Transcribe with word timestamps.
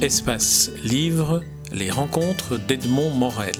Espace 0.00 0.70
Livre, 0.84 1.42
les 1.72 1.90
rencontres 1.90 2.56
d'Edmond 2.56 3.10
Morel. 3.10 3.56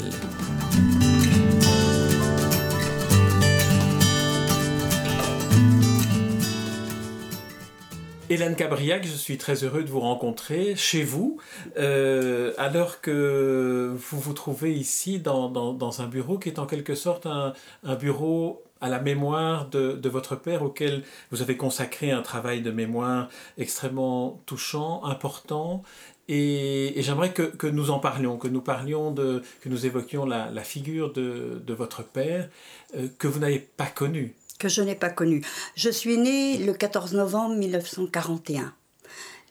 Hélène 8.30 8.55
Cabriac, 8.55 9.05
je 9.05 9.16
suis 9.16 9.37
très 9.37 9.64
heureux 9.64 9.82
de 9.82 9.91
vous 9.91 9.98
rencontrer 9.98 10.77
chez 10.77 11.03
vous, 11.03 11.39
euh, 11.77 12.52
alors 12.57 13.00
que 13.00 13.93
vous 13.96 14.20
vous 14.20 14.32
trouvez 14.32 14.73
ici 14.73 15.18
dans, 15.18 15.48
dans, 15.48 16.02
un 16.02 16.07
bureau 16.07 16.39
qui 16.39 16.50
est 16.50 16.61
en 16.61 16.66
quelque 16.66 16.95
sorte 16.95 17.27
un, 17.27 17.52
un 17.82 17.96
bureau 17.96 18.62
à 18.80 18.89
la 18.89 19.00
mémoire 19.00 19.68
de, 19.70 19.93
de, 19.93 20.09
votre 20.09 20.36
père 20.36 20.62
auquel 20.62 21.03
vous 21.32 21.43
avez 21.43 21.57
consacré 21.57 22.13
un 22.13 22.23
travail 22.23 22.61
de 22.63 22.71
mémoire 22.71 23.29
extrêmement 23.57 24.41
touchant, 24.46 25.03
important. 25.05 25.82
Et, 26.29 26.95
j'aimerais 26.99 27.32
que, 27.32 27.43
que, 27.43 27.67
nous 27.67 27.91
en 27.91 27.99
parlions, 27.99 28.36
que 28.36 28.49
nous 28.49 28.61
parlions 28.61 29.11
de, 29.11 29.43
que 29.63 29.69
nous 29.69 29.86
évoquions 29.86 30.27
la, 30.27 30.50
la 30.50 30.63
figure 30.63 31.13
de, 31.13 31.63
de, 31.64 31.75
votre 31.75 32.05
père 32.05 32.48
euh, 32.97 33.09
que 33.19 33.27
vous 33.27 33.39
n'avez 33.39 33.61
pas 33.61 33.86
connu. 33.86 34.34
Que 34.59 34.69
je 34.69 34.83
n'ai 34.83 34.95
pas 34.95 35.11
connu. 35.11 35.42
Je 35.75 35.89
suis 35.89 36.19
née 36.19 36.59
le 36.59 36.75
14 36.75 37.14
novembre 37.14 37.56
1941 37.56 38.75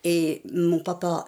et 0.04 0.42
mon 0.54 0.80
papa 0.80 1.28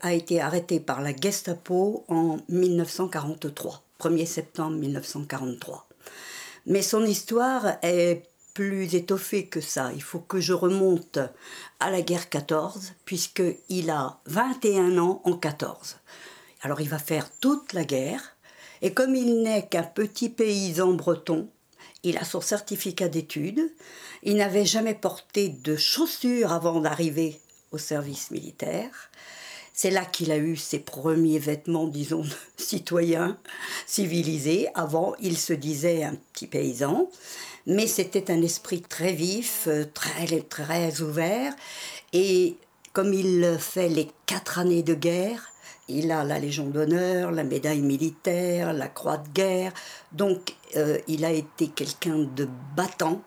a 0.00 0.12
été 0.12 0.40
arrêté 0.40 0.80
par 0.80 1.00
la 1.00 1.14
Gestapo 1.14 2.04
en 2.08 2.38
1943, 2.48 3.82
1er 4.00 4.26
septembre 4.26 4.76
1943. 4.78 5.86
Mais 6.66 6.82
son 6.82 7.04
histoire 7.04 7.76
est 7.82 8.22
plus 8.56 8.94
étoffée 8.94 9.44
que 9.44 9.60
ça. 9.60 9.92
Il 9.94 10.02
faut 10.02 10.18
que 10.18 10.40
je 10.40 10.54
remonte 10.54 11.18
à 11.78 11.90
la 11.90 12.00
guerre 12.00 12.30
14, 12.30 12.94
puisqu'il 13.04 13.90
a 13.90 14.18
21 14.24 14.96
ans 14.96 15.20
en 15.24 15.34
14. 15.34 15.98
Alors 16.62 16.80
il 16.80 16.88
va 16.88 16.98
faire 16.98 17.28
toute 17.38 17.74
la 17.74 17.84
guerre, 17.84 18.34
et 18.80 18.94
comme 18.94 19.14
il 19.14 19.42
n'est 19.42 19.66
qu'un 19.66 19.82
petit 19.82 20.30
paysan 20.30 20.94
breton, 20.94 21.50
il 22.02 22.16
a 22.16 22.24
son 22.24 22.40
certificat 22.40 23.08
d'études, 23.08 23.60
il 24.22 24.36
n'avait 24.36 24.64
jamais 24.64 24.94
porté 24.94 25.50
de 25.50 25.76
chaussures 25.76 26.54
avant 26.54 26.80
d'arriver 26.80 27.38
au 27.72 27.78
service 27.78 28.30
militaire, 28.30 29.10
c'est 29.74 29.90
là 29.90 30.06
qu'il 30.06 30.32
a 30.32 30.38
eu 30.38 30.56
ses 30.56 30.78
premiers 30.78 31.38
vêtements, 31.38 31.86
disons, 31.86 32.24
citoyens, 32.56 33.36
civilisés. 33.86 34.68
Avant, 34.74 35.14
il 35.20 35.36
se 35.36 35.52
disait 35.52 36.02
un 36.02 36.14
petit 36.32 36.46
paysan, 36.46 37.10
mais 37.66 37.86
c'était 37.86 38.30
un 38.30 38.42
esprit 38.42 38.80
très 38.80 39.12
vif, 39.12 39.64
euh, 39.66 39.84
très, 39.92 40.40
très 40.42 41.00
ouvert. 41.00 41.54
Et 42.12 42.56
comme 42.92 43.12
il 43.12 43.56
fait 43.58 43.88
les 43.88 44.08
quatre 44.26 44.58
années 44.58 44.82
de 44.82 44.94
guerre, 44.94 45.52
il 45.88 46.10
a 46.10 46.24
la 46.24 46.38
Légion 46.38 46.66
d'honneur, 46.66 47.30
la 47.30 47.44
médaille 47.44 47.82
militaire, 47.82 48.72
la 48.72 48.88
croix 48.88 49.18
de 49.18 49.28
guerre. 49.28 49.72
Donc, 50.12 50.54
euh, 50.76 50.98
il 51.06 51.24
a 51.24 51.30
été 51.30 51.68
quelqu'un 51.68 52.18
de 52.18 52.48
battant 52.76 53.22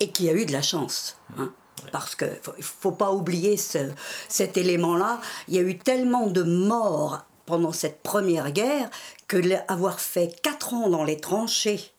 et 0.00 0.10
qui 0.10 0.28
a 0.28 0.32
eu 0.32 0.46
de 0.46 0.52
la 0.52 0.62
chance. 0.62 1.16
Hein 1.38 1.52
parce 1.92 2.14
qu'il 2.14 2.28
ne 2.28 2.62
faut, 2.62 2.92
pas 2.92 3.12
oublier 3.12 3.56
cet 3.56 4.56
élément-là. 4.56 5.20
Il 5.48 5.54
y 5.54 5.58
a 5.58 5.62
eu 5.62 5.78
tellement 5.78 6.26
de 6.26 6.42
morts 6.42 7.24
pendant 7.46 7.72
cette 7.72 8.02
première 8.02 8.52
guerre 8.52 8.88
que 9.28 9.36
avoir 9.68 10.00
fait 10.00 10.40
quatre 10.42 10.74
ans 10.74 10.88
dans 10.88 11.04
les 11.04 11.18
tranchées 11.18 11.93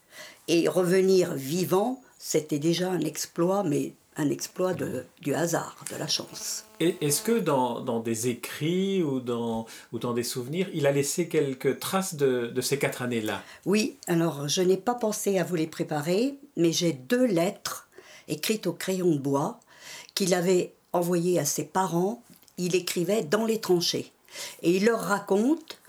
et 0.48 0.68
revenir 0.68 1.34
vivant, 1.34 2.02
c'était 2.20 2.60
déjà 2.60 2.92
un 2.92 3.02
exploit, 3.02 3.64
mais 3.64 3.94
un 4.18 4.30
exploit 4.30 4.74
de, 4.74 5.06
du 5.22 5.34
hasard, 5.34 5.84
de 5.92 5.98
la 5.98 6.08
chance. 6.08 6.64
Est-ce 6.80 7.22
que 7.22 7.38
dans, 7.38 7.82
dans, 7.82 8.00
des 8.00 8.30
écrits 8.30 9.04
ou 9.04 9.20
dans, 9.20 9.66
ou 9.92 10.00
dans 10.00 10.14
des 10.14 10.24
souvenirs, 10.24 10.70
il 10.74 10.88
a 10.88 10.92
laissé 10.92 11.28
quelques 11.28 11.80
traces 11.80 12.16
de, 12.16 12.48
de 12.48 12.62
ces 12.62 12.80
quatre 12.80 13.02
années-là? 13.02 13.44
Oui, 13.66 13.98
alors 14.08 14.48
je 14.48 14.62
n'ai 14.62 14.78
pas 14.78 14.96
pensé 14.96 15.38
à 15.38 15.44
vous 15.44 15.56
les 15.56 15.68
préparer, 15.68 16.36
mais 16.56 16.72
j'ai 16.72 16.94
deux 16.94 17.26
lettres 17.26 17.88
écrites 18.28 18.68
au 18.68 18.74
crayon 18.74 19.12
de 19.12 19.20
bois 19.20 19.60
qu'il 20.14 20.34
avait 20.34 20.74
envoyé 20.94 21.40
à 21.40 21.46
ses 21.46 21.66
parents, 21.66 22.24
il 22.58 22.76
écrivait 22.76 23.24
dans 23.24 23.46
les 23.46 23.60
tranchées. 23.60 24.12
Et 24.64 24.78
il 24.78 24.86
leur 24.86 25.02
raconte 25.02 25.80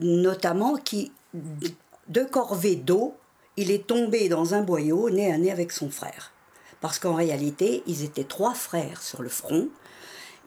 notamment 0.00 0.76
qu'il, 0.76 1.10
de 1.34 2.24
corvées 2.24 2.76
d'eau, 2.76 3.14
il 3.60 3.70
est 3.70 3.86
tombé 3.86 4.28
dans 4.28 4.54
un 4.54 4.62
boyau 4.62 5.10
nez 5.10 5.32
à 5.32 5.38
nez 5.38 5.50
avec 5.50 5.72
son 5.72 5.90
frère. 5.90 6.32
Parce 6.80 6.98
qu'en 6.98 7.14
réalité, 7.14 7.82
ils 7.86 8.04
étaient 8.04 8.24
trois 8.24 8.54
frères 8.54 9.02
sur 9.02 9.22
le 9.22 9.28
front. 9.28 9.68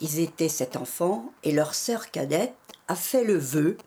Ils 0.02 0.20
étaient 0.20 0.50
sept 0.50 0.76
enfants 0.76 1.32
et 1.44 1.52
leur 1.52 1.76
sœur 1.76 2.12
cadette 2.12 2.56
a 2.88 2.96
fait 2.96 3.24
le 3.24 3.38
vœu, 3.38 3.78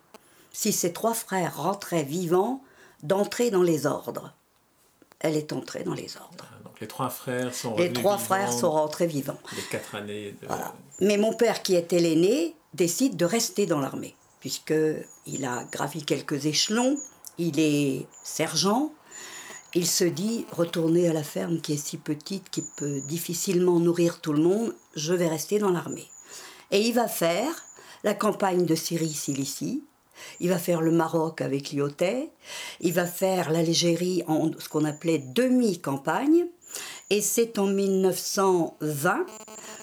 si 0.53 0.73
ces 0.73 0.93
trois 0.93 1.15
frères 1.15 1.57
rentraient 1.57 2.05
vivants, 2.05 2.63
d'entrer 3.03 3.51
dans 3.51 3.63
les 3.63 3.87
ordres. 3.87 4.33
Elle 5.21 5.37
est 5.37 5.53
entrée 5.53 5.83
dans 5.83 5.95
les 5.95 6.17
ordres 6.17 6.57
les 6.81 6.87
trois 6.87 7.09
frères 7.09 7.55
sont 7.55 7.77
Les 7.77 7.93
trois 7.93 8.19
frères 8.19 8.53
sont 8.53 8.71
rentrés 8.71 9.07
vivants. 9.07 9.39
Les 9.55 9.63
quatre 9.63 9.95
années. 9.95 10.35
Voilà. 10.47 10.75
Mais 11.01 11.17
mon 11.17 11.33
père, 11.33 11.63
qui 11.63 11.75
était 11.75 11.99
l'aîné, 11.99 12.55
décide 12.75 13.17
de 13.17 13.25
rester 13.25 13.67
dans 13.67 13.81
l'armée, 13.81 14.15
puisqu'il 14.41 15.45
a 15.45 15.65
gravi 15.73 16.05
quelques 16.05 16.47
échelons, 16.47 16.99
il 17.39 17.59
est 17.59 18.07
sergent. 18.23 18.93
Il 19.79 19.87
se 19.87 20.05
dit, 20.05 20.47
retourner 20.53 21.07
à 21.07 21.13
la 21.13 21.23
ferme 21.23 21.61
qui 21.61 21.75
est 21.75 21.77
si 21.77 21.99
petite, 21.99 22.49
qui 22.49 22.63
peut 22.63 23.03
difficilement 23.03 23.79
nourrir 23.79 24.23
tout 24.23 24.33
le 24.33 24.43
monde, 24.43 24.75
je 24.95 25.13
vais 25.13 25.29
rester 25.29 25.59
dans 25.59 25.69
l'armée. 25.69 26.09
Et 26.71 26.81
il 26.81 26.95
va 26.95 27.09
faire 27.09 27.53
la 28.03 28.15
campagne 28.15 28.65
de 28.65 28.75
Syrie-Cilicie, 28.75 29.85
il 30.41 30.49
va 30.49 30.59
faire 30.59 30.81
le 30.81 30.93
Maroc 30.93 31.43
avec 31.43 31.73
Lyotet, 31.73 32.31
il 32.81 32.95
va 32.95 33.05
faire 33.05 33.53
l'Algérie 33.53 34.23
en 34.27 34.51
ce 34.59 34.67
qu'on 34.71 34.87
appelait 34.87 35.19
demi-campagne, 35.19 36.47
et 37.11 37.21
c'est 37.21 37.59
en 37.59 37.67
1920 37.67 39.27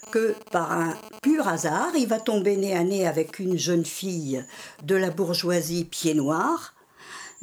que, 0.09 0.33
par 0.51 0.71
un 0.71 0.97
pur 1.21 1.47
hasard, 1.47 1.91
il 1.95 2.07
va 2.07 2.19
tomber 2.19 2.57
nez 2.57 2.75
à 2.75 2.83
nez 2.83 3.05
avec 3.05 3.37
une 3.37 3.59
jeune 3.59 3.85
fille 3.85 4.43
de 4.81 4.95
la 4.95 5.11
bourgeoisie 5.11 5.85
pied 5.85 6.15
noir. 6.15 6.72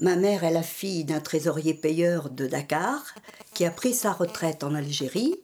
Ma 0.00 0.16
mère 0.16 0.44
est 0.44 0.50
la 0.50 0.62
fille 0.62 1.04
d'un 1.04 1.20
trésorier 1.20 1.74
payeur 1.74 2.30
de 2.30 2.46
Dakar 2.46 3.14
qui 3.52 3.66
a 3.66 3.70
pris 3.70 3.92
sa 3.92 4.12
retraite 4.12 4.64
en 4.64 4.74
Algérie. 4.74 5.36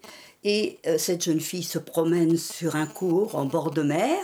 Et 0.45 0.79
euh, 0.87 0.97
cette 0.97 1.23
jeune 1.23 1.41
fille 1.41 1.63
se 1.63 1.79
promène 1.79 2.39
sur 2.39 2.75
un 2.75 2.87
cours 2.87 3.35
en 3.35 3.45
bord 3.45 3.71
de 3.71 3.83
mer. 3.83 4.19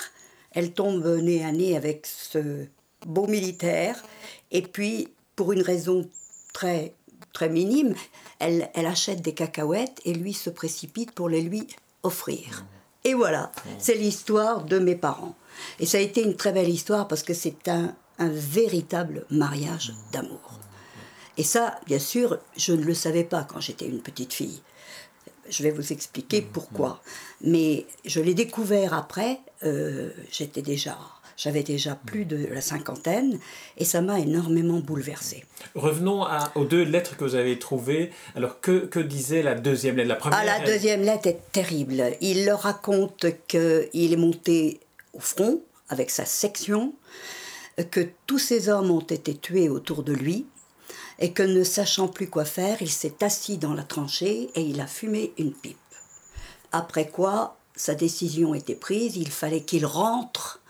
Elle 0.52 0.72
tombe 0.72 1.06
nez 1.06 1.44
à 1.44 1.52
nez 1.52 1.76
avec 1.76 2.06
ce 2.06 2.64
beau 3.04 3.26
militaire. 3.26 4.02
Et 4.50 4.62
puis, 4.62 5.08
pour 5.36 5.52
une 5.52 5.60
raison 5.60 6.08
très 6.54 6.94
très 7.34 7.50
minime, 7.50 7.94
elle, 8.38 8.70
elle 8.74 8.86
achète 8.86 9.20
des 9.20 9.34
cacahuètes 9.34 10.00
et 10.06 10.14
lui 10.14 10.32
se 10.32 10.48
précipite 10.50 11.12
pour 11.12 11.28
les 11.28 11.42
lui 11.42 11.66
offrir. 12.02 12.64
Et 13.04 13.14
voilà, 13.14 13.52
c'est 13.78 13.94
l'histoire 13.94 14.64
de 14.64 14.78
mes 14.78 14.94
parents. 14.94 15.34
Et 15.78 15.86
ça 15.86 15.98
a 15.98 16.00
été 16.00 16.22
une 16.22 16.36
très 16.36 16.52
belle 16.52 16.68
histoire 16.68 17.08
parce 17.08 17.22
que 17.22 17.34
c'est 17.34 17.68
un, 17.68 17.94
un 18.22 18.30
véritable 18.30 19.26
mariage 19.30 19.92
d'amour. 20.12 20.60
Et 21.36 21.42
ça, 21.44 21.80
bien 21.86 21.98
sûr, 21.98 22.38
je 22.56 22.72
ne 22.72 22.84
le 22.84 22.94
savais 22.94 23.24
pas 23.24 23.44
quand 23.44 23.60
j'étais 23.60 23.86
une 23.86 24.00
petite 24.00 24.32
fille. 24.32 24.60
Je 25.48 25.62
vais 25.62 25.70
vous 25.70 25.92
expliquer 25.92 26.40
pourquoi. 26.42 27.02
Mais 27.40 27.86
je 28.04 28.20
l'ai 28.20 28.34
découvert 28.34 28.94
après, 28.94 29.40
euh, 29.64 30.10
j'étais 30.30 30.62
déjà 30.62 30.96
j'avais 31.36 31.62
déjà 31.62 31.96
plus 31.96 32.24
de 32.24 32.46
la 32.52 32.60
cinquantaine 32.60 33.38
et 33.76 33.84
ça 33.84 34.00
m'a 34.00 34.20
énormément 34.20 34.78
bouleversée. 34.78 35.44
Revenons 35.74 36.24
à, 36.24 36.52
aux 36.54 36.64
deux 36.64 36.82
lettres 36.84 37.16
que 37.16 37.24
vous 37.24 37.34
avez 37.34 37.58
trouvées. 37.58 38.10
Alors, 38.36 38.60
que, 38.60 38.86
que 38.86 39.00
disait 39.00 39.42
la 39.42 39.54
deuxième 39.54 39.96
lettre 39.96 40.08
La 40.08 40.16
première? 40.16 40.38
Ah, 40.40 40.44
La 40.44 40.60
deuxième 40.64 41.02
lettre 41.02 41.26
est 41.26 41.40
terrible. 41.50 42.04
Il 42.20 42.44
leur 42.44 42.60
raconte 42.60 43.26
qu'il 43.48 44.12
est 44.12 44.16
monté 44.16 44.80
au 45.14 45.20
front 45.20 45.60
avec 45.88 46.10
sa 46.10 46.24
section, 46.24 46.94
que 47.82 48.08
tous 48.26 48.38
ces 48.38 48.68
hommes 48.68 48.90
ont 48.90 49.00
été 49.00 49.36
tués 49.36 49.68
autour 49.68 50.02
de 50.02 50.12
lui 50.12 50.46
et 51.18 51.32
que 51.32 51.42
ne 51.42 51.64
sachant 51.64 52.08
plus 52.08 52.28
quoi 52.28 52.44
faire, 52.44 52.82
il 52.82 52.90
s'est 52.90 53.22
assis 53.22 53.58
dans 53.58 53.74
la 53.74 53.84
tranchée 53.84 54.50
et 54.54 54.62
il 54.62 54.80
a 54.80 54.86
fumé 54.86 55.32
une 55.38 55.52
pipe. 55.52 55.78
Après 56.72 57.08
quoi, 57.08 57.58
sa 57.76 57.94
décision 57.94 58.54
était 58.54 58.74
prise, 58.74 59.16
il 59.16 59.30
fallait 59.30 59.62
qu'il 59.62 59.86
rentre 59.86 60.60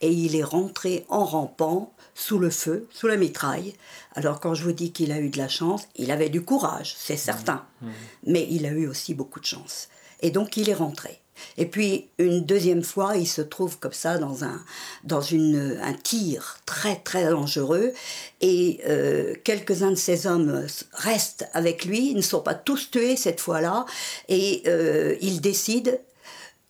et 0.00 0.10
il 0.10 0.36
est 0.36 0.44
rentré 0.44 1.06
en 1.08 1.24
rampant 1.24 1.92
sous 2.14 2.38
le 2.38 2.50
feu, 2.50 2.88
sous 2.90 3.06
la 3.06 3.16
mitraille. 3.16 3.74
Alors 4.14 4.40
quand 4.40 4.54
je 4.54 4.64
vous 4.64 4.72
dis 4.72 4.92
qu'il 4.92 5.12
a 5.12 5.20
eu 5.20 5.30
de 5.30 5.38
la 5.38 5.48
chance, 5.48 5.88
il 5.96 6.10
avait 6.10 6.28
du 6.28 6.42
courage, 6.42 6.94
c'est 6.98 7.16
certain, 7.16 7.64
mmh. 7.80 7.86
Mmh. 7.86 7.92
mais 8.26 8.46
il 8.50 8.66
a 8.66 8.70
eu 8.70 8.88
aussi 8.88 9.14
beaucoup 9.14 9.40
de 9.40 9.46
chance. 9.46 9.88
Et 10.20 10.30
donc 10.30 10.56
il 10.56 10.68
est 10.68 10.74
rentré. 10.74 11.21
Et 11.56 11.66
puis 11.66 12.08
une 12.18 12.44
deuxième 12.44 12.82
fois, 12.82 13.16
il 13.16 13.26
se 13.26 13.42
trouve 13.42 13.78
comme 13.78 13.92
ça 13.92 14.18
dans 14.18 14.44
un, 14.44 14.62
dans 15.04 15.20
une, 15.20 15.78
un 15.82 15.94
tir 15.94 16.58
très 16.66 16.96
très 16.96 17.28
dangereux. 17.30 17.92
Et 18.40 18.80
euh, 18.86 19.34
quelques-uns 19.44 19.90
de 19.90 19.96
ces 19.96 20.26
hommes 20.26 20.66
restent 20.92 21.48
avec 21.52 21.84
lui, 21.84 22.10
ils 22.10 22.16
ne 22.16 22.22
sont 22.22 22.40
pas 22.40 22.54
tous 22.54 22.90
tués 22.90 23.16
cette 23.16 23.40
fois-là. 23.40 23.86
Et 24.28 24.62
euh, 24.66 25.16
il 25.20 25.40
décide 25.40 26.00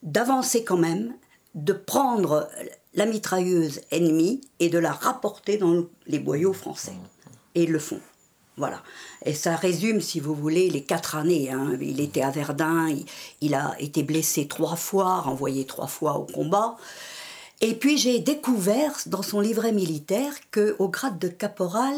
d'avancer 0.02 0.64
quand 0.64 0.78
même, 0.78 1.14
de 1.54 1.72
prendre 1.72 2.48
la 2.94 3.06
mitrailleuse 3.06 3.80
ennemie 3.90 4.40
et 4.58 4.68
de 4.68 4.78
la 4.78 4.92
rapporter 4.92 5.56
dans 5.56 5.84
les 6.06 6.18
boyaux 6.18 6.52
français. 6.52 6.92
Et 7.54 7.64
ils 7.64 7.72
le 7.72 7.78
font. 7.78 8.00
Voilà. 8.56 8.82
Et 9.24 9.34
ça 9.34 9.56
résume, 9.56 10.00
si 10.00 10.20
vous 10.20 10.34
voulez, 10.34 10.68
les 10.68 10.82
quatre 10.82 11.16
années. 11.16 11.50
Hein. 11.50 11.76
Il 11.80 12.00
était 12.00 12.22
à 12.22 12.30
Verdun, 12.30 12.94
il, 13.40 13.54
a 13.54 13.74
été 13.78 14.02
blessé 14.02 14.46
trois 14.46 14.76
fois, 14.76 15.20
renvoyé 15.20 15.64
trois 15.64 15.86
fois 15.86 16.18
au 16.18 16.24
combat. 16.24 16.76
Et 17.60 17.74
puis 17.74 17.96
j'ai 17.96 18.18
découvert 18.18 18.92
dans 19.06 19.22
son 19.22 19.40
livret 19.40 19.72
militaire 19.72 20.34
que 20.50 20.76
au 20.78 20.88
grade 20.88 21.18
de 21.18 21.28
caporal, 21.28 21.94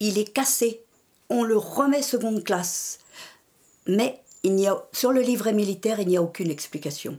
il 0.00 0.18
est 0.18 0.32
cassé. 0.32 0.80
On 1.28 1.44
le 1.44 1.56
remet 1.56 2.02
seconde 2.02 2.42
classe. 2.42 2.98
Mais 3.86 4.20
il 4.42 4.66
a, 4.66 4.82
sur 4.92 5.12
le 5.12 5.20
livret 5.20 5.52
militaire, 5.52 6.00
il 6.00 6.08
n'y 6.08 6.16
a 6.16 6.22
aucune 6.22 6.50
explication. 6.50 7.18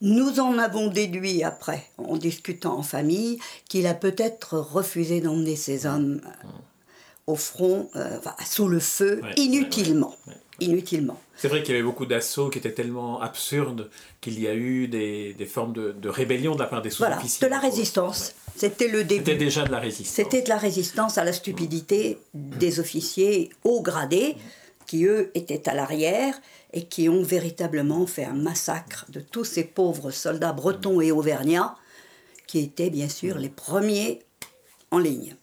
Nous 0.00 0.40
en 0.40 0.58
avons 0.58 0.88
déduit 0.88 1.44
après, 1.44 1.86
en 1.98 2.16
discutant 2.16 2.78
en 2.78 2.82
famille, 2.82 3.38
qu'il 3.68 3.86
a 3.86 3.94
peut-être 3.94 4.58
refusé 4.58 5.20
d'emmener 5.20 5.54
ses 5.54 5.86
hommes 5.86 6.20
euh, 6.24 6.48
au 7.26 7.36
front, 7.36 7.88
euh, 7.96 8.18
sous 8.44 8.68
le 8.68 8.80
feu, 8.80 9.20
inutilement. 9.36 10.16
inutilement. 10.60 11.20
C'est 11.36 11.48
vrai 11.48 11.62
qu'il 11.62 11.74
y 11.74 11.78
avait 11.78 11.86
beaucoup 11.86 12.06
d'assauts 12.06 12.50
qui 12.50 12.58
étaient 12.58 12.72
tellement 12.72 13.20
absurdes 13.20 13.90
qu'il 14.20 14.40
y 14.40 14.48
a 14.48 14.54
eu 14.54 14.88
des, 14.88 15.34
des 15.34 15.46
formes 15.46 15.72
de, 15.72 15.92
de, 15.92 16.08
rébellion 16.08 16.54
de 16.54 16.60
la 16.60 16.66
part 16.66 16.82
des 16.82 16.90
sous-officiers. 16.90 17.48
Voilà, 17.48 17.56
de 17.56 17.62
la 17.62 17.68
résistance. 17.68 18.34
C'était 18.56 18.88
le 18.88 19.04
début. 19.04 19.24
C'était 19.24 19.38
déjà 19.38 19.64
de 19.64 19.72
la 19.72 19.78
résistance. 19.78 20.14
C'était 20.14 20.42
de 20.42 20.48
la 20.48 20.58
résistance 20.58 21.18
à 21.18 21.24
la 21.24 21.32
stupidité 21.32 22.18
des 22.34 22.80
officiers 22.80 23.50
haut 23.64 23.82
gradés 23.82 24.36
qui, 24.86 25.04
eux, 25.04 25.30
étaient 25.34 25.68
à 25.68 25.74
l'arrière 25.74 26.34
et 26.72 26.84
qui 26.84 27.08
ont 27.08 27.22
véritablement 27.22 28.06
fait 28.06 28.24
un 28.24 28.34
massacre 28.34 29.06
de 29.08 29.20
tous 29.20 29.44
ces 29.44 29.64
pauvres 29.64 30.10
soldats 30.10 30.52
bretons 30.52 31.00
et 31.00 31.12
auvergnats 31.12 31.76
qui 32.46 32.58
étaient 32.58 32.90
bien 32.90 33.08
sûr 33.08 33.38
les 33.38 33.48
premiers 33.48 34.22
en 34.90 34.98
ligne. 34.98 35.36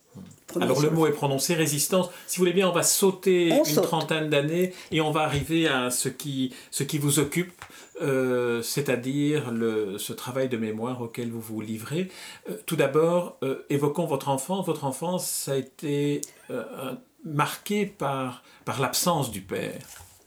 Alors 0.60 0.82
le 0.82 0.90
mot 0.90 1.08
est 1.08 1.12
prononcé, 1.12 1.54
résistance. 1.54 2.10
Si 2.28 2.38
vous 2.38 2.42
voulez 2.42 2.54
bien, 2.54 2.68
on 2.70 2.74
va 2.74 2.84
sauter 2.84 3.50
une 3.50 3.82
trentaine 3.82 4.30
d'années 4.30 4.74
et 4.92 5.02
on 5.02 5.12
va 5.12 5.22
arriver 5.22 5.68
à 5.68 5.92
ce 5.92 6.10
qui, 6.10 6.54
ce 6.72 6.84
qui 6.84 6.98
vous 6.98 7.20
occupe, 7.20 7.64
euh, 8.02 8.62
c'est-à-dire 8.62 9.54
ce 9.98 10.14
travail 10.14 10.50
de 10.50 10.58
mémoire 10.58 11.02
auquel 11.02 11.30
vous 11.32 11.42
vous 11.42 11.62
livrez. 11.62 12.10
Euh, 12.50 12.54
tout 12.66 12.76
d'abord, 12.76 13.38
euh, 13.44 13.66
évoquons 13.70 14.06
votre 14.06 14.30
enfance. 14.30 14.66
Votre 14.66 14.86
enfance 14.86 15.48
a 15.50 15.58
été 15.58 16.22
marquée 17.24 17.86
par, 17.86 18.44
par 18.66 18.80
l'absence 18.80 19.32
du 19.32 19.42
père. 19.42 19.80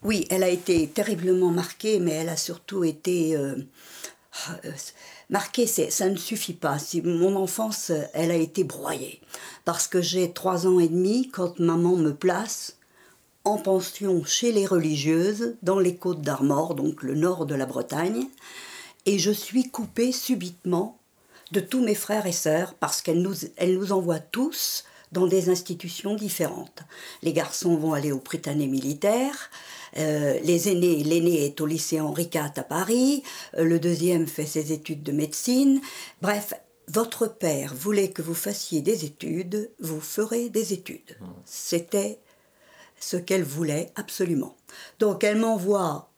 Oui, 0.02 0.26
elle 0.30 0.42
a 0.42 0.48
été 0.48 0.88
terriblement 0.88 1.50
marquée, 1.50 1.98
mais 2.00 2.12
elle 2.12 2.28
a 2.28 2.36
surtout 2.36 2.84
été 2.84 3.36
marquée. 5.32 5.66
Ça 5.66 6.08
ne 6.08 6.16
suffit 6.16 6.52
pas. 6.52 6.78
Si 6.78 7.02
mon 7.02 7.34
enfance, 7.34 7.90
elle 8.12 8.30
a 8.30 8.36
été 8.36 8.62
broyée 8.62 9.20
parce 9.64 9.88
que 9.88 10.00
j'ai 10.00 10.32
trois 10.32 10.66
ans 10.68 10.78
et 10.78 10.88
demi 10.88 11.28
quand 11.30 11.58
maman 11.58 11.96
me 11.96 12.12
place 12.12 12.76
en 13.44 13.58
pension 13.58 14.22
chez 14.24 14.52
les 14.52 14.66
religieuses 14.66 15.56
dans 15.62 15.80
les 15.80 15.96
côtes 15.96 16.22
d'Armor, 16.22 16.76
donc 16.76 17.02
le 17.02 17.14
nord 17.14 17.46
de 17.46 17.56
la 17.56 17.66
Bretagne, 17.66 18.28
et 19.04 19.18
je 19.18 19.32
suis 19.32 19.68
coupée 19.68 20.12
subitement 20.12 20.96
de 21.50 21.58
tous 21.58 21.82
mes 21.82 21.96
frères 21.96 22.26
et 22.26 22.32
sœurs 22.32 22.74
parce 22.74 23.02
qu'elle 23.02 23.20
nous, 23.20 23.34
elle 23.56 23.74
nous 23.74 23.92
envoie 23.92 24.20
tous 24.20 24.84
dans 25.12 25.26
des 25.26 25.50
institutions 25.50 26.14
différentes. 26.14 26.82
Les 27.22 27.32
garçons 27.32 27.76
vont 27.76 27.92
aller 27.92 28.12
au 28.12 28.18
Britannique 28.18 28.70
militaire, 28.70 29.50
euh, 29.98 30.38
les 30.42 30.70
aînés, 30.70 31.04
l'aîné 31.04 31.44
est 31.44 31.60
au 31.60 31.66
lycée 31.66 32.00
Henri 32.00 32.30
IV 32.34 32.52
à 32.56 32.62
Paris, 32.62 33.22
euh, 33.56 33.64
le 33.64 33.78
deuxième 33.78 34.26
fait 34.26 34.46
ses 34.46 34.72
études 34.72 35.02
de 35.02 35.12
médecine. 35.12 35.80
Bref, 36.22 36.54
votre 36.88 37.26
père 37.26 37.74
voulait 37.74 38.10
que 38.10 38.22
vous 38.22 38.34
fassiez 38.34 38.80
des 38.80 39.04
études, 39.04 39.70
vous 39.80 40.00
ferez 40.00 40.48
des 40.48 40.72
études. 40.72 41.16
Mmh. 41.20 41.26
C'était 41.44 42.18
ce 42.98 43.16
qu'elle 43.16 43.44
voulait 43.44 43.90
absolument. 43.96 44.56
Donc 44.98 45.24
elle 45.24 45.38
m'envoie 45.38 46.08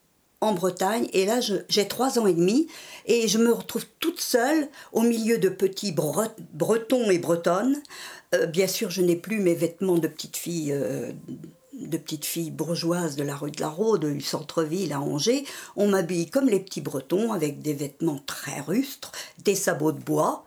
en 0.40 0.52
Bretagne 0.52 1.08
et 1.12 1.25
là 1.25 1.40
j'ai 1.40 1.88
trois 1.88 2.19
ans 2.19 2.26
et 2.26 2.35
demi 2.35 2.69
et 3.06 3.29
je 3.29 3.38
me 3.38 3.50
retrouve 3.50 3.87
toute 3.99 4.20
seule 4.20 4.69
au 4.93 5.00
milieu 5.00 5.38
de 5.38 5.49
petits 5.49 5.93
bretons 5.93 7.11
et 7.11 7.19
bretonnes. 7.19 7.82
Euh, 8.34 8.46
bien 8.46 8.66
sûr, 8.66 8.90
je 8.90 9.02
n'ai 9.02 9.16
plus 9.16 9.40
mes 9.40 9.54
vêtements 9.54 9.98
de 9.98 10.08
petite 10.08 10.36
fille. 10.36 10.72
Euh, 10.72 11.12
de 11.75 11.98
petite 11.98 12.25
fille 12.25 12.52
bourgeoise 12.52 13.16
de 13.16 13.25
la 13.25 13.34
rue 13.34 13.50
de 13.50 13.60
la 13.60 13.69
Rôde, 13.69 14.06
du 14.06 14.20
centre-ville 14.20 14.92
à 14.92 15.00
Angers, 15.00 15.44
on 15.75 15.88
m'habille 15.88 16.31
comme 16.31 16.48
les 16.48 16.60
petits 16.60 16.81
bretons 16.81 17.32
avec 17.32 17.62
des 17.62 17.75
vêtements 17.75 18.20
très 18.26 18.60
rustres, 18.60 19.10
des 19.42 19.56
sabots 19.56 19.90
de 19.90 19.98
bois, 19.98 20.46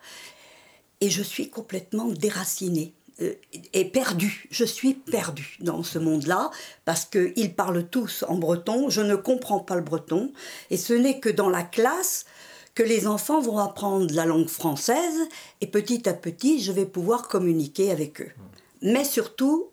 et 1.02 1.10
je 1.10 1.22
suis 1.22 1.50
complètement 1.50 2.08
déracinée 2.08 2.94
euh, 3.22 3.34
et 3.74 3.84
perdue. 3.84 4.48
Je 4.52 4.64
suis 4.64 4.94
perdue 4.94 5.58
dans 5.60 5.84
ce 5.84 6.00
monde-là 6.00 6.50
parce 6.86 7.04
qu'ils 7.04 7.54
parlent 7.54 7.86
tous 7.86 8.24
en 8.30 8.36
breton, 8.36 8.90
je 8.90 9.02
ne 9.02 9.16
comprends 9.16 9.60
pas 9.60 9.76
le 9.76 9.82
breton, 9.82 10.32
et 10.70 10.78
ce 10.78 10.94
n'est 10.94 11.20
que 11.20 11.30
dans 11.30 11.50
la 11.50 11.64
classe 11.64 12.26
que 12.78 12.84
les 12.84 13.08
enfants 13.08 13.42
vont 13.42 13.58
apprendre 13.58 14.14
la 14.14 14.28
langue 14.28 14.50
française, 14.50 15.28
et 15.62 15.66
petit 15.66 16.08
à 16.08 16.14
petit, 16.14 16.62
je 16.62 16.72
vais 16.72 16.86
pouvoir 16.86 17.28
communiquer 17.28 17.90
avec 17.90 18.22
eux. 18.22 18.30
Mais 18.84 19.04
surtout, 19.04 19.70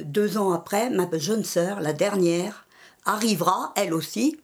deux 0.00 0.38
ans 0.38 0.50
après, 0.50 0.90
ma 0.90 1.08
jeune 1.18 1.44
sœur, 1.44 1.80
la 1.80 1.92
dernière, 1.92 2.66
arrivera, 3.04 3.72
elle 3.76 3.94
aussi, 3.94 4.40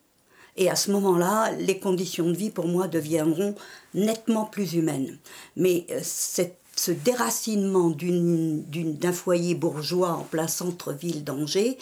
et 0.57 0.71
à 0.71 0.77
ce 0.77 0.93
moment-là, 0.93 1.51
les 1.59 1.81
conditions 1.81 2.31
de 2.31 2.37
vie 2.37 2.51
pour 2.51 2.69
moi 2.69 2.87
deviendront 2.87 3.57
nettement 3.95 4.45
plus 4.45 4.75
humaines. 4.75 5.19
Mais 5.57 5.85
euh, 5.91 6.01
ce 6.05 6.93
déracinement 6.93 7.91
d'un 7.91 9.13
foyer 9.13 9.57
bourgeois 9.57 10.13
en 10.13 10.23
plein 10.23 10.47
centre-ville 10.47 11.25
d'Angers 11.25 11.79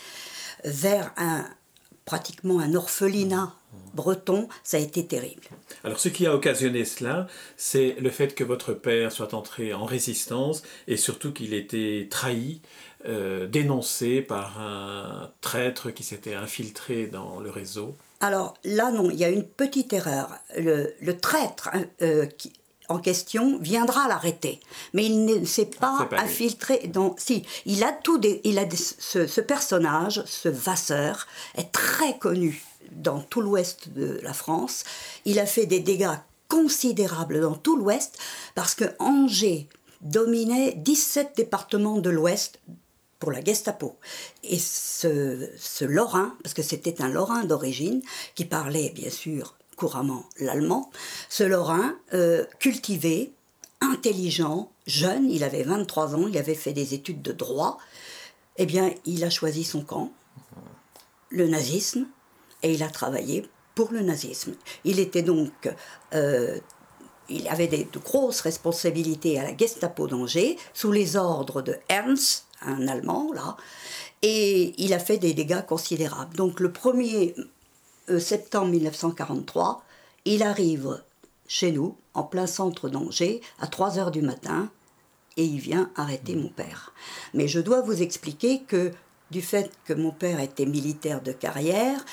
vers 0.64 1.12
un, 1.18 1.44
pratiquement 2.06 2.58
un 2.58 2.74
orphelinat 2.74 3.52
breton, 3.94 4.48
ça 4.62 4.76
a 4.76 4.80
été 4.80 5.06
terrible. 5.06 5.42
Alors 5.84 5.98
ce 5.98 6.08
qui 6.08 6.26
a 6.26 6.34
occasionné 6.34 6.84
cela, 6.84 7.26
c'est 7.56 7.96
le 8.00 8.10
fait 8.10 8.34
que 8.34 8.44
votre 8.44 8.72
père 8.72 9.12
soit 9.12 9.34
entré 9.34 9.72
en 9.74 9.84
résistance 9.84 10.62
et 10.88 10.96
surtout 10.96 11.32
qu'il 11.32 11.54
était 11.54 12.08
trahi 12.10 12.60
euh, 13.06 13.46
dénoncé 13.46 14.22
par 14.22 14.60
un 14.60 15.30
traître 15.40 15.92
qui 15.92 16.04
s'était 16.04 16.34
infiltré 16.34 17.06
dans 17.06 17.40
le 17.40 17.50
réseau 17.50 17.96
Alors 18.20 18.54
là, 18.64 18.90
non, 18.90 19.10
il 19.10 19.18
y 19.18 19.24
a 19.24 19.28
une 19.28 19.44
petite 19.44 19.92
erreur. 19.92 20.30
Le, 20.56 21.12
traître 21.12 21.70
hein, 21.72 21.84
euh, 22.02 22.26
en 22.88 22.98
question 22.98 23.58
viendra 23.58 24.08
l'arrêter, 24.08 24.60
mais 24.92 25.04
il 25.04 25.24
ne 25.24 25.44
s'est 25.44 25.66
pas, 25.66 26.08
infiltré 26.12 26.88
dans. 26.88 27.14
Si, 27.18 27.44
il 27.66 27.82
a 27.84 27.92
tout. 27.92 28.20
il 28.44 28.58
a 28.58 28.70
ce, 28.70 29.26
ce, 29.26 29.40
personnage, 29.40 30.22
ce 30.26 30.48
Vasseur, 30.48 31.26
est 31.56 31.72
très 31.72 32.18
connu 32.18 32.62
dans 32.96 33.20
tout 33.20 33.40
l'ouest 33.40 33.90
de 33.90 34.20
la 34.22 34.32
France. 34.32 34.84
Il 35.24 35.38
a 35.38 35.46
fait 35.46 35.66
des 35.66 35.80
dégâts 35.80 36.18
considérables 36.48 37.40
dans 37.40 37.54
tout 37.54 37.76
l'ouest 37.76 38.18
parce 38.54 38.74
que 38.74 38.84
Angers 38.98 39.68
dominait 40.02 40.72
17 40.76 41.32
départements 41.36 41.98
de 41.98 42.10
l'ouest 42.10 42.58
pour 43.18 43.30
la 43.30 43.42
Gestapo. 43.42 43.96
Et 44.42 44.58
ce, 44.58 45.84
Lorrain, 45.84 46.36
parce 46.42 46.54
que 46.54 46.62
c'était 46.62 47.00
un 47.00 47.08
Lorrain 47.08 47.44
d'origine, 47.44 48.02
qui 48.34 48.44
parlait 48.44 48.90
bien 48.90 49.10
sûr 49.10 49.54
couramment 49.76 50.24
l'allemand, 50.38 50.90
ce 51.28 51.44
Lorrain 51.44 51.96
euh, 52.14 52.44
cultivé, 52.58 53.32
intelligent, 53.80 54.70
jeune, 54.86 55.30
il 55.30 55.44
avait 55.44 55.62
23 55.62 56.16
ans, 56.16 56.26
il 56.28 56.36
avait 56.36 56.54
fait 56.54 56.72
des 56.72 56.94
études 56.94 57.22
de 57.22 57.32
droit, 57.32 57.78
eh 58.56 58.66
bien, 58.66 58.92
il 59.06 59.24
a 59.24 59.30
choisi 59.30 59.64
son 59.64 59.82
camp, 59.82 60.12
le 61.30 61.48
nazisme, 61.48 62.06
et 62.62 62.72
il 62.72 62.82
a 62.82 62.88
travaillé 62.88 63.48
pour 63.74 63.92
le 63.92 64.02
nazisme. 64.02 64.54
Il 64.84 64.98
était 64.98 65.22
donc 65.22 65.52
euh, 66.14 66.58
il 67.28 67.48
avait 67.48 67.68
de 67.68 67.98
grosses 67.98 68.40
responsabilités 68.40 69.38
à 69.38 69.44
la 69.44 69.56
Gestapo 69.56 70.06
d'Angers, 70.06 70.56
sous 70.74 70.92
les 70.92 71.16
ordres 71.16 71.62
de 71.62 71.76
Ernst, 71.88 72.46
un 72.60 72.86
Allemand, 72.88 73.32
là, 73.32 73.56
et 74.22 74.74
il 74.82 74.92
a 74.92 74.98
fait 74.98 75.18
des 75.18 75.34
dégâts 75.34 75.64
considérables. 75.66 76.36
Donc 76.36 76.60
le 76.60 76.68
1er 76.68 77.34
euh, 78.10 78.20
septembre 78.20 78.68
1943, 78.68 79.82
il 80.24 80.42
arrive 80.42 81.02
chez 81.48 81.72
nous, 81.72 81.96
en 82.14 82.22
plein 82.22 82.46
centre 82.46 82.88
d'Angers, 82.88 83.40
à 83.60 83.66
3 83.66 83.98
heures 83.98 84.10
du 84.10 84.22
matin, 84.22 84.70
et 85.36 85.44
il 85.44 85.58
vient 85.60 85.90
arrêter 85.96 86.36
mon 86.36 86.48
père. 86.48 86.92
Mais 87.34 87.48
je 87.48 87.58
dois 87.58 87.80
vous 87.80 88.02
expliquer 88.02 88.62
que 88.62 88.92
du 89.32 89.42
fait 89.42 89.72
que 89.86 89.94
mon 89.94 90.12
père 90.12 90.38
était 90.38 90.66
militaire 90.66 91.20
de 91.22 91.32
carrière, 91.32 92.04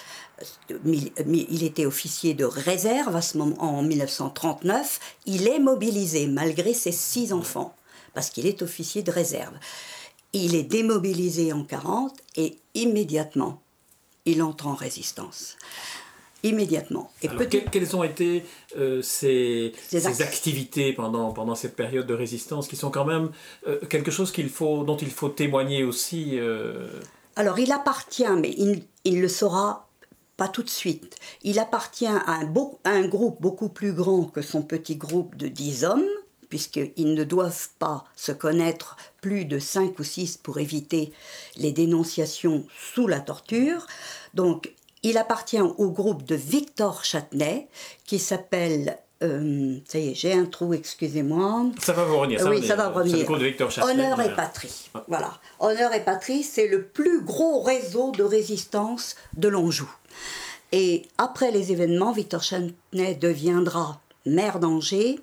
euh, 0.71 0.77
il 0.85 1.63
était 1.63 1.85
officier 1.85 2.33
de 2.33 2.45
réserve 2.45 3.15
à 3.15 3.21
ce 3.21 3.37
moment, 3.37 3.61
en 3.61 3.83
1939, 3.83 4.99
il 5.27 5.47
est 5.47 5.59
mobilisé 5.59 6.25
malgré 6.25 6.73
ses 6.73 6.93
six 6.93 7.31
enfants, 7.33 7.75
parce 8.15 8.31
qu'il 8.31 8.47
est 8.47 8.63
officier 8.63 9.03
de 9.03 9.11
réserve. 9.11 9.53
Il 10.33 10.55
est 10.55 10.63
démobilisé 10.63 11.53
en 11.53 11.63
40 11.63 12.17
et 12.37 12.57
immédiatement, 12.73 13.61
il 14.25 14.41
entre 14.41 14.67
en 14.67 14.75
résistance. 14.75 15.57
Immédiatement. 16.43 17.11
Et 17.21 17.27
Alors, 17.27 17.43
quelles 17.47 17.95
ont 17.95 18.03
été 18.03 18.43
euh, 18.77 19.01
ces, 19.01 19.73
ces, 19.87 20.21
activités 20.21 20.93
pendant, 20.93 21.31
pendant 21.31 21.55
cette 21.55 21.75
période 21.75 22.07
de 22.07 22.13
résistance 22.13 22.67
qui 22.67 22.75
sont 22.75 22.91
quand 22.91 23.05
même 23.05 23.31
euh, 23.67 23.79
quelque 23.89 24.11
chose 24.11 24.31
qu'il 24.31 24.49
faut, 24.49 24.83
dont 24.83 24.97
il 24.97 25.11
faut 25.11 25.29
témoigner 25.29 25.83
aussi 25.83 26.39
euh? 26.39 26.87
Alors 27.35 27.59
il 27.59 27.71
appartient, 27.71 28.29
mais 28.37 28.53
il 28.57 29.15
ne 29.15 29.21
le 29.21 29.27
saura 29.27 29.89
pas 30.37 30.47
tout 30.47 30.63
de 30.63 30.69
suite, 30.69 31.17
il 31.43 31.59
appartient 31.59 32.07
à 32.07 32.23
un, 32.27 32.53
à 32.85 32.89
un 32.91 33.07
groupe 33.07 33.41
beaucoup 33.41 33.69
plus 33.69 33.91
grand 33.91 34.23
que 34.23 34.41
son 34.41 34.61
petit 34.61 34.95
groupe 34.95 35.35
de 35.35 35.49
dix 35.49 35.83
hommes, 35.83 36.07
puisqu'ils 36.49 37.13
ne 37.13 37.23
doivent 37.23 37.69
pas 37.77 38.05
se 38.15 38.31
connaître 38.31 38.97
plus 39.21 39.45
de 39.45 39.59
cinq 39.59 39.99
ou 39.99 40.03
six 40.03 40.37
pour 40.37 40.59
éviter 40.59 41.11
les 41.57 41.71
dénonciations 41.71 42.65
sous 42.93 43.07
la 43.07 43.19
torture. 43.19 43.85
Donc 44.33 44.73
il 45.03 45.17
appartient 45.17 45.61
au 45.61 45.89
groupe 45.91 46.23
de 46.23 46.35
Victor 46.35 47.03
Châtenay, 47.03 47.67
qui 48.05 48.19
s'appelle 48.19 48.97
euh, 49.21 49.77
ça 49.85 49.99
y 49.99 50.09
est, 50.09 50.15
j'ai 50.15 50.33
un 50.33 50.45
trou, 50.45 50.73
excusez-moi. 50.73 51.65
Ça 51.79 51.91
va 51.93 52.05
vous 52.05 52.17
revenir. 52.17 52.39
Ça 52.39 52.49
oui, 52.49 52.65
ça 52.65 52.75
va 52.75 52.89
revenir. 52.89 53.29
Le 53.29 53.37
de 53.37 53.45
Victor 53.45 53.69
Châtenay, 53.69 53.91
Honneur 53.91 54.21
et 54.21 54.33
patrie. 54.33 54.89
Ah. 54.93 55.03
Voilà. 55.07 55.33
Honneur 55.59 55.93
et 55.93 56.03
patrie, 56.03 56.43
c'est 56.43 56.67
le 56.67 56.83
plus 56.83 57.21
gros 57.21 57.61
réseau 57.61 58.11
de 58.11 58.23
résistance 58.23 59.15
de 59.35 59.49
l'Anjou. 59.49 59.89
Et 60.71 61.03
après 61.17 61.51
les 61.51 61.71
événements, 61.71 62.13
Victor 62.13 62.43
Châtenay 62.43 63.15
deviendra 63.15 63.99
maire 64.25 64.59
d'Angers 64.59 65.19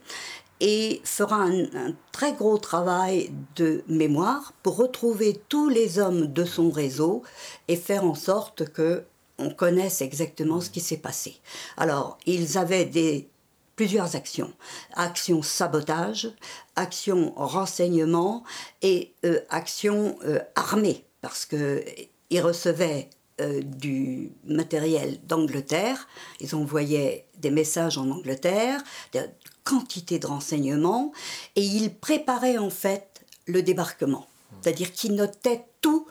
et 0.61 1.01
fera 1.05 1.37
un, 1.37 1.65
un, 1.65 1.95
très 2.13 2.33
gros 2.33 2.59
travail 2.59 3.31
de 3.57 3.83
mémoire 3.89 4.53
pour 4.63 4.77
retrouver 4.77 5.41
tous 5.49 5.69
les 5.69 5.99
hommes 5.99 6.27
de 6.27 6.45
son 6.45 6.71
réseau 6.71 7.23
et 7.69 7.77
faire 7.77 8.05
en 8.05 8.15
sorte 8.15 8.71
que 8.73 9.05
on 9.39 9.51
connaisse 9.51 10.01
exactement 10.01 10.61
ce 10.61 10.71
qui 10.71 10.81
s'est 10.81 10.97
passé. 10.97 11.37
Alors, 11.77 12.19
ils 12.27 12.59
avaient 12.59 12.85
des, 12.85 13.29
plusieurs 13.77 14.17
actions. 14.17 14.53
Action 14.95 15.43
sabotage, 15.43 16.31
action 16.75 17.33
renseignement 17.37 18.43
et 18.83 19.13
euh, 19.25 19.41
action 19.51 20.19
euh, 20.25 20.41
armée, 20.55 21.05
parce 21.21 21.47
qu'ils 21.47 22.41
recevaient 22.41 23.11
euh, 23.41 23.61
du 23.63 24.33
matériel 24.45 25.19
d'Angleterre, 25.27 26.09
ils 26.41 26.55
envoyaient 26.55 27.27
des 27.39 27.51
messages 27.51 27.99
en 27.99 28.11
Angleterre, 28.11 28.81
des 29.13 29.21
quantités 29.63 30.19
de 30.19 30.27
renseignements, 30.27 31.13
et 31.55 31.63
ils 31.63 31.95
préparaient 31.95 32.59
en 32.59 32.71
fait 32.71 33.21
le 33.45 33.63
débarquement. 33.63 34.27
C'est-à-dire 34.63 34.93
qu'ils 34.93 35.15
notaient 35.15 35.67
tout 35.83 36.07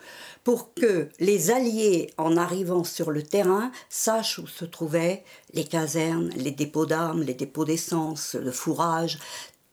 pour 0.45 0.75
que 0.75 1.09
les 1.19 1.49
Alliés, 1.49 2.13
en 2.17 2.37
arrivant 2.37 2.83
sur 2.83 3.09
le 3.09 3.23
terrain, 3.23 3.71
sachent 3.89 4.37
où 4.37 4.47
se 4.47 4.63
trouvaient 4.63 5.23
les 5.53 5.65
casernes, 5.65 6.29
les 6.37 6.51
dépôts 6.51 6.85
d'armes, 6.85 7.23
les 7.23 7.33
dépôts 7.33 7.65
d'essence, 7.65 8.35
le 8.35 8.51
fourrage. 8.51 9.17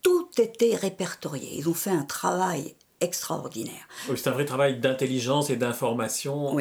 Tout 0.01 0.31
était 0.39 0.75
répertorié. 0.75 1.51
Ils 1.59 1.69
ont 1.69 1.75
fait 1.75 1.91
un 1.91 2.05
travail 2.05 2.75
extraordinaire. 3.03 3.87
c'est 4.17 4.29
un 4.29 4.33
vrai 4.33 4.47
travail 4.47 4.81
d'intelligence 4.81 5.51
et 5.51 5.57
d'information 5.57 6.57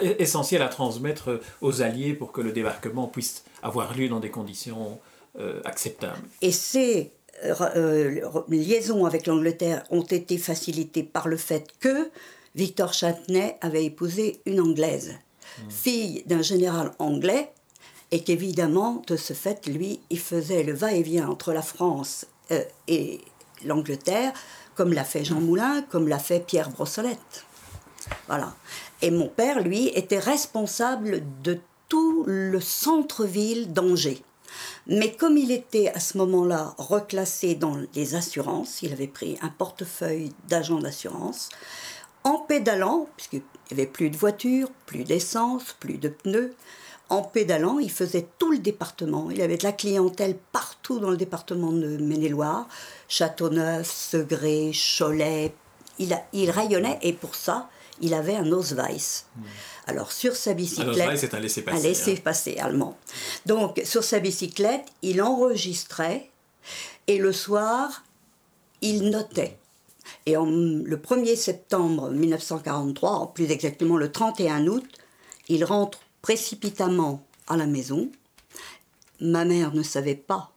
essentiel 0.00 0.62
à 0.62 0.68
transmettre 0.68 1.40
aux 1.60 1.82
Alliés 1.82 2.14
pour 2.14 2.30
que 2.30 2.40
le 2.40 2.52
débarquement 2.52 3.08
puisse 3.08 3.44
avoir 3.62 3.96
lieu 3.96 4.08
dans 4.08 4.20
des 4.20 4.30
conditions 4.30 5.00
euh, 5.40 5.60
acceptables. 5.64 6.22
Et 6.40 6.52
ces 6.52 7.10
euh, 7.44 7.54
euh, 7.74 8.42
liaisons 8.48 9.06
avec 9.06 9.26
l'Angleterre 9.26 9.82
ont 9.90 10.02
été 10.02 10.38
facilitées 10.38 11.02
par 11.02 11.26
le 11.26 11.36
fait 11.36 11.66
que 11.80 12.10
Victor 12.54 12.92
Châtenay 12.92 13.56
avait 13.60 13.84
épousé 13.84 14.40
une 14.46 14.60
Anglaise, 14.60 15.14
fille 15.68 16.22
d'un 16.26 16.42
général 16.42 16.92
anglais, 16.98 17.52
et 18.10 18.22
qu'évidemment, 18.22 19.02
de 19.06 19.16
ce 19.16 19.32
fait, 19.32 19.66
lui, 19.66 20.00
il 20.10 20.20
faisait 20.20 20.62
le 20.62 20.72
va-et-vient 20.72 21.28
entre 21.28 21.52
la 21.52 21.62
France 21.62 22.26
euh, 22.52 22.62
et 22.86 23.20
l'Angleterre, 23.64 24.32
comme 24.76 24.92
l'a 24.92 25.04
fait 25.04 25.24
Jean 25.24 25.40
Moulin, 25.40 25.82
comme 25.82 26.08
l'a 26.08 26.18
fait 26.18 26.40
Pierre 26.40 26.70
Brossolette. 26.70 27.44
Voilà. 28.28 28.54
Et 29.02 29.10
mon 29.10 29.28
père, 29.28 29.60
lui, 29.60 29.88
était 29.88 30.18
responsable 30.18 31.22
de 31.42 31.58
tout 31.88 32.24
le 32.26 32.60
centre-ville 32.60 33.72
d'Angers. 33.72 34.22
Mais 34.86 35.12
comme 35.12 35.36
il 35.36 35.50
était 35.50 35.88
à 35.88 36.00
ce 36.00 36.18
moment-là 36.18 36.74
reclassé 36.78 37.54
dans 37.54 37.76
les 37.94 38.14
assurances, 38.14 38.82
il 38.82 38.92
avait 38.92 39.08
pris 39.08 39.36
un 39.42 39.48
portefeuille 39.48 40.32
d'agent 40.48 40.78
d'assurance, 40.78 41.48
en 42.24 42.38
pédalant, 42.38 43.08
puisqu'il 43.16 43.42
n'y 43.70 43.72
avait 43.72 43.86
plus 43.86 44.10
de 44.10 44.16
voitures, 44.16 44.70
plus 44.86 45.04
d'essence, 45.04 45.76
plus 45.78 45.98
de 45.98 46.08
pneus, 46.08 46.54
en 47.10 47.22
pédalant, 47.22 47.78
il 47.78 47.90
faisait 47.90 48.26
tout 48.38 48.50
le 48.50 48.58
département. 48.58 49.30
Il 49.30 49.42
avait 49.42 49.58
de 49.58 49.64
la 49.64 49.72
clientèle 49.72 50.36
partout 50.52 50.98
dans 50.98 51.10
le 51.10 51.16
département 51.16 51.70
de 51.70 51.98
Maine-et-Loire, 51.98 52.66
Châteauneuf, 53.08 53.90
Segré, 53.90 54.72
Cholet. 54.72 55.54
Il, 55.98 56.18
il 56.32 56.50
rayonnait 56.50 56.98
et 57.02 57.12
pour 57.12 57.34
ça, 57.34 57.68
il 58.00 58.14
avait 58.14 58.34
un 58.34 58.50
Ausweis. 58.50 59.24
Hmm. 59.36 59.42
Alors 59.86 60.12
sur 60.12 60.34
sa 60.34 60.54
bicyclette, 60.54 61.08
un 61.08 61.16
c'est 61.16 61.34
un 61.34 61.40
laissez-passer. 61.40 61.78
Un 61.78 61.82
laissez-passer 61.82 62.56
allemand. 62.58 62.96
Donc 63.46 63.80
sur 63.84 64.02
sa 64.02 64.18
bicyclette, 64.18 64.86
il 65.02 65.22
enregistrait 65.22 66.30
et 67.06 67.18
le 67.18 67.32
soir, 67.32 68.02
il 68.80 69.10
notait. 69.10 69.58
Et 70.26 70.34
le 70.34 70.96
1er 70.96 71.36
septembre 71.36 72.10
1943, 72.10 73.34
plus 73.34 73.50
exactement 73.50 73.96
le 73.96 74.10
31 74.10 74.66
août, 74.66 74.86
il 75.48 75.64
rentre 75.64 76.00
précipitamment 76.22 77.26
à 77.46 77.56
la 77.56 77.66
maison. 77.66 78.10
Ma 79.20 79.44
mère 79.44 79.74
ne 79.74 79.82
savait 79.82 80.14
pas 80.14 80.52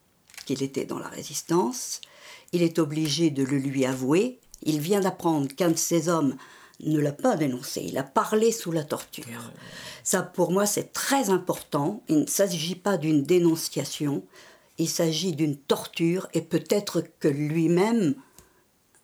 qu'il 0.46 0.64
était 0.64 0.86
dans 0.86 1.00
la 1.00 1.10
résistance. 1.10 2.00
Il 2.54 2.64
est 2.64 2.80
obligé 2.80 3.30
de 3.30 3.44
le 3.44 3.58
lui 3.58 3.86
avouer. 3.86 4.40
Il 4.64 4.80
vient 4.80 5.02
d'apprendre 5.02 5.54
qu'un 5.54 5.72
de 5.72 5.78
ses 5.78 6.08
hommes 6.08 6.38
ne 6.80 7.00
l'a 7.00 7.12
pas 7.12 7.36
dénoncé, 7.36 7.82
il 7.84 7.98
a 7.98 8.04
parlé 8.04 8.52
sous 8.52 8.72
la 8.72 8.84
torture. 8.84 9.52
Ça, 10.04 10.22
pour 10.22 10.52
moi, 10.52 10.66
c'est 10.66 10.94
très 10.94 11.30
important. 11.30 12.04
Il 12.08 12.22
ne 12.22 12.28
s'agit 12.28 12.76
pas 12.76 12.98
d'une 12.98 13.24
dénonciation, 13.24 14.24
il 14.78 14.88
s'agit 14.88 15.34
d'une 15.34 15.58
torture 15.58 16.28
et 16.34 16.42
peut-être 16.42 17.04
que 17.20 17.28
lui-même 17.28 18.16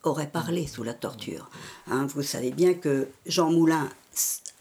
aurait 0.03 0.29
parlé 0.29 0.67
sous 0.67 0.83
la 0.83 0.93
torture. 0.93 1.49
Hein, 1.87 2.05
vous 2.07 2.23
savez 2.23 2.51
bien 2.51 2.73
que 2.73 3.07
Jean 3.25 3.51
Moulin 3.51 3.89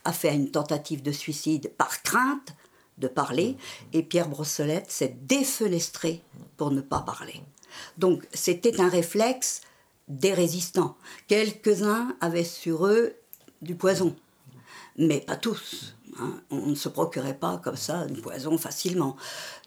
a 0.05 0.13
fait 0.13 0.35
une 0.35 0.51
tentative 0.51 1.03
de 1.03 1.13
suicide 1.13 1.73
par 1.77 2.03
crainte 2.03 2.55
de 2.99 3.09
parler 3.09 3.57
et 3.93 4.03
Pierre 4.03 4.29
Brossolette 4.29 4.91
s'est 4.91 5.17
défenestré 5.23 6.23
pour 6.57 6.71
ne 6.71 6.81
pas 6.81 7.01
parler. 7.01 7.41
Donc 7.99 8.27
c'était 8.33 8.81
un 8.81 8.89
réflexe 8.89 9.63
des 10.09 10.35
résistants. 10.35 10.97
Quelques-uns 11.27 12.17
avaient 12.21 12.45
sur 12.45 12.87
eux 12.87 13.15
du 13.63 13.75
poison, 13.75 14.15
mais 14.97 15.21
pas 15.21 15.37
tous. 15.37 15.97
Hein. 16.19 16.41
On 16.51 16.67
ne 16.67 16.75
se 16.75 16.89
procurait 16.89 17.39
pas 17.39 17.59
comme 17.59 17.77
ça 17.77 18.07
du 18.07 18.21
poison 18.21 18.59
facilement. 18.59 19.17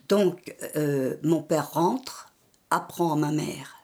Donc 0.08 0.54
euh, 0.76 1.16
mon 1.22 1.42
père 1.42 1.72
rentre, 1.72 2.32
apprend 2.70 3.14
à 3.14 3.16
ma 3.16 3.32
mère 3.32 3.75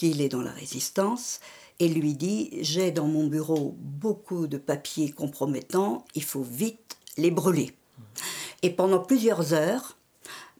qu'il 0.00 0.22
est 0.22 0.30
dans 0.30 0.40
la 0.40 0.50
résistance 0.50 1.40
et 1.78 1.86
lui 1.86 2.14
dit 2.14 2.48
J'ai 2.62 2.90
dans 2.90 3.06
mon 3.06 3.26
bureau 3.26 3.76
beaucoup 3.78 4.46
de 4.46 4.56
papiers 4.56 5.10
compromettants, 5.10 6.06
il 6.14 6.24
faut 6.24 6.42
vite 6.42 6.96
les 7.18 7.30
brûler. 7.30 7.76
Et 8.62 8.70
pendant 8.70 9.00
plusieurs 9.00 9.52
heures, 9.52 9.98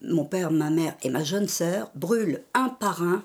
mon 0.03 0.27
père, 0.27 0.51
ma 0.51 0.69
mère 0.69 0.95
et 1.03 1.09
ma 1.09 1.25
jeune 1.25 1.49
sœur 1.49 1.91
brûlent 1.95 2.45
un 2.53 2.69
par 2.69 3.03
un 3.03 3.25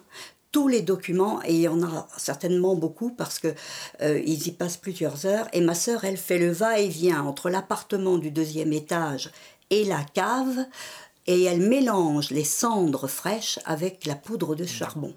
tous 0.53 0.69
les 0.69 0.81
documents 0.81 1.41
et 1.43 1.53
il 1.53 1.61
y 1.61 1.67
en 1.67 1.83
a 1.83 2.07
certainement 2.15 2.75
beaucoup 2.75 3.09
parce 3.09 3.39
que 3.39 3.53
euh, 4.01 4.21
ils 4.25 4.47
y 4.47 4.51
passent 4.51 4.77
plusieurs 4.77 5.25
heures 5.25 5.49
et 5.51 5.59
ma 5.59 5.75
sœur 5.75 6.05
elle 6.05 6.15
fait 6.15 6.37
le 6.37 6.49
va-et-vient 6.49 7.23
entre 7.23 7.49
l'appartement 7.49 8.17
du 8.17 8.31
deuxième 8.31 8.71
étage 8.71 9.31
et 9.69 9.83
la 9.83 10.01
cave 10.13 10.65
et 11.27 11.43
elle 11.43 11.61
mélange 11.61 12.29
les 12.31 12.43
cendres 12.43 13.07
fraîches 13.07 13.59
avec 13.65 14.05
la 14.05 14.15
poudre 14.15 14.55
de 14.55 14.65
charbon. 14.65 15.13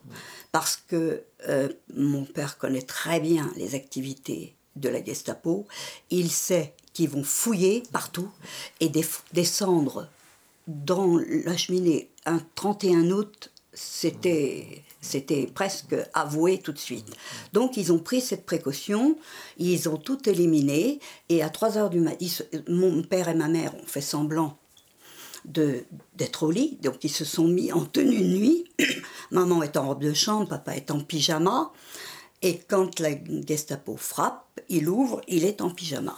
Parce 0.53 0.77
que 0.77 1.23
euh, 1.49 1.69
mon 1.95 2.25
père 2.25 2.59
connaît 2.59 2.83
très 2.83 3.21
bien 3.21 3.53
les 3.57 3.75
activités 3.75 4.55
de 4.77 4.89
la 4.89 5.05
Gestapo, 5.05 5.67
il 6.11 6.31
sait 6.31 6.75
qu'ils 6.93 7.11
vont 7.11 7.25
fouiller 7.25 7.83
partout. 7.93 8.31
Et 8.81 8.91
descendre 9.33 10.09
dans 10.67 11.19
la 11.45 11.57
cheminée 11.57 12.11
un 12.27 12.41
31 12.55 13.11
août, 13.11 13.51
c'était 13.73 14.85
c'était 15.01 15.47
presque 15.47 15.95
avoué 16.13 16.59
tout 16.59 16.73
de 16.73 16.79
suite. 16.79 17.07
Donc 17.53 17.77
ils 17.77 17.93
ont 17.93 18.01
pris 18.01 18.21
cette 18.21 18.45
précaution, 18.45 19.17
ils 19.57 19.89
ont 19.89 19.97
tout 19.97 20.29
éliminé. 20.29 20.99
Et 21.29 21.43
à 21.43 21.51
3 21.51 21.79
heures 21.79 21.91
du 21.91 22.01
matin, 22.01 22.27
mon 22.67 23.03
père 23.03 23.29
et 23.29 23.35
ma 23.35 23.49
mère 23.49 23.75
ont 23.77 23.87
fait 23.87 24.01
semblant 24.01 24.59
d'être 25.45 26.43
au 26.43 26.51
lit. 26.51 26.79
Donc 26.83 27.05
ils 27.05 27.11
se 27.11 27.25
sont 27.25 27.47
mis 27.47 27.73
en 27.73 27.85
tenue 27.85 28.21
de 28.21 28.37
nuit. 28.37 28.65
Maman 29.31 29.63
est 29.63 29.77
en 29.77 29.89
robe 29.89 30.03
de 30.03 30.15
chambre, 30.15 30.49
papa 30.49 30.77
est 30.77 30.91
en 30.91 31.01
pyjama. 31.01 31.73
Et 32.43 32.59
quand 32.59 33.01
la 33.01 33.11
Gestapo 33.47 33.97
frappe, 33.97 34.61
il 34.69 34.89
ouvre, 34.89 35.21
il 35.27 35.45
est 35.45 35.61
en 35.61 35.71
pyjama. 35.71 36.17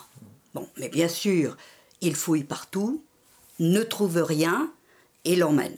Bon, 0.54 0.66
mais 0.76 0.88
bien 0.88 1.08
sûr, 1.08 1.56
il 2.00 2.14
fouille 2.14 2.44
partout, 2.44 3.02
ne 3.58 3.82
trouve 3.82 4.18
rien 4.18 4.70
et 5.24 5.36
l'emmène. 5.36 5.76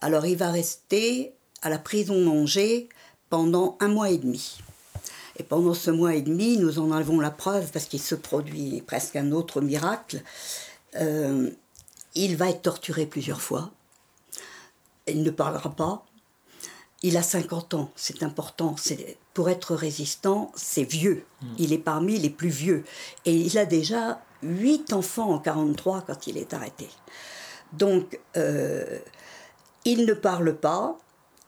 Alors 0.00 0.26
il 0.26 0.36
va 0.36 0.50
rester 0.50 1.32
à 1.62 1.70
la 1.70 1.78
prison 1.78 2.22
d'Angers 2.22 2.88
pendant 3.30 3.76
un 3.80 3.88
mois 3.88 4.10
et 4.10 4.18
demi. 4.18 4.58
Et 5.36 5.42
pendant 5.42 5.74
ce 5.74 5.90
mois 5.90 6.14
et 6.14 6.22
demi, 6.22 6.58
nous 6.58 6.78
en 6.78 6.92
avons 6.92 7.20
la 7.20 7.30
preuve 7.30 7.70
parce 7.72 7.86
qu'il 7.86 8.00
se 8.00 8.14
produit 8.14 8.82
presque 8.86 9.16
un 9.16 9.32
autre 9.32 9.60
miracle. 9.60 10.22
Euh, 10.96 11.50
il 12.14 12.36
va 12.36 12.50
être 12.50 12.62
torturé 12.62 13.06
plusieurs 13.06 13.40
fois. 13.40 13.70
Il 15.06 15.22
ne 15.22 15.30
parlera 15.30 15.70
pas. 15.70 16.04
Il 17.02 17.16
a 17.18 17.22
50 17.22 17.74
ans, 17.74 17.90
c'est 17.96 18.22
important. 18.22 18.76
Pour 19.34 19.50
être 19.50 19.74
résistant, 19.74 20.50
c'est 20.54 20.84
vieux. 20.84 21.26
Hmm. 21.42 21.46
Il 21.58 21.72
est 21.72 21.78
parmi 21.78 22.18
les 22.18 22.30
plus 22.30 22.48
vieux. 22.48 22.84
Et 23.26 23.34
il 23.34 23.58
a 23.58 23.66
déjà 23.66 24.22
8 24.42 24.92
enfants 24.92 25.30
en 25.30 25.38
43 25.38 26.02
quand 26.06 26.26
il 26.26 26.38
est 26.38 26.54
arrêté. 26.54 26.88
Donc, 27.72 28.18
euh, 28.36 28.98
il 29.84 30.06
ne 30.06 30.14
parle 30.14 30.56
pas. 30.56 30.98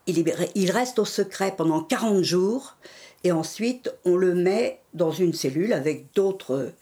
Il, 0.07 0.23
il 0.55 0.71
reste 0.71 0.99
au 0.99 1.05
secret 1.05 1.55
pendant 1.57 1.83
40 1.83 2.23
jours. 2.23 2.77
Et 3.25 3.33
ensuite, 3.33 3.95
on 4.05 4.17
le 4.17 4.35
met 4.35 4.83
dans 4.93 5.11
une 5.11 5.33
cellule 5.33 5.73
avec 5.73 6.13
d'autres 6.15 6.73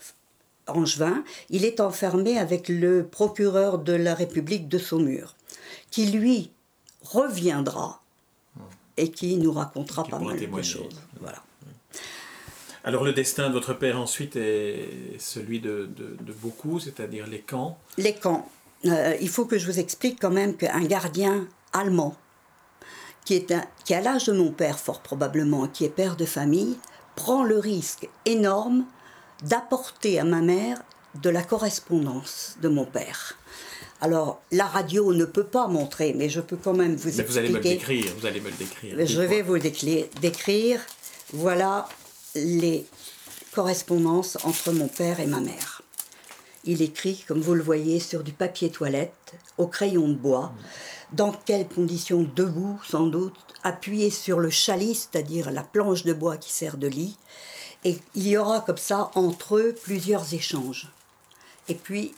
angevins. 0.67 1.25
Il 1.51 1.65
est 1.65 1.81
enfermé 1.81 2.39
avec 2.39 2.69
le 2.69 3.07
procureur 3.07 3.79
de 3.79 3.93
la 3.93 4.15
République 4.15 4.69
de 4.69 4.79
Saumur, 4.79 5.37
qui 5.91 6.07
lui 6.07 6.51
reviendra 7.03 8.03
et 8.97 9.11
qui 9.11 9.37
nous 9.37 9.53
racontera 9.53 10.05
pas 10.05 10.19
mal 10.19 10.39
de 10.39 10.63
choses. 10.63 11.01
Voilà. 11.21 11.43
Alors 12.85 13.03
le 13.03 13.13
destin 13.13 13.49
de 13.49 13.55
votre 13.55 13.73
père 13.73 13.99
ensuite 13.99 14.37
est 14.37 15.19
celui 15.19 15.61
de, 15.61 15.89
beaucoup, 16.43 16.79
c'est-à-dire 16.79 17.27
les 17.27 17.41
camps 17.41 17.79
Les 17.97 18.15
camps. 18.15 18.49
Euh, 18.85 19.17
il 19.21 19.31
faut 19.31 19.47
que 19.47 19.59
je 19.59 19.65
vous 19.65 19.79
explique 19.79 20.21
quand 20.21 20.31
même 20.31 20.55
qu'un 20.55 20.85
gardien 20.85 21.49
allemand, 21.73 22.15
qui, 23.25 23.35
est 23.37 23.55
qui 23.87 23.95
a 23.95 24.03
l'âge 24.03 24.27
de 24.27 24.35
mon 24.35 24.53
père 24.53 24.79
fort 24.79 25.01
probablement, 25.01 25.67
qui 25.67 25.87
est 25.87 25.89
père 25.89 26.17
de 26.17 26.27
famille, 26.27 26.77
prend 27.17 27.43
le 27.43 27.59
risque 27.59 28.09
énorme 28.27 28.85
d'apporter 29.45 30.19
à 30.19 30.25
ma 30.25 30.41
mère 30.41 30.83
de 31.23 31.31
la 31.31 31.43
correspondance 31.43 32.57
de 32.61 32.69
mon 32.69 32.85
père. 32.85 33.39
Alors, 34.01 34.43
la 34.51 34.67
radio 34.67 35.13
ne 35.13 35.25
peut 35.25 35.45
pas 35.45 35.69
montrer, 35.69 36.13
mais 36.15 36.29
je 36.29 36.41
peux 36.41 36.57
quand 36.57 36.75
même 36.75 36.97
vous 36.97 37.11
mais 37.17 37.23
Vous 37.23 37.39
allez 37.39 37.49
me 37.49 37.55
le 37.55 37.61
décrire, 37.61 38.13
vous 38.19 38.27
allez 38.27 38.41
me 38.41 38.51
le 38.51 38.57
décrire. 38.57 39.07
Je 39.07 39.23
vais 39.23 39.43
vous 39.43 39.59
décrire. 39.59 40.81
Voilà 41.33 41.89
les 42.35 42.85
correspondances 43.55 44.37
entre 44.45 44.73
mon 44.73 44.89
père 44.89 45.21
et 45.21 45.27
ma 45.27 45.41
mère. 45.41 45.83
Il 46.65 46.83
écrit, 46.83 47.25
comme 47.29 47.41
vous 47.41 47.55
le 47.55 47.63
voyez, 47.63 48.01
sur 48.01 48.25
du 48.25 48.33
papier 48.33 48.71
toilette, 48.71 49.35
au 49.59 49.67
crayon 49.67 50.09
de 50.09 50.15
bois. 50.15 50.53
Dans 51.13 51.33
quelles 51.33 51.69
conditions 51.69 52.27
Debout, 52.35 52.81
sans 52.89 53.07
doute, 53.07 53.37
appuyé 53.63 54.11
sur 54.11 54.41
le 54.41 54.51
chalis, 54.51 54.95
c'est-à-dire 54.95 55.51
la 55.51 55.63
planche 55.63 56.05
de 56.05 56.13
bois 56.13 56.37
qui 56.37 56.53
sert 56.53 56.77
de 56.77 56.89
lit. 56.89 57.17
Et 57.85 57.99
il 58.15 58.29
y 58.29 58.37
aura 58.37 58.61
comme 58.61 58.79
ça 58.79 59.11
entre 59.15 59.57
eux 59.57 59.75
plusieurs 59.83 60.33
échanges. 60.33 60.89
Et 61.69 61.75
puis 61.75 62.15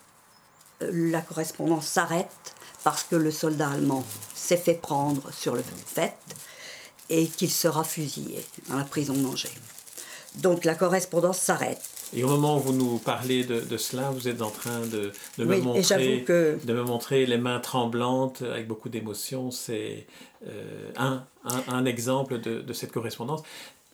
la 0.80 1.20
correspondance 1.20 1.86
s'arrête 1.86 2.54
parce 2.84 3.02
que 3.02 3.16
le 3.16 3.30
soldat 3.30 3.70
allemand 3.70 4.04
s'est 4.34 4.56
fait 4.56 4.74
prendre 4.74 5.32
sur 5.32 5.54
le 5.54 5.64
fait 5.86 6.14
et 7.08 7.26
qu'il 7.26 7.50
sera 7.50 7.84
fusillé 7.84 8.44
dans 8.68 8.76
la 8.76 8.84
prison 8.84 9.14
d'Angers. 9.14 9.48
Donc 10.36 10.64
la 10.64 10.74
correspondance 10.74 11.38
s'arrête. 11.38 11.80
Et 12.14 12.22
au 12.22 12.28
moment 12.28 12.58
où 12.58 12.60
vous 12.60 12.72
nous 12.72 12.98
parlez 12.98 13.44
de, 13.44 13.76
cela, 13.76 14.10
vous 14.10 14.28
êtes 14.28 14.40
en 14.40 14.50
train 14.50 14.80
de, 14.80 15.10
me 15.38 15.56
montrer, 15.58 16.24
de 16.28 16.72
me 16.72 16.82
montrer 16.84 17.26
les 17.26 17.38
mains 17.38 17.58
tremblantes 17.58 18.42
avec 18.42 18.68
beaucoup 18.68 18.88
d'émotion. 18.88 19.50
C'est 19.50 20.06
euh, 20.46 20.92
un, 20.96 21.24
un, 21.66 21.84
exemple 21.84 22.38
de, 22.38 22.60
de, 22.60 22.72
cette 22.72 22.92
correspondance 22.92 23.42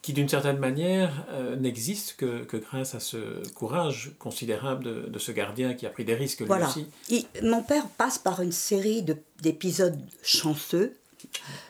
qui 0.03 0.13
d'une 0.13 0.29
certaine 0.29 0.59
manière 0.59 1.25
euh, 1.31 1.55
n'existe 1.55 2.17
que, 2.17 2.43
que, 2.43 2.57
grâce 2.57 2.97
à 2.97 3.01
ce 3.01 3.49
courage 3.51 4.13
considérable 4.19 5.11
de, 5.11 5.19
ce 5.19 5.31
gardien 5.31 5.75
qui 5.75 5.87
a 5.87 5.91
pris 5.91 6.05
des 6.05 6.15
risques 6.15 6.41
lui 6.41 6.47
voilà. 6.49 6.69
aussi. 6.69 6.89
mon 7.43 7.63
père 7.63 7.87
passe 7.87 8.19
par 8.19 8.43
une 8.43 8.53
série 8.53 9.05
d'épisodes 9.41 9.99
chanceux, 10.25 10.97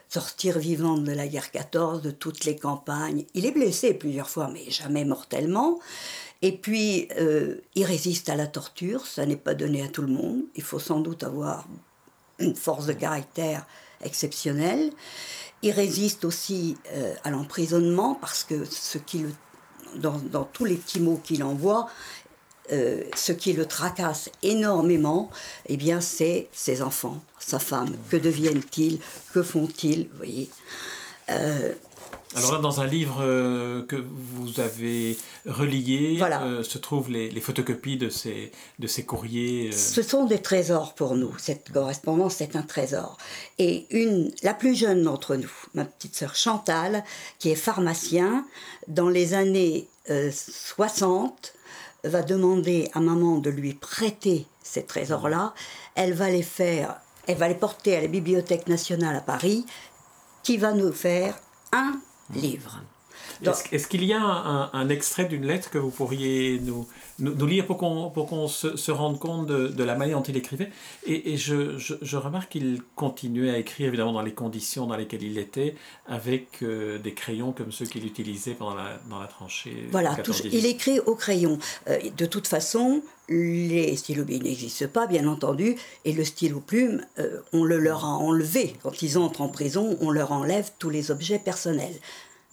sortir 0.08 0.58
vivant 0.58 0.96
de 0.96 1.12
la 1.12 1.28
guerre 1.28 1.50
14, 1.50 2.00
de 2.00 2.10
toutes 2.10 2.46
les 2.46 2.56
campagnes. 2.56 3.26
Il 3.34 3.44
est 3.44 3.50
blessé 3.50 3.92
plusieurs 3.92 4.30
fois, 4.30 4.48
mais 4.50 4.70
jamais 4.70 5.04
mortellement. 5.04 5.78
Et 6.40 6.52
puis, 6.52 7.08
euh, 7.18 7.56
il 7.74 7.84
résiste 7.84 8.30
à 8.30 8.34
la 8.34 8.46
torture, 8.46 9.06
ça 9.06 9.26
n'est 9.26 9.36
pas 9.36 9.54
donné 9.54 9.82
à 9.82 9.88
tout 9.88 10.02
le 10.02 10.08
monde. 10.08 10.40
Il 10.56 10.62
faut 10.62 10.78
sans 10.78 11.00
doute 11.00 11.22
avoir 11.22 11.68
une 12.38 12.56
force 12.56 12.86
de 12.86 12.94
caractère 12.94 13.66
exceptionnelle. 14.02 14.90
Il 15.62 15.70
résiste 15.70 16.24
aussi 16.24 16.76
euh, 16.92 17.14
à 17.24 17.30
l'emprisonnement 17.30 18.14
parce 18.14 18.44
que 18.44 18.64
ce 18.64 18.98
qui 18.98 19.18
le, 19.20 19.30
dans, 19.96 20.44
tous 20.44 20.64
les 20.64 20.76
petits 20.76 21.00
mots 21.00 21.20
qu'il 21.22 21.44
envoie, 21.44 21.88
euh, 22.72 23.02
ce 23.14 23.32
qui 23.32 23.52
le 23.52 23.66
tracasse 23.66 24.30
énormément, 24.42 25.30
eh 25.66 25.76
bien, 25.76 26.00
c'est 26.00 26.48
ses 26.52 26.82
enfants, 26.82 27.22
sa 27.38 27.58
femme. 27.58 27.96
Que 28.10 28.16
deviennent-ils? 28.16 28.98
Que 29.32 29.42
font-ils? 29.42 30.08
Vous 30.10 30.16
voyez? 30.16 30.50
Euh, 31.30 31.72
alors 32.34 32.52
là, 32.52 32.58
dans 32.58 32.80
un 32.80 32.86
livre 32.86 33.18
euh, 33.20 33.84
que 33.84 33.96
vous 33.96 34.60
avez 34.60 35.18
relié, 35.46 36.18
euh, 36.22 36.62
se 36.62 36.78
trouvent 36.78 37.10
les, 37.10 37.40
photocopies 37.40 37.98
de 37.98 38.08
ces, 38.08 38.52
de 38.78 38.86
ces 38.86 39.04
courriers. 39.04 39.68
Euh. 39.68 39.76
Ce 39.76 40.02
sont 40.02 40.24
des 40.24 40.40
trésors 40.40 40.94
pour 40.94 41.14
nous. 41.14 41.36
Cette 41.38 41.72
correspondance, 41.72 42.36
c'est 42.36 42.56
un 42.56 42.62
trésor. 42.62 43.18
Et 43.58 43.86
une, 43.90 44.32
la 44.42 44.54
plus 44.54 44.74
jeune 44.74 45.02
d'entre 45.02 45.36
nous, 45.36 45.52
ma 45.74 45.84
petite 45.84 46.16
sœur 46.16 46.34
Chantal, 46.34 47.04
qui 47.38 47.50
est 47.50 47.56
pharmacien, 47.56 48.46
dans 48.88 49.08
les 49.08 49.34
années 49.34 49.88
60, 50.08 51.52
va 52.04 52.22
demander 52.22 52.88
à 52.94 53.00
maman 53.00 53.38
de 53.38 53.50
lui 53.50 53.74
prêter 53.74 54.46
ces 54.62 54.84
trésors-là. 54.84 55.54
Elle 55.94 56.14
va 56.14 56.30
les 56.30 56.42
faire, 56.42 56.96
elle 57.26 57.36
va 57.36 57.48
les 57.48 57.54
porter 57.54 57.96
à 57.96 58.00
la 58.00 58.08
Bibliothèque 58.08 58.68
nationale 58.68 59.16
à 59.16 59.20
Paris, 59.20 59.66
qui 60.42 60.56
va 60.56 60.72
nous 60.72 60.92
faire 60.92 61.38
un 61.72 62.00
livre. 62.34 62.80
Est-ce 63.72 63.86
qu'il 63.86 64.04
y 64.04 64.12
a 64.12 64.20
un, 64.20 64.88
extrait 64.88 65.24
d'une 65.24 65.46
lettre 65.46 65.70
que 65.70 65.78
vous 65.78 65.90
pourriez 65.90 66.60
nous, 66.60 66.86
nous, 67.18 67.46
lire 67.46 67.66
pour 67.66 67.76
qu'on 67.78 68.48
se, 68.48 68.76
se, 68.76 68.90
rende 68.90 69.18
compte 69.18 69.46
de, 69.46 69.84
la 69.84 69.94
manière 69.94 70.18
dont 70.18 70.24
il 70.24 70.36
écrivait? 70.36 70.70
Et, 71.06 71.36
je, 71.36 71.78
je, 71.78 72.16
remarque 72.16 72.52
qu'il 72.52 72.82
continuait 72.96 73.50
à 73.50 73.58
écrire, 73.58 73.88
évidemment, 73.88 74.12
dans 74.12 74.22
les 74.22 74.34
conditions 74.34 74.86
dans 74.86 74.96
lesquelles 74.96 75.22
il 75.22 75.38
était, 75.38 75.74
avec 76.06 76.62
euh, 76.62 76.98
des 76.98 77.14
crayons 77.14 77.52
comme 77.52 77.72
ceux 77.72 77.86
qu'il 77.86 78.06
utilisait 78.06 78.54
pendant 78.54 78.74
la, 78.74 79.00
dans 79.08 79.20
la 79.20 79.26
tranchée. 79.26 79.88
Voilà, 79.90 80.16
il 80.44 80.66
écrit 80.66 81.00
au 81.00 81.14
crayon. 81.14 81.58
Euh, 81.88 81.98
de 82.16 82.26
toute 82.26 82.46
façon, 82.46 83.02
les 83.28 83.96
stylos 83.96 84.24
n'existent 84.24 84.88
pas, 84.92 85.06
bien 85.06 85.26
entendu, 85.26 85.76
et 86.04 86.12
le 86.12 86.24
stylo 86.24 86.60
plume, 86.60 87.04
euh, 87.18 87.40
on 87.52 87.64
le 87.64 87.78
leur 87.78 88.04
a 88.04 88.08
enlevé. 88.08 88.74
Quand 88.82 89.02
ils 89.02 89.18
entrent 89.18 89.40
en 89.40 89.48
prison, 89.48 89.96
on 90.00 90.10
leur 90.10 90.32
enlève 90.32 90.70
tous 90.78 90.90
les 90.90 91.10
objets 91.10 91.38
personnels. 91.38 91.94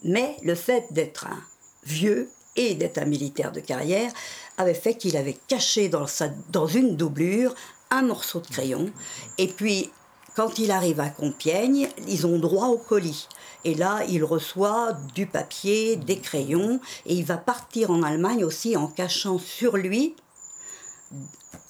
Mais 0.04 0.38
le 0.44 0.56
fait 0.56 0.86
d'être 0.92 1.28
un 1.28 1.40
vieux 1.84 2.30
et 2.56 2.76
d'être 2.76 2.98
un 2.98 3.06
militaire 3.06 3.52
de 3.52 3.60
carrière 3.60 4.12
avait 4.58 4.74
fait 4.74 4.96
qu'il 4.96 5.18
avait 5.18 5.38
caché 5.48 5.90
dans, 5.90 6.68
une 6.68 6.96
doublure 6.96 7.56
un 7.92 8.02
morceau 8.04 8.40
de 8.40 8.48
crayon. 8.48 8.92
Et 9.38 9.48
puis, 9.48 9.90
quand 10.36 10.60
il 10.60 10.72
arrive 10.72 11.00
à 11.00 11.10
Compiègne, 11.10 11.90
ils 12.08 12.28
ont 12.28 12.38
droit 12.38 12.68
au 12.68 12.78
colis. 12.78 13.28
Et 13.66 13.76
là, 13.76 14.02
il 14.08 14.24
reçoit 14.24 14.94
du 15.16 15.26
papier, 15.26 15.96
des 15.96 16.20
crayons, 16.20 16.80
et 17.06 17.16
il 17.16 17.26
va 17.26 17.38
partir 17.38 17.92
en 17.92 18.04
Allemagne 18.04 18.44
aussi 18.44 18.78
en 18.78 18.88
cachant 18.88 19.38
sur 19.38 19.76
lui 19.76 20.16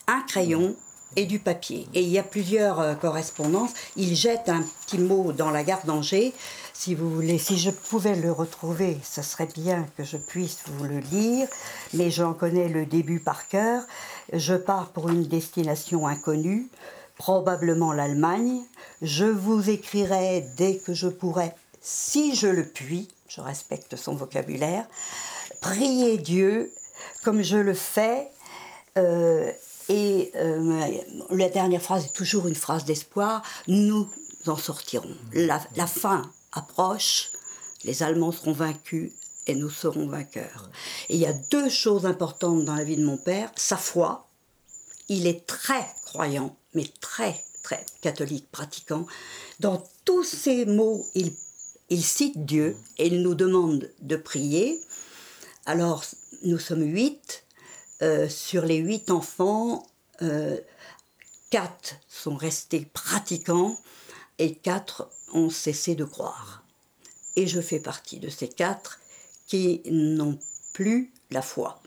un 0.08 0.22
crayon 0.22 0.76
et 1.16 1.26
du 1.26 1.40
papier. 1.40 1.88
Et 1.94 2.02
il 2.02 2.10
y 2.10 2.20
a 2.20 2.24
plusieurs 2.24 2.80
euh, 2.80 2.94
correspondances. 2.94 3.72
Il 3.96 4.16
jette 4.16 4.50
un 4.50 4.62
petit 4.62 5.00
mot 5.00 5.32
dans 5.32 5.50
la 5.50 5.64
gare 5.64 5.86
d'Angers. 5.86 6.34
Si 6.82 6.96
vous 6.96 7.14
voulez, 7.14 7.38
si 7.38 7.60
je 7.60 7.72
pouvais 7.72 8.16
le 8.16 8.32
retrouver, 8.32 8.98
ce 9.04 9.22
serait 9.22 9.50
bien 9.54 9.86
que 9.98 10.06
je 10.06 10.16
puisse 10.16 10.60
vous 10.66 10.86
le 10.86 11.00
lire, 11.00 11.46
mais 11.94 12.10
j'en 12.10 12.34
connais 12.34 12.70
le 12.70 12.86
début 12.86 13.20
par 13.20 13.50
cœur. 13.50 13.84
Je 14.32 14.54
pars 14.54 14.88
pour 14.92 15.10
une 15.10 15.26
destination 15.26 16.08
inconnue, 16.08 16.70
probablement 17.18 17.92
l'Allemagne. 17.92 18.62
Je 19.02 19.26
vous 19.26 19.70
écrirai 19.70 20.48
dès 20.56 20.78
que 20.78 20.94
je 20.94 21.10
pourrai, 21.10 21.52
si 21.82 22.34
je 22.34 22.48
le 22.48 22.66
puis, 22.66 23.10
je 23.28 23.42
respecte 23.42 23.98
son 23.98 24.16
vocabulaire, 24.16 24.88
prier 25.60 26.18
Dieu 26.18 26.72
comme 27.26 27.42
je 27.42 27.58
le 27.58 27.74
fais. 27.74 28.30
Euh, 28.98 29.52
et 29.90 30.32
euh, 30.38 30.94
la 31.30 31.50
dernière 31.50 31.82
phrase 31.82 32.06
est 32.06 32.16
toujours 32.16 32.48
une 32.48 32.56
phrase 32.56 32.86
d'espoir. 32.86 33.42
Nous 33.68 34.08
en 34.48 34.56
sortirons. 34.56 35.14
La, 35.34 35.60
fin 35.86 36.22
approche, 36.52 37.32
les 37.84 38.04
Allemands 38.04 38.32
seront 38.32 38.54
vaincus 38.54 39.12
et 39.48 39.56
nous 39.56 39.70
serons 39.70 40.08
vainqueurs. 40.08 40.70
Et 41.10 41.16
il 41.16 41.20
y 41.20 41.26
a 41.26 41.34
deux 41.34 41.70
choses 41.70 42.06
importantes 42.06 42.66
dans 42.66 42.76
la 42.76 42.84
vie 42.84 42.98
de 42.98 43.06
mon 43.06 43.18
père. 43.18 43.52
Sa 43.56 43.78
foi, 43.78 44.28
il 45.08 45.28
est 45.28 45.46
très 45.46 45.86
croyant. 46.06 46.56
mais 46.76 46.86
très, 47.02 47.44
très 47.64 47.84
catholique, 48.02 48.48
pratiquant. 48.52 49.08
Dans 49.60 49.84
tous 50.06 50.24
ces 50.24 50.66
mots, 50.66 51.06
il, 51.16 51.34
il 51.90 52.04
cite 52.04 52.46
Dieu 52.46 52.78
et 53.00 53.08
il 53.08 53.24
nous 53.24 53.34
demande 53.34 53.90
de 54.02 54.16
prier. 54.16 54.80
Alors, 55.66 56.04
nous 56.44 56.60
sommes 56.60 56.84
huit. 56.84 57.44
Euh, 58.02 58.30
sur 58.30 58.66
les 58.66 58.78
huit 58.78 59.10
enfants, 59.12 59.86
euh, 60.22 60.58
quatre 61.50 61.96
sont 62.08 62.36
restés 62.36 62.88
pratiquants 62.94 63.78
et 64.40 64.56
quatre 64.56 65.10
ont 65.34 65.50
cessé 65.50 65.96
de 65.96 66.06
croire. 66.06 66.64
Et 67.36 67.48
je 67.48 67.62
fais 67.62 67.80
partie 67.80 68.20
de 68.20 68.30
ces 68.30 68.48
quatre 68.48 69.00
qui 69.48 69.82
n'ont 69.86 70.40
plus 70.74 71.12
la 71.30 71.42
foi. 71.42 71.82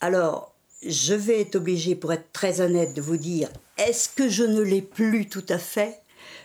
Alors, 0.00 0.54
je 0.82 1.14
vais 1.14 1.40
être 1.40 1.56
obligée, 1.56 1.94
pour 1.94 2.12
être 2.12 2.32
très 2.32 2.60
honnête, 2.60 2.94
de 2.94 3.00
vous 3.00 3.16
dire, 3.16 3.48
est-ce 3.78 4.08
que 4.08 4.28
je 4.28 4.42
ne 4.42 4.60
l'ai 4.60 4.82
plus 4.82 5.28
tout 5.28 5.44
à 5.48 5.58
fait? 5.58 6.00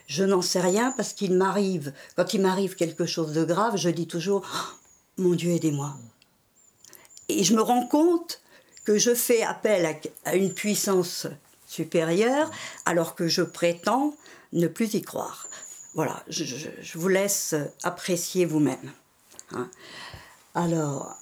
Je 0.08 0.24
n'en 0.24 0.42
sais 0.42 0.62
rien 0.62 0.94
parce 0.96 1.14
qu'il 1.14 1.34
m'arrive, 1.34 1.94
quand 2.16 2.34
il 2.34 2.42
m'arrive 2.42 2.76
quelque 2.76 3.06
chose 3.06 3.34
de 3.34 3.44
grave, 3.44 3.78
je 3.78 3.90
dis 3.90 4.08
toujours, 4.08 4.46
oh, 4.46 5.22
mon 5.22 5.36
Dieu, 5.36 5.52
aidez-moi. 5.52 5.96
Et 7.30 7.44
je 7.44 7.56
me 7.56 7.62
rends 7.62 7.88
compte 7.88 8.42
que 8.84 8.98
je 8.98 9.14
fais 9.14 9.42
appel 9.44 9.98
à, 10.26 10.36
une 10.36 10.54
puissance 10.54 11.28
supérieure 11.68 12.52
alors 12.86 13.16
que 13.16 13.28
je 13.28 13.42
prétends 13.42 14.14
ne 14.54 14.68
plus 14.68 14.94
y 14.94 15.02
croire. 15.02 15.48
Voilà, 15.94 16.24
je, 16.28 16.68
vous 16.96 17.08
laisse 17.08 17.56
apprécier 17.84 18.46
vous-même. 18.46 18.92
Hein. 19.52 19.70
Alors, 20.56 21.18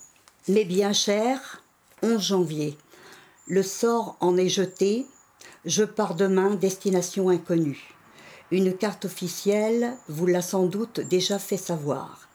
mes 0.47 0.65
bien 0.65 0.93
chers, 0.93 1.63
11 2.03 2.21
janvier, 2.21 2.77
le 3.47 3.63
sort 3.63 4.15
en 4.19 4.37
est 4.37 4.49
jeté, 4.49 5.07
je 5.65 5.83
pars 5.83 6.15
demain, 6.15 6.55
destination 6.55 7.29
inconnue. 7.29 7.95
Une 8.51 8.75
carte 8.75 9.05
officielle 9.05 9.93
vous 10.07 10.25
l'a 10.25 10.41
sans 10.41 10.65
doute 10.65 10.99
déjà 10.99 11.39
fait 11.39 11.57
savoir. 11.57 12.29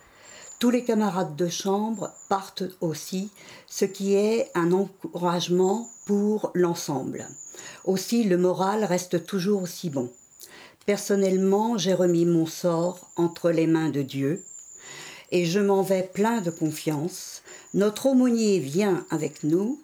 Tous 0.60 0.70
les 0.70 0.84
camarades 0.84 1.36
de 1.36 1.48
chambre 1.48 2.12
partent 2.28 2.64
aussi, 2.80 3.30
ce 3.66 3.84
qui 3.84 4.14
est 4.14 4.50
un 4.54 4.72
encouragement 4.72 5.88
pour 6.06 6.50
l'ensemble. 6.54 7.28
Aussi, 7.84 8.24
le 8.24 8.38
moral 8.38 8.84
reste 8.84 9.26
toujours 9.26 9.62
aussi 9.62 9.90
bon. 9.90 10.10
Personnellement, 10.86 11.78
j'ai 11.78 11.94
remis 11.94 12.26
mon 12.26 12.44
sort 12.44 13.10
entre 13.16 13.50
les 13.50 13.66
mains 13.66 13.88
de 13.88 14.02
Dieu 14.02 14.44
et 15.30 15.46
je 15.46 15.58
m'en 15.58 15.82
vais 15.82 16.02
plein 16.02 16.42
de 16.42 16.50
confiance. 16.50 17.42
Notre 17.72 18.06
aumônier 18.06 18.58
vient 18.58 19.06
avec 19.10 19.44
nous, 19.44 19.80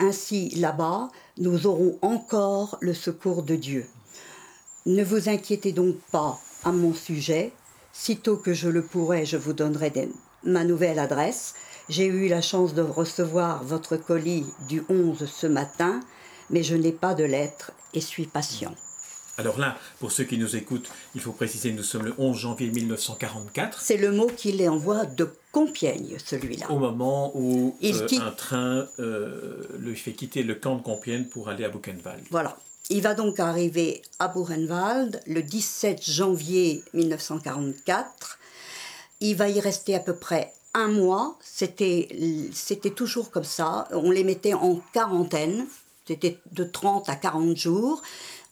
ainsi, 0.00 0.48
là-bas, 0.56 1.08
nous 1.38 1.66
aurons 1.66 1.98
encore 2.02 2.78
le 2.80 2.94
secours 2.94 3.42
de 3.42 3.54
Dieu. 3.54 3.86
Ne 4.86 5.04
vous 5.04 5.28
inquiétez 5.28 5.72
donc 5.72 5.96
pas 6.10 6.40
à 6.64 6.72
mon 6.72 6.94
sujet. 6.94 7.52
Sitôt 7.92 8.36
que 8.36 8.52
je 8.52 8.68
le 8.68 8.82
pourrai, 8.82 9.26
je 9.26 9.36
vous 9.36 9.52
donnerai 9.52 9.92
ma 10.42 10.64
nouvelle 10.64 10.98
adresse. 10.98 11.54
J'ai 11.88 12.06
eu 12.06 12.28
la 12.28 12.40
chance 12.40 12.74
de 12.74 12.82
recevoir 12.82 13.62
votre 13.62 13.96
colis 13.96 14.46
du 14.68 14.82
11 14.88 15.30
ce 15.30 15.46
matin, 15.46 16.00
mais 16.48 16.62
je 16.62 16.74
n'ai 16.74 16.92
pas 16.92 17.14
de 17.14 17.24
lettre 17.24 17.72
et 17.94 18.00
suis 18.00 18.26
patient. 18.26 18.74
Alors 19.40 19.58
là, 19.58 19.78
pour 20.00 20.12
ceux 20.12 20.24
qui 20.24 20.36
nous 20.36 20.54
écoutent, 20.54 20.90
il 21.14 21.20
faut 21.22 21.32
préciser, 21.32 21.72
nous 21.72 21.82
sommes 21.82 22.04
le 22.04 22.14
11 22.18 22.36
janvier 22.36 22.68
1944. 22.68 23.80
C'est 23.80 23.96
le 23.96 24.12
mot 24.12 24.26
qu'il 24.26 24.68
envoie 24.68 25.06
de 25.06 25.30
Compiègne, 25.50 26.18
celui-là. 26.22 26.70
Au 26.70 26.78
moment 26.78 27.32
où 27.34 27.74
euh, 27.82 28.08
un 28.20 28.32
train 28.32 28.86
euh, 28.98 29.64
lui 29.78 29.96
fait 29.96 30.12
quitter 30.12 30.42
le 30.42 30.54
camp 30.54 30.76
de 30.76 30.82
Compiègne 30.82 31.24
pour 31.24 31.48
aller 31.48 31.64
à 31.64 31.70
Buchenwald. 31.70 32.22
Voilà. 32.30 32.58
Il 32.90 33.00
va 33.00 33.14
donc 33.14 33.40
arriver 33.40 34.02
à 34.18 34.28
Buchenwald 34.28 35.22
le 35.26 35.42
17 35.42 36.04
janvier 36.04 36.84
1944. 36.92 38.38
Il 39.20 39.36
va 39.36 39.48
y 39.48 39.58
rester 39.58 39.94
à 39.94 40.00
peu 40.00 40.16
près 40.16 40.52
un 40.74 40.88
mois. 40.88 41.38
C'était, 41.40 42.08
c'était 42.52 42.90
toujours 42.90 43.30
comme 43.30 43.44
ça. 43.44 43.88
On 43.92 44.10
les 44.10 44.24
mettait 44.24 44.54
en 44.54 44.80
quarantaine. 44.92 45.66
C'était 46.06 46.38
de 46.52 46.64
30 46.64 47.08
à 47.08 47.16
40 47.16 47.56
jours. 47.56 48.02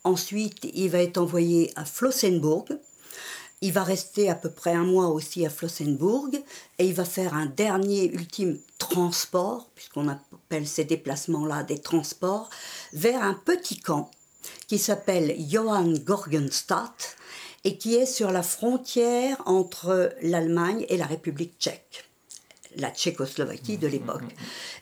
Ensuite, 0.04 0.68
il 0.74 0.90
va 0.90 0.98
être 0.98 1.18
envoyé 1.18 1.72
à 1.76 1.84
Flossenburg. 1.84 2.66
Il 3.60 3.72
va 3.72 3.82
rester 3.82 4.30
à 4.30 4.36
peu 4.36 4.50
près 4.50 4.72
un 4.72 4.84
mois 4.84 5.08
aussi 5.08 5.44
à 5.44 5.50
Flossenburg 5.50 6.30
et 6.78 6.86
il 6.86 6.94
va 6.94 7.04
faire 7.04 7.34
un 7.34 7.46
dernier 7.46 8.04
ultime 8.12 8.58
transport, 8.78 9.68
puisqu'on 9.74 10.08
appelle 10.08 10.68
ces 10.68 10.84
déplacements-là 10.84 11.64
des 11.64 11.78
transports, 11.78 12.48
vers 12.92 13.22
un 13.22 13.34
petit 13.34 13.80
camp 13.80 14.10
qui 14.68 14.78
s'appelle 14.78 15.34
Johann 15.48 15.98
Gorgenstadt 15.98 17.16
et 17.64 17.76
qui 17.76 17.96
est 17.96 18.06
sur 18.06 18.30
la 18.30 18.44
frontière 18.44 19.42
entre 19.46 20.14
l'Allemagne 20.22 20.86
et 20.88 20.96
la 20.96 21.06
République 21.06 21.58
tchèque 21.58 22.08
la 22.76 22.90
Tchécoslovaquie 22.90 23.78
de 23.78 23.88
l'époque. 23.88 24.22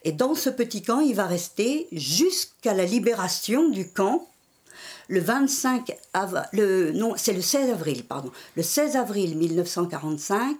Et 0.04 0.12
dans 0.12 0.34
ce 0.34 0.50
petit 0.50 0.82
camp, 0.82 1.00
il 1.00 1.14
va 1.14 1.26
rester 1.26 1.88
jusqu'à 1.92 2.74
la 2.74 2.84
libération 2.84 3.68
du 3.68 3.88
camp 3.90 4.28
le 5.08 5.20
25 5.20 5.96
le 6.52 6.92
non, 6.92 7.14
c'est 7.16 7.32
le 7.32 7.42
16 7.42 7.70
avril, 7.70 8.04
pardon. 8.04 8.30
Le 8.56 8.62
16 8.62 8.96
avril 8.96 9.36
1945, 9.36 10.56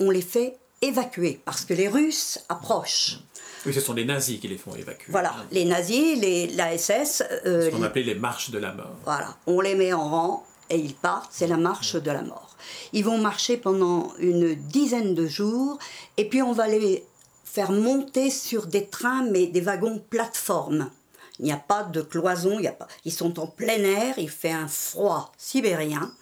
on 0.00 0.10
les 0.10 0.22
fait 0.22 0.56
évacuer 0.80 1.40
parce 1.44 1.64
que 1.64 1.74
les 1.74 1.88
Russes 1.88 2.40
approchent. 2.48 3.20
Oui, 3.64 3.72
ce 3.72 3.80
sont 3.80 3.94
les 3.94 4.04
nazis 4.04 4.40
qui 4.40 4.48
les 4.48 4.58
font 4.58 4.74
évacuer. 4.74 5.06
Voilà, 5.08 5.34
les 5.52 5.64
nazis, 5.64 6.18
les, 6.18 6.48
la 6.48 6.76
SS. 6.76 7.22
Euh, 7.46 7.70
ce 7.70 7.76
qu'on 7.76 7.82
appelait 7.82 8.02
les 8.02 8.16
marches 8.16 8.50
de 8.50 8.58
la 8.58 8.72
mort. 8.72 8.96
Voilà, 9.04 9.36
on 9.46 9.60
les 9.60 9.76
met 9.76 9.92
en 9.92 10.08
rang 10.08 10.46
et 10.68 10.76
ils 10.78 10.94
partent, 10.94 11.30
c'est 11.32 11.46
la 11.46 11.56
marche 11.56 11.94
de 11.94 12.10
la 12.10 12.22
mort. 12.22 12.56
Ils 12.92 13.04
vont 13.04 13.18
marcher 13.18 13.56
pendant 13.56 14.12
une 14.18 14.54
dizaine 14.54 15.14
de 15.14 15.26
jours 15.26 15.78
et 16.16 16.28
puis 16.28 16.42
on 16.42 16.52
va 16.52 16.66
les 16.66 17.04
faire 17.44 17.70
monter 17.70 18.30
sur 18.30 18.66
des 18.66 18.86
trains, 18.86 19.24
mais 19.30 19.46
des 19.46 19.60
wagons 19.60 20.02
plateformes. 20.10 20.90
Il 21.38 21.46
n'y 21.46 21.52
a 21.52 21.56
pas 21.56 21.84
de 21.84 22.02
cloison, 22.02 22.58
il 22.58 22.64
y 22.64 22.68
a 22.68 22.72
pas... 22.72 22.88
ils 23.04 23.12
sont 23.12 23.38
en 23.38 23.46
plein 23.46 23.82
air, 23.82 24.18
il 24.18 24.30
fait 24.30 24.50
un 24.50 24.68
froid 24.68 25.32
sibérien. 25.38 26.12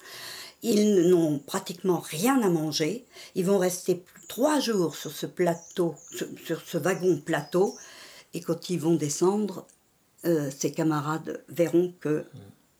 Ils 0.62 1.09
n'ont 1.09 1.38
pratiquement 1.38 2.01
rien 2.01 2.40
à 2.42 2.49
manger. 2.49 3.07
Ils 3.35 3.46
vont 3.46 3.59
rester 3.59 4.05
trois 4.29 4.61
jours 4.61 4.94
sur 4.94 5.11
ce 5.11 5.27
plateau, 5.27 5.94
sur 6.44 6.61
ce 6.61 6.79
wagon 6.79 7.18
plateau. 7.18 7.77
Et 8.35 8.40
quand 8.40 8.70
ils 8.70 8.79
vont 8.79 8.94
descendre, 8.94 9.66
euh, 10.27 10.51
ses 10.57 10.70
camarades 10.73 11.42
verront 11.49 11.94
que 12.01 12.27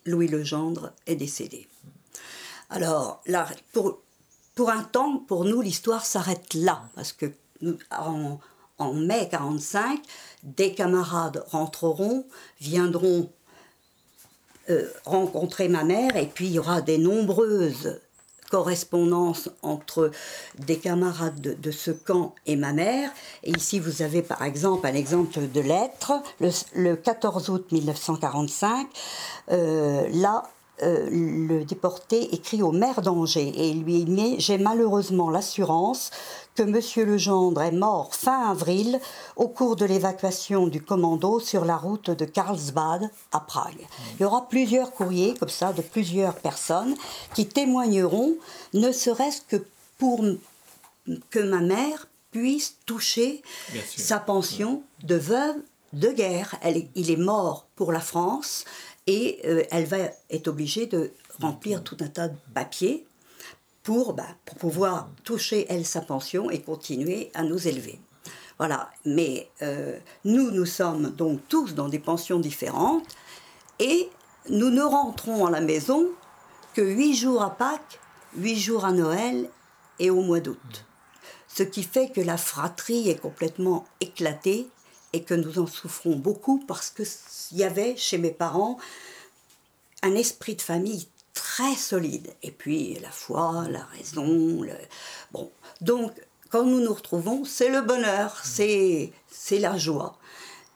Louis 0.05 0.29
Legendre 0.29 0.93
est 1.07 1.17
décédé. 1.17 1.69
Alors, 2.69 3.23
pour, 3.73 4.71
un 4.71 4.85
temps, 4.85 5.19
pour 5.19 5.45
nous, 5.45 5.61
l'histoire 5.63 6.05
s'arrête 6.05 6.55
là. 6.55 6.83
Parce 6.95 7.13
que 7.13 7.33
en, 7.91 8.39
en 8.81 8.95
mai 8.95 9.29
45, 9.31 10.01
des 10.43 10.75
camarades 10.75 11.45
rentreront, 11.49 12.25
viendront 12.61 13.31
euh, 14.69 14.89
rencontrer 15.05 15.69
ma 15.69 15.85
mère, 15.85 16.17
et 16.17 16.27
puis 16.27 16.47
il 16.47 16.53
y 16.53 16.59
aura 16.59 16.81
des 16.81 16.99
nombreuses 16.99 18.01
correspondances 18.51 19.49
entre 19.63 20.11
des 20.59 20.79
camarades 20.79 21.41
de, 21.41 21.71
ce 21.71 21.93
camp 21.93 22.35
et 22.47 22.57
ma 22.57 22.73
mère. 22.73 23.11
Et 23.45 23.53
ici, 23.53 23.79
vous 23.79 24.03
avez 24.03 24.23
par 24.23 24.43
exemple 24.43 24.87
un 24.87 24.95
exemple 24.95 25.39
de 25.53 25.61
lettre, 25.61 26.13
le, 26.41 26.95
14 26.95 27.49
août 27.49 27.71
1945. 27.71 28.89
Euh, 29.53 30.09
là, 30.13 30.43
euh, 30.83 31.09
le 31.11 31.65
déporté 31.65 32.35
écrit 32.35 32.63
au 32.63 32.73
maire 32.73 33.03
d'Angers 33.03 33.53
et 33.55 33.73
lui 33.73 34.07
met 34.07 34.37
J'ai 34.39 34.57
malheureusement 34.57 35.31
l'assurance 35.31 36.11
que 36.61 36.65
Monsieur 36.67 37.07
Legendre 37.07 37.63
est 37.63 37.73
mort 37.73 38.15
fin 38.15 38.51
avril 38.51 39.01
au 39.37 39.49
cours 39.49 39.77
de 39.77 39.87
l'évacuation 39.87 40.67
du 40.67 40.83
commando 40.83 41.41
sur 41.41 41.65
la 41.65 41.79
route 41.79 42.11
de 42.11 42.27
Karlsbad 42.27 43.11
à 43.33 43.41
Prague. 43.41 43.87
Il 44.19 44.23
y 44.23 44.27
aura 44.27 44.47
plusieurs 44.47 44.93
courriers 44.93 45.33
comme 45.33 45.49
ça 45.49 45.73
de 45.73 45.81
plusieurs 45.81 46.35
personnes 46.35 46.95
qui 47.35 47.47
témoigneront, 47.47 48.35
ne 48.75 48.93
serait-ce 48.93 49.41
que 49.41 49.65
pour 49.97 50.23
que 51.31 51.39
ma 51.39 51.61
mère 51.61 52.09
puisse 52.31 52.77
toucher 52.85 53.43
sa 53.97 54.19
pension 54.19 54.83
de 55.03 55.15
veuve 55.15 55.57
de 55.95 56.11
guerre. 56.11 56.57
il 56.95 57.11
est 57.11 57.17
mort 57.17 57.69
pour 57.75 57.91
la 57.91 58.01
France 58.01 58.67
et 59.07 59.41
euh, 59.47 59.63
elle 59.71 59.87
va 59.87 60.11
être 60.29 60.49
obligée 60.49 60.85
de 60.85 61.11
remplir 61.41 61.83
tout 61.83 61.97
un 62.01 62.09
tas 62.09 62.29
de 62.29 62.37
papiers 62.53 63.07
pour, 63.91 64.13
bah, 64.13 64.37
pour 64.45 64.57
pouvoir 64.57 65.11
toucher, 65.25 65.67
elle, 65.69 65.85
sa 65.85 66.01
pension 66.01 66.49
et 66.49 66.61
continuer 66.61 67.33
à 67.35 67.43
nous 67.43 67.67
élever. 67.67 67.99
Voilà, 68.57 68.89
mais 69.05 69.51
euh, 69.63 69.99
nous, 70.25 70.53
nous 70.53 70.65
sommes 70.65 71.11
donc 71.11 71.41
tous 71.49 71.75
dans 71.75 71.89
des 71.89 71.99
pensions 71.99 72.39
différentes 72.39 73.17
et 73.81 74.09
nous 74.49 74.71
ne 74.71 74.83
rentrons 74.83 75.45
à 75.45 75.51
la 75.51 75.61
maison 75.61 76.07
que 76.73 76.83
huit 76.83 77.17
jours 77.17 77.43
à 77.43 77.51
Pâques, 77.51 77.99
huit 78.37 78.61
jours 78.61 78.85
à 78.85 78.93
Noël 78.93 79.51
et 79.99 80.09
au 80.09 80.23
mois 80.23 80.39
d'août. 80.39 80.85
Ce 81.49 81.65
qui 81.65 81.83
fait 81.83 82.11
que 82.11 82.21
la 82.21 82.37
fratrie 82.37 83.09
est 83.09 83.21
complètement 83.21 83.87
éclatée 84.01 84.69
et 85.13 85.25
que 85.25 85.35
nous 85.35 85.59
en 85.59 85.67
souffrons 85.67 86.15
beaucoup 86.15 86.63
parce 86.69 86.91
qu'il 86.91 87.59
y 87.59 87.65
avait 87.65 87.97
chez 87.97 88.19
mes 88.19 88.31
parents 88.31 88.79
un 90.05 90.15
esprit 90.15 90.55
de 90.55 90.63
famille 90.63 91.09
très 91.41 91.75
solide. 91.75 92.35
Et 92.43 92.51
puis 92.51 92.99
la 93.01 93.11
foi, 93.11 93.65
la 93.71 93.85
raison, 93.97 94.63
le... 94.63 94.75
bon. 95.33 95.51
Donc, 95.81 96.13
quand 96.51 96.65
nous 96.65 96.81
nous 96.81 96.93
retrouvons, 96.93 97.47
c'est 97.47 97.71
le 97.71 97.81
bonheur, 97.81 98.43
c'est 98.45 99.13
la 99.51 99.79
joie. 99.79 100.19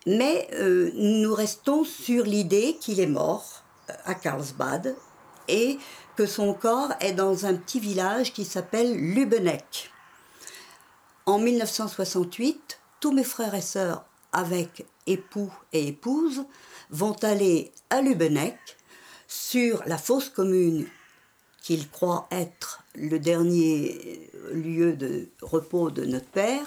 Mais 0.07 0.49
euh, 0.55 0.91
nous 0.95 1.35
restons 1.35 1.85
sur 1.85 2.25
l'idée 2.25 2.79
qu'il 2.81 2.99
est 3.01 3.07
mort 3.07 3.63
euh, 3.91 3.93
à 4.07 4.15
Karlsbad 4.15 4.97
et 5.49 5.79
que 6.17 6.25
son 6.25 6.55
corps 6.55 6.93
est 7.01 7.13
dans 7.13 7.45
un 7.45 7.55
petit 7.55 7.81
village 7.81 8.33
qui 8.33 8.47
s'appelle 8.47 8.97
Lübeneck. 8.97 9.91
En 11.27 11.39
1968, 11.39 12.81
tous 13.01 13.13
mes 13.13 13.25
frères 13.25 13.55
et 13.55 13.61
sœurs, 13.61 14.05
avec 14.33 14.87
époux 15.07 15.53
et 15.75 15.89
épouses, 15.89 16.45
vont 16.91 17.17
aller 17.23 17.73
à 17.91 18.01
Lübeneck 18.01 18.59
sur 19.35 19.83
la 19.87 19.99
fosse 19.99 20.29
commune 20.29 20.87
qu'ils 21.61 21.89
croient 21.89 22.29
être 22.31 22.85
le 22.95 23.19
dernier 23.19 24.31
lieu 24.53 24.93
de 24.93 25.29
repos 25.43 25.91
de 25.91 26.05
notre 26.05 26.29
Père, 26.29 26.65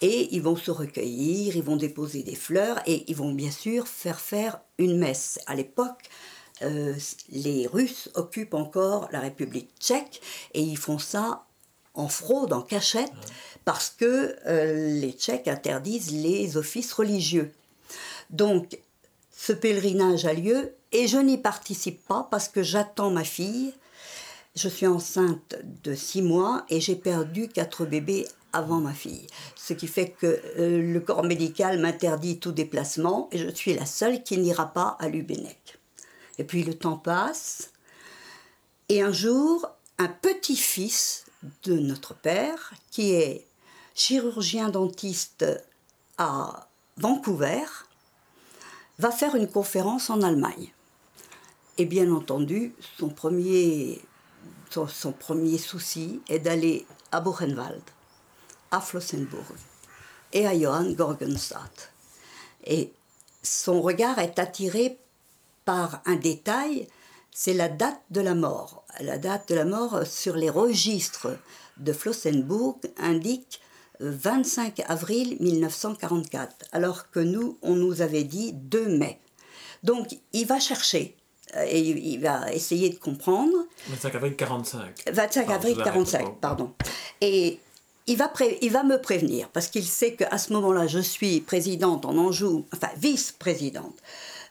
et 0.00 0.28
ils 0.34 0.42
vont 0.42 0.56
se 0.56 0.70
recueillir, 0.70 1.56
ils 1.56 1.62
vont 1.62 1.76
déposer 1.76 2.22
des 2.22 2.34
fleurs, 2.34 2.80
et 2.86 3.04
ils 3.08 3.16
vont 3.16 3.32
bien 3.32 3.50
sûr 3.50 3.88
faire 3.88 4.20
faire 4.20 4.60
une 4.76 4.98
messe. 4.98 5.38
À 5.46 5.54
l'époque, 5.54 6.10
euh, 6.62 6.94
les 7.30 7.66
Russes 7.66 8.10
occupent 8.14 8.54
encore 8.54 9.08
la 9.10 9.20
République 9.20 9.70
tchèque, 9.80 10.20
et 10.52 10.60
ils 10.60 10.76
font 10.76 10.98
ça 10.98 11.46
en 11.94 12.08
fraude, 12.08 12.52
en 12.52 12.62
cachette, 12.62 13.12
parce 13.64 13.90
que 13.90 14.36
euh, 14.46 15.00
les 15.00 15.12
Tchèques 15.12 15.48
interdisent 15.48 16.12
les 16.12 16.56
offices 16.56 16.92
religieux. 16.92 17.50
Donc, 18.30 18.78
ce 19.36 19.52
pèlerinage 19.52 20.26
a 20.26 20.34
lieu 20.34 20.74
et 20.92 21.06
je 21.06 21.18
n'y 21.18 21.38
participe 21.38 22.06
pas 22.06 22.26
parce 22.30 22.48
que 22.48 22.62
j'attends 22.62 23.10
ma 23.10 23.24
fille. 23.24 23.74
Je 24.56 24.68
suis 24.68 24.86
enceinte 24.86 25.56
de 25.84 25.94
six 25.94 26.22
mois 26.22 26.64
et 26.68 26.80
j'ai 26.80 26.96
perdu 26.96 27.48
quatre 27.48 27.84
bébés 27.84 28.26
avant 28.52 28.80
ma 28.80 28.94
fille. 28.94 29.26
Ce 29.54 29.72
qui 29.72 29.86
fait 29.86 30.10
que 30.10 30.40
euh, 30.58 30.82
le 30.82 31.00
corps 31.00 31.22
médical 31.24 31.78
m'interdit 31.78 32.38
tout 32.38 32.52
déplacement 32.52 33.28
et 33.30 33.38
je 33.38 33.50
suis 33.50 33.74
la 33.74 33.86
seule 33.86 34.22
qui 34.22 34.38
n'ira 34.38 34.72
pas 34.72 34.96
à 35.00 35.08
Lubénec. 35.08 35.78
Et 36.38 36.44
puis 36.44 36.64
le 36.64 36.74
temps 36.74 36.96
passe 36.96 37.70
et 38.88 39.02
un 39.02 39.12
jour, 39.12 39.68
un 39.98 40.08
petit-fils 40.08 41.26
de 41.64 41.78
notre 41.78 42.14
père, 42.14 42.72
qui 42.90 43.12
est 43.12 43.46
chirurgien 43.94 44.70
dentiste 44.70 45.44
à 46.16 46.68
Vancouver, 46.96 47.64
va 48.98 49.10
faire 49.10 49.34
une 49.34 49.48
conférence 49.48 50.08
en 50.08 50.22
Allemagne. 50.22 50.72
Et 51.80 51.84
bien 51.84 52.12
entendu, 52.12 52.74
son 52.98 53.08
premier, 53.08 54.00
son, 54.68 55.12
premier 55.12 55.58
souci 55.58 56.20
est 56.28 56.40
d'aller 56.40 56.84
à 57.12 57.20
Buchenwald, 57.20 57.82
à 58.72 58.80
Flossenburg 58.80 59.46
et 60.32 60.44
à 60.44 60.58
Johann 60.58 60.94
Gorgenstadt. 60.94 61.92
Et 62.66 62.92
son 63.44 63.80
regard 63.80 64.18
est 64.18 64.40
attiré 64.40 64.98
par 65.64 66.02
un 66.04 66.16
détail, 66.16 66.88
c'est 67.30 67.54
la 67.54 67.68
date 67.68 68.02
de 68.10 68.22
la 68.22 68.34
mort. 68.34 68.84
La 68.98 69.16
date 69.16 69.48
de 69.50 69.54
la 69.54 69.64
mort 69.64 70.04
sur 70.04 70.34
les 70.34 70.50
registres 70.50 71.38
de 71.76 71.92
Flossenburg 71.92 72.80
indique 72.96 73.60
25 74.00 74.80
avril 74.88 75.36
1944, 75.38 76.66
alors 76.72 77.08
que 77.12 77.20
nous, 77.20 77.56
on 77.62 77.76
nous 77.76 78.02
avait 78.02 78.24
dit 78.24 78.52
2 78.52 78.88
mai. 78.88 79.20
Donc, 79.84 80.18
il 80.32 80.44
va 80.44 80.58
chercher 80.58 81.14
et 81.66 81.80
il 81.80 82.20
va 82.20 82.52
essayer 82.52 82.90
de 82.90 82.96
comprendre. 82.96 83.56
25 83.88 84.14
avril 84.14 84.36
45. 84.36 85.04
25 85.12 85.50
avril 85.50 85.76
45, 85.82 86.36
pardon. 86.40 86.72
Et 87.20 87.60
il 88.06 88.16
va, 88.16 88.32
il 88.62 88.72
va 88.72 88.82
me 88.82 89.00
prévenir, 89.00 89.48
parce 89.50 89.68
qu'il 89.68 89.84
sait 89.84 90.14
qu'à 90.14 90.38
ce 90.38 90.52
moment-là, 90.54 90.86
je 90.86 90.98
suis 90.98 91.40
présidente 91.40 92.06
en 92.06 92.16
Anjou, 92.16 92.66
enfin 92.72 92.88
vice-présidente 92.96 93.96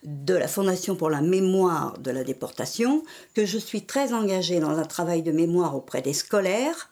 de 0.04 0.36
la 0.36 0.48
Fondation 0.48 0.96
pour 0.96 1.10
la 1.10 1.22
mémoire 1.22 1.98
de 1.98 2.12
la 2.12 2.24
déportation, 2.24 3.04
que 3.34 3.46
je 3.46 3.58
suis 3.58 3.82
très 3.82 4.14
engagée 4.14 4.60
dans 4.60 4.78
un 4.78 4.86
travail 4.86 5.24
de 5.24 5.32
mémoire 5.32 5.76
auprès 5.76 6.02
des 6.02 6.14
scolaires. 6.14 6.92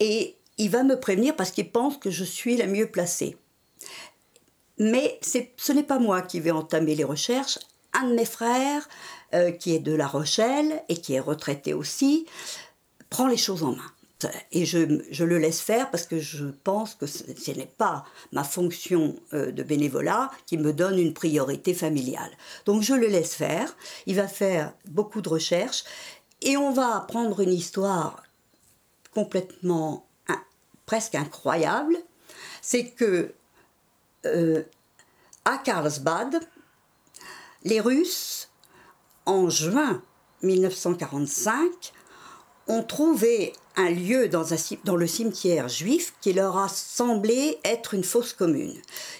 Et 0.00 0.36
il 0.58 0.70
va 0.70 0.82
me 0.82 1.00
prévenir 1.00 1.34
parce 1.34 1.50
qu'il 1.50 1.70
pense 1.70 1.96
que 1.96 2.10
je 2.10 2.24
suis 2.24 2.56
la 2.56 2.66
mieux 2.66 2.90
placée. 2.90 3.36
Mais 4.78 5.18
ce 5.22 5.72
n'est 5.72 5.82
pas 5.82 5.98
moi 5.98 6.22
qui 6.22 6.40
vais 6.40 6.50
entamer 6.50 6.94
les 6.94 7.04
recherches. 7.04 7.58
Un 7.92 8.08
de 8.08 8.14
mes 8.14 8.24
frères, 8.24 8.88
euh, 9.34 9.50
qui 9.50 9.74
est 9.74 9.80
de 9.80 9.94
La 9.94 10.06
Rochelle 10.06 10.82
et 10.88 10.96
qui 10.96 11.14
est 11.14 11.20
retraité 11.20 11.74
aussi, 11.74 12.26
prend 13.08 13.26
les 13.26 13.36
choses 13.36 13.62
en 13.62 13.72
main. 13.72 13.92
Et 14.52 14.66
je, 14.66 14.78
le 15.24 15.38
laisse 15.38 15.62
faire 15.62 15.90
parce 15.90 16.04
que 16.04 16.18
je 16.18 16.44
pense 16.44 16.94
que 16.94 17.06
ce, 17.06 17.50
n'est 17.52 17.64
pas 17.64 18.04
ma 18.32 18.44
fonction 18.44 19.16
euh, 19.32 19.50
de 19.50 19.62
bénévolat 19.62 20.30
qui 20.44 20.58
me 20.58 20.74
donne 20.74 20.98
une 20.98 21.14
priorité 21.14 21.72
familiale. 21.72 22.30
Donc 22.66 22.82
je 22.82 22.92
le 22.92 23.06
laisse 23.06 23.34
faire. 23.34 23.74
Il 24.06 24.16
va 24.16 24.28
faire 24.28 24.74
beaucoup 24.86 25.22
de 25.22 25.28
recherches 25.30 25.84
et 26.42 26.58
on 26.58 26.70
va 26.70 26.96
apprendre 26.96 27.40
une 27.40 27.52
histoire 27.52 28.22
complètement 29.14 30.06
presque 30.90 31.14
incroyable, 31.14 31.96
c'est 32.62 32.86
que 32.90 33.32
euh, 34.26 34.64
à 35.44 35.56
Karlsbad, 35.58 36.40
les 37.64 37.80
Russes, 37.80 38.48
en 39.26 39.50
juin 39.50 40.02
1945, 40.42 41.92
ont 42.68 42.82
trouvé 42.82 43.52
un 43.76 43.90
lieu 43.90 44.28
dans, 44.28 44.96
le 44.96 45.06
cimetière 45.06 45.68
juif 45.68 46.14
qui 46.20 46.32
leur 46.32 46.56
a 46.56 46.68
semblé 46.68 47.58
être 47.64 47.94
une 47.94 48.04
fosse 48.04 48.32
commune. 48.32 48.74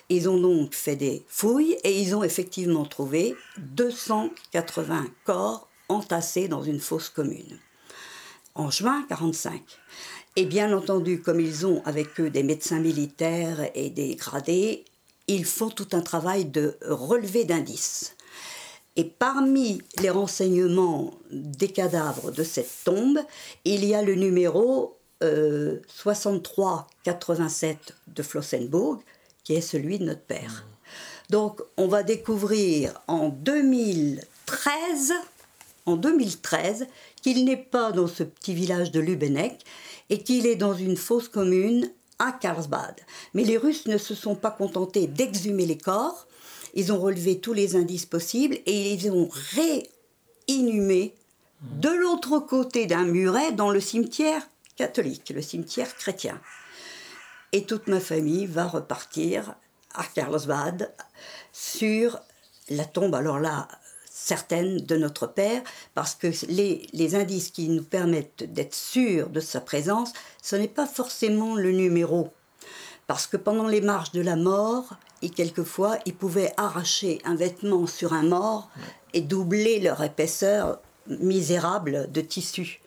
Ils 0.09 0.29
ont 0.29 0.39
donc 0.39 0.75
fait 0.75 0.97
des 0.97 1.23
fouilles 1.29 1.77
et 1.85 2.01
ils 2.01 2.15
ont 2.15 2.23
effectivement 2.23 2.85
trouvé 2.85 3.35
280 3.59 5.07
corps 5.25 5.69
entassés 5.89 6.49
dans 6.49 6.63
une 6.63 6.81
fosse 6.81 7.09
commune. 7.09 7.59
En 8.55 8.71
juin 8.71 9.01
1945. 9.11 9.63
Et 10.37 10.47
bien 10.47 10.73
entendu, 10.77 11.21
comme 11.21 11.41
ils 11.41 11.67
ont 11.67 11.83
avec 11.85 12.21
eux 12.21 12.31
des 12.31 12.45
médecins 12.45 12.79
militaires 12.79 13.69
et 13.75 13.91
des 13.91 14.15
gradés, 14.15 14.85
ils 15.27 15.45
font 15.45 15.71
tout 15.71 15.89
un 15.93 16.01
travail 16.01 16.45
de 16.45 16.77
relevé 16.83 17.45
d'indices. 17.45 18.17
Et 18.97 19.05
parmi 19.05 19.83
les 20.01 20.11
renseignements 20.11 21.15
des 21.31 21.69
cadavres 21.69 22.33
de 22.33 22.43
cette 22.43 22.71
tombe, 22.85 23.21
il 23.65 23.85
y 23.85 23.95
a 23.95 24.03
le 24.03 24.15
numéro 24.15 24.97
6387 25.21 27.77
euh, 27.77 27.93
de 28.09 28.23
Flossenburg, 28.23 29.01
qui 29.45 29.55
est 29.55 29.61
celui 29.61 29.99
de 29.99 30.05
notre 30.05 30.23
père. 30.23 30.65
Donc 31.29 31.61
on 31.77 31.87
va 31.87 32.03
découvrir 32.03 32.95
en 33.07 33.29
2013, 33.29 35.13
en 35.87 35.97
2013 35.97 36.87
qu'il 37.23 37.45
n'est 37.45 37.57
pas 37.57 37.93
dans 37.93 38.09
ce 38.09 38.25
petit 38.25 38.55
village 38.55 38.91
de 38.91 39.01
Lübeneck, 39.01 39.61
et 40.09 40.23
qu'il 40.23 40.47
est 40.47 40.57
dans 40.57 40.75
une 40.75 40.97
fosse 40.97 41.29
commune 41.29 41.91
à 42.19 42.33
Karlsbad. 42.33 42.97
Mais 43.33 43.45
les 43.45 43.57
Russes 43.57 43.87
ne 43.87 43.97
se 43.97 44.15
sont 44.15 44.35
pas 44.35 44.51
contentés 44.51 45.07
d'exhumer 45.07 45.67
les 45.67 45.79
corps, 45.79 46.27
ils 46.75 46.93
ont 46.93 46.99
relevé 46.99 47.41
tous 47.41 47.53
les 47.53 47.77
indices 47.77 48.07
possibles 48.07 48.59
et 48.67 48.93
ils 48.93 49.11
ont 49.11 49.31
réinhumé 50.49 51.15
de 51.63 51.91
l'autre 51.91 52.39
côté 52.39 52.87
d'un 52.87 53.05
muret 53.05 53.53
dans 53.53 53.71
le 53.71 53.81
cimetière 53.81 54.47
catholique, 54.77 55.31
le 55.35 55.43
cimetière 55.43 55.95
chrétien. 55.97 56.41
Et 57.53 57.65
toute 57.65 57.89
ma 57.89 58.01
famille 58.01 58.47
va 58.47 58.67
repartir 58.67 59.55
à 59.95 60.05
Karlsbad 60.05 60.93
sur 61.53 62.21
la 62.69 62.85
tombe, 62.85 63.15
alors 63.15 63.41
là, 63.41 63.69
certaines 64.09 64.79
de 64.79 64.97
notre 64.97 65.27
Père, 65.27 65.63
parce 65.95 66.15
que 66.15 66.29
les, 66.49 66.87
les 66.93 67.15
indices 67.15 67.51
qui 67.51 67.69
nous 67.69 67.83
permettent 67.83 68.45
d'être 68.53 68.75
sûrs 68.75 69.29
de 69.29 69.41
sa 69.41 69.61
présence, 69.61 70.13
ce 70.43 70.57
n'est 70.57 70.69
pas 70.69 70.87
forcément 70.87 71.57
le 71.57 71.73
numéro. 71.73 72.31
Parce 73.07 73.27
que 73.27 73.37
pendant 73.37 73.67
les 73.67 73.81
marches 73.81 74.13
de 74.13 74.21
la 74.21 74.37
mort, 74.37 74.97
et 75.23 75.31
quelquefois, 75.31 75.99
ils 76.07 76.15
pouvaient 76.15 76.53
arracher 76.57 77.21
un 77.25 77.35
vêtement 77.35 77.87
sur 77.87 78.13
un 78.13 78.23
mort 78.23 78.71
et 79.13 79.21
doubler 79.21 79.81
leur 79.81 80.03
épaisseur 80.03 80.81
misérable 81.07 82.11
de 82.13 82.21
tissu. 82.21 82.81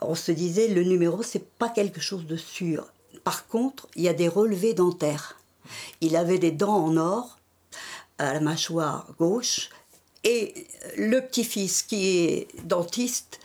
On 0.00 0.14
se 0.14 0.32
disait, 0.32 0.68
le 0.68 0.82
numéro, 0.82 1.22
c'est 1.22 1.48
pas 1.58 1.68
quelque 1.68 2.00
chose 2.00 2.26
de 2.26 2.36
sûr. 2.36 2.92
Par 3.24 3.46
contre, 3.46 3.88
il 3.94 4.02
y 4.02 4.08
a 4.08 4.14
des 4.14 4.28
relevés 4.28 4.74
dentaires. 4.74 5.38
Il 6.00 6.16
avait 6.16 6.38
des 6.38 6.50
dents 6.50 6.84
en 6.84 6.96
or 6.96 7.38
à 8.18 8.34
la 8.34 8.40
mâchoire 8.40 9.06
gauche 9.18 9.70
et 10.24 10.66
le 10.96 11.20
petit-fils, 11.20 11.82
qui 11.82 12.18
est 12.18 12.48
dentiste, 12.64 13.40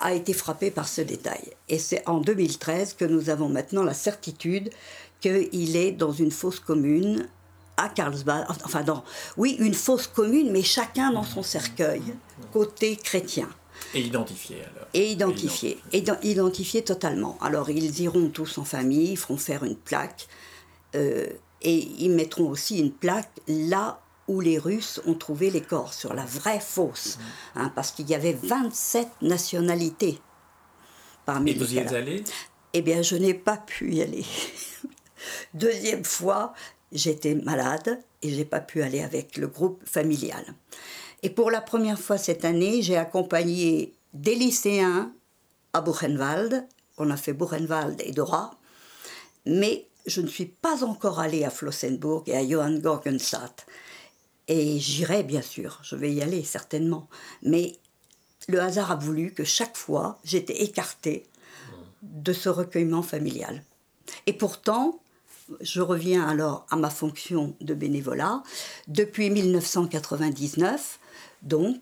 a 0.00 0.14
été 0.14 0.32
frappé 0.32 0.70
par 0.70 0.88
ce 0.88 1.00
détail. 1.00 1.52
Et 1.68 1.78
c'est 1.78 2.06
en 2.08 2.18
2013 2.18 2.94
que 2.94 3.04
nous 3.04 3.30
avons 3.30 3.48
maintenant 3.48 3.82
la 3.82 3.94
certitude 3.94 4.70
qu'il 5.20 5.76
est 5.76 5.92
dans 5.92 6.12
une 6.12 6.30
fosse 6.30 6.60
commune 6.60 7.28
à 7.80 7.88
Carlsbad, 7.88 8.46
enfin 8.64 8.82
dans, 8.82 9.04
oui, 9.36 9.56
une 9.58 9.74
fosse 9.74 10.06
commune, 10.06 10.50
mais 10.50 10.62
chacun 10.62 11.12
dans 11.12 11.24
son 11.24 11.42
cercueil, 11.42 12.02
côté 12.52 12.96
chrétien. 12.96 13.48
Et 13.94 14.02
identifié 14.02 14.56
alors. 14.56 14.88
Et 14.92 15.10
identifié, 15.10 15.78
et 15.92 16.04
identifié 16.22 16.82
totalement. 16.82 17.38
Alors 17.40 17.70
ils 17.70 18.00
iront 18.00 18.28
tous 18.28 18.58
en 18.58 18.64
famille, 18.64 19.12
ils 19.12 19.16
feront 19.16 19.38
faire 19.38 19.64
une 19.64 19.76
plaque, 19.76 20.28
euh, 20.94 21.26
et 21.62 21.88
ils 21.98 22.10
mettront 22.10 22.48
aussi 22.48 22.78
une 22.78 22.92
plaque 22.92 23.30
là 23.48 24.00
où 24.28 24.40
les 24.40 24.58
Russes 24.58 25.00
ont 25.06 25.14
trouvé 25.14 25.50
les 25.50 25.62
corps, 25.62 25.92
sur 25.92 26.14
la 26.14 26.24
vraie 26.24 26.60
fosse, 26.60 27.18
hein, 27.56 27.72
parce 27.74 27.90
qu'il 27.90 28.08
y 28.08 28.14
avait 28.14 28.36
27 28.40 29.08
nationalités 29.22 30.20
parmi 31.26 31.50
et 31.52 31.54
vous 31.54 31.74
y 31.74 31.78
êtes 31.78 31.92
allé? 31.92 32.24
Eh 32.72 32.82
bien, 32.82 33.02
je 33.02 33.16
n'ai 33.16 33.34
pas 33.34 33.56
pu 33.56 33.94
y 33.94 34.02
aller. 34.02 34.24
Deuxième 35.54 36.04
fois, 36.04 36.54
j'étais 36.92 37.34
malade 37.34 38.00
et 38.22 38.30
j'ai 38.30 38.44
pas 38.44 38.60
pu 38.60 38.82
aller 38.82 39.00
avec 39.00 39.36
le 39.36 39.46
groupe 39.46 39.82
familial. 39.84 40.44
Et 41.22 41.30
pour 41.30 41.50
la 41.50 41.60
première 41.60 41.98
fois 41.98 42.18
cette 42.18 42.44
année, 42.44 42.82
j'ai 42.82 42.96
accompagné 42.96 43.94
des 44.14 44.34
lycéens 44.34 45.12
à 45.72 45.80
Buchenwald. 45.80 46.66
On 46.98 47.10
a 47.10 47.16
fait 47.16 47.32
Buchenwald 47.32 48.00
et 48.04 48.12
Dora. 48.12 48.52
Mais 49.46 49.86
je 50.06 50.20
ne 50.20 50.26
suis 50.26 50.46
pas 50.46 50.84
encore 50.84 51.20
allée 51.20 51.44
à 51.44 51.50
Flossenburg 51.50 52.24
et 52.26 52.36
à 52.36 52.46
Johann 52.46 52.80
Gorgenstadt. 52.80 53.66
Et 54.48 54.80
j'irai 54.80 55.22
bien 55.22 55.42
sûr, 55.42 55.78
je 55.82 55.94
vais 55.94 56.12
y 56.12 56.22
aller 56.22 56.42
certainement. 56.42 57.08
Mais 57.42 57.76
le 58.48 58.60
hasard 58.60 58.90
a 58.90 58.96
voulu 58.96 59.32
que 59.32 59.44
chaque 59.44 59.76
fois 59.76 60.18
j'étais 60.24 60.62
écartée 60.62 61.26
de 62.02 62.32
ce 62.32 62.48
recueillement 62.48 63.02
familial. 63.02 63.62
Et 64.26 64.32
pourtant, 64.32 65.00
je 65.60 65.80
reviens 65.80 66.26
alors 66.26 66.66
à 66.70 66.76
ma 66.76 66.90
fonction 66.90 67.54
de 67.60 67.74
bénévolat. 67.74 68.42
Depuis 68.88 69.30
1999, 69.30 70.98
donc, 71.42 71.78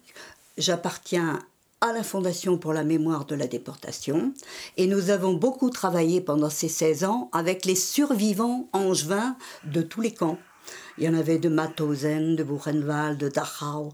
j'appartiens 0.57 1.41
à 1.81 1.93
la 1.93 2.03
Fondation 2.03 2.59
pour 2.59 2.73
la 2.73 2.83
mémoire 2.83 3.25
de 3.25 3.35
la 3.35 3.47
déportation 3.47 4.33
et 4.77 4.87
nous 4.87 5.11
avons 5.11 5.35
beaucoup 5.35 5.71
travaillé 5.71 6.21
pendant 6.21 6.51
ces 6.51 6.69
16 6.69 7.05
ans 7.05 7.31
avec 7.33 7.65
les 7.65 7.77
survivants 7.77 8.69
angevins 8.73 9.37
de 9.65 9.83
tous 9.83 10.01
les 10.01 10.13
camps. 10.13 10.39
Il 10.97 11.05
y 11.05 11.09
en 11.09 11.15
avait 11.15 11.39
de 11.39 11.49
Mauthausen, 11.49 12.35
de 12.35 12.43
Buchenwald, 12.43 13.19
de 13.19 13.29
Dachau. 13.29 13.93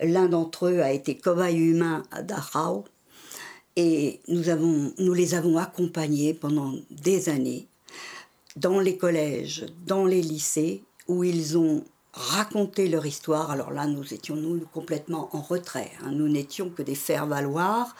L'un 0.00 0.28
d'entre 0.28 0.66
eux 0.66 0.80
a 0.80 0.92
été 0.92 1.16
cobaye 1.16 1.56
humain 1.56 2.02
à 2.10 2.22
Dachau. 2.22 2.84
Et 3.76 4.20
nous, 4.28 5.14
les 5.14 5.34
avons 5.34 5.56
accompagnés 5.56 6.34
pendant 6.34 6.74
des 6.90 7.30
années 7.30 7.68
dans 8.56 8.80
les 8.80 8.96
collèges, 8.96 9.66
dans 9.86 10.04
les 10.04 10.22
lycées, 10.22 10.84
où 11.08 11.24
ils 11.24 11.58
ont 11.58 11.84
raconté 12.12 12.88
leur 12.88 13.06
histoire. 13.06 13.50
Alors 13.50 13.70
là, 13.70 13.86
nous 13.86 14.12
étions 14.12 14.36
nous 14.36 14.60
complètement 14.72 15.28
en 15.32 15.40
retrait. 15.40 15.90
Hein. 16.02 16.12
Nous 16.12 16.28
n'étions 16.28 16.70
que 16.70 16.82
des 16.82 16.94
faire-valoir 16.94 17.96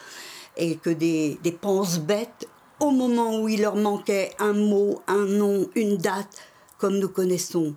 et 0.55 0.77
que 0.77 0.89
des, 0.89 1.39
des 1.43 1.51
pense-bêtes 1.51 2.47
au 2.79 2.91
moment 2.91 3.39
où 3.39 3.49
il 3.49 3.61
leur 3.61 3.75
manquait 3.75 4.31
un 4.39 4.53
mot, 4.53 5.01
un 5.07 5.25
nom, 5.25 5.69
une 5.75 5.97
date, 5.97 6.41
comme 6.77 6.99
nous 6.99 7.09
connaissons 7.09 7.75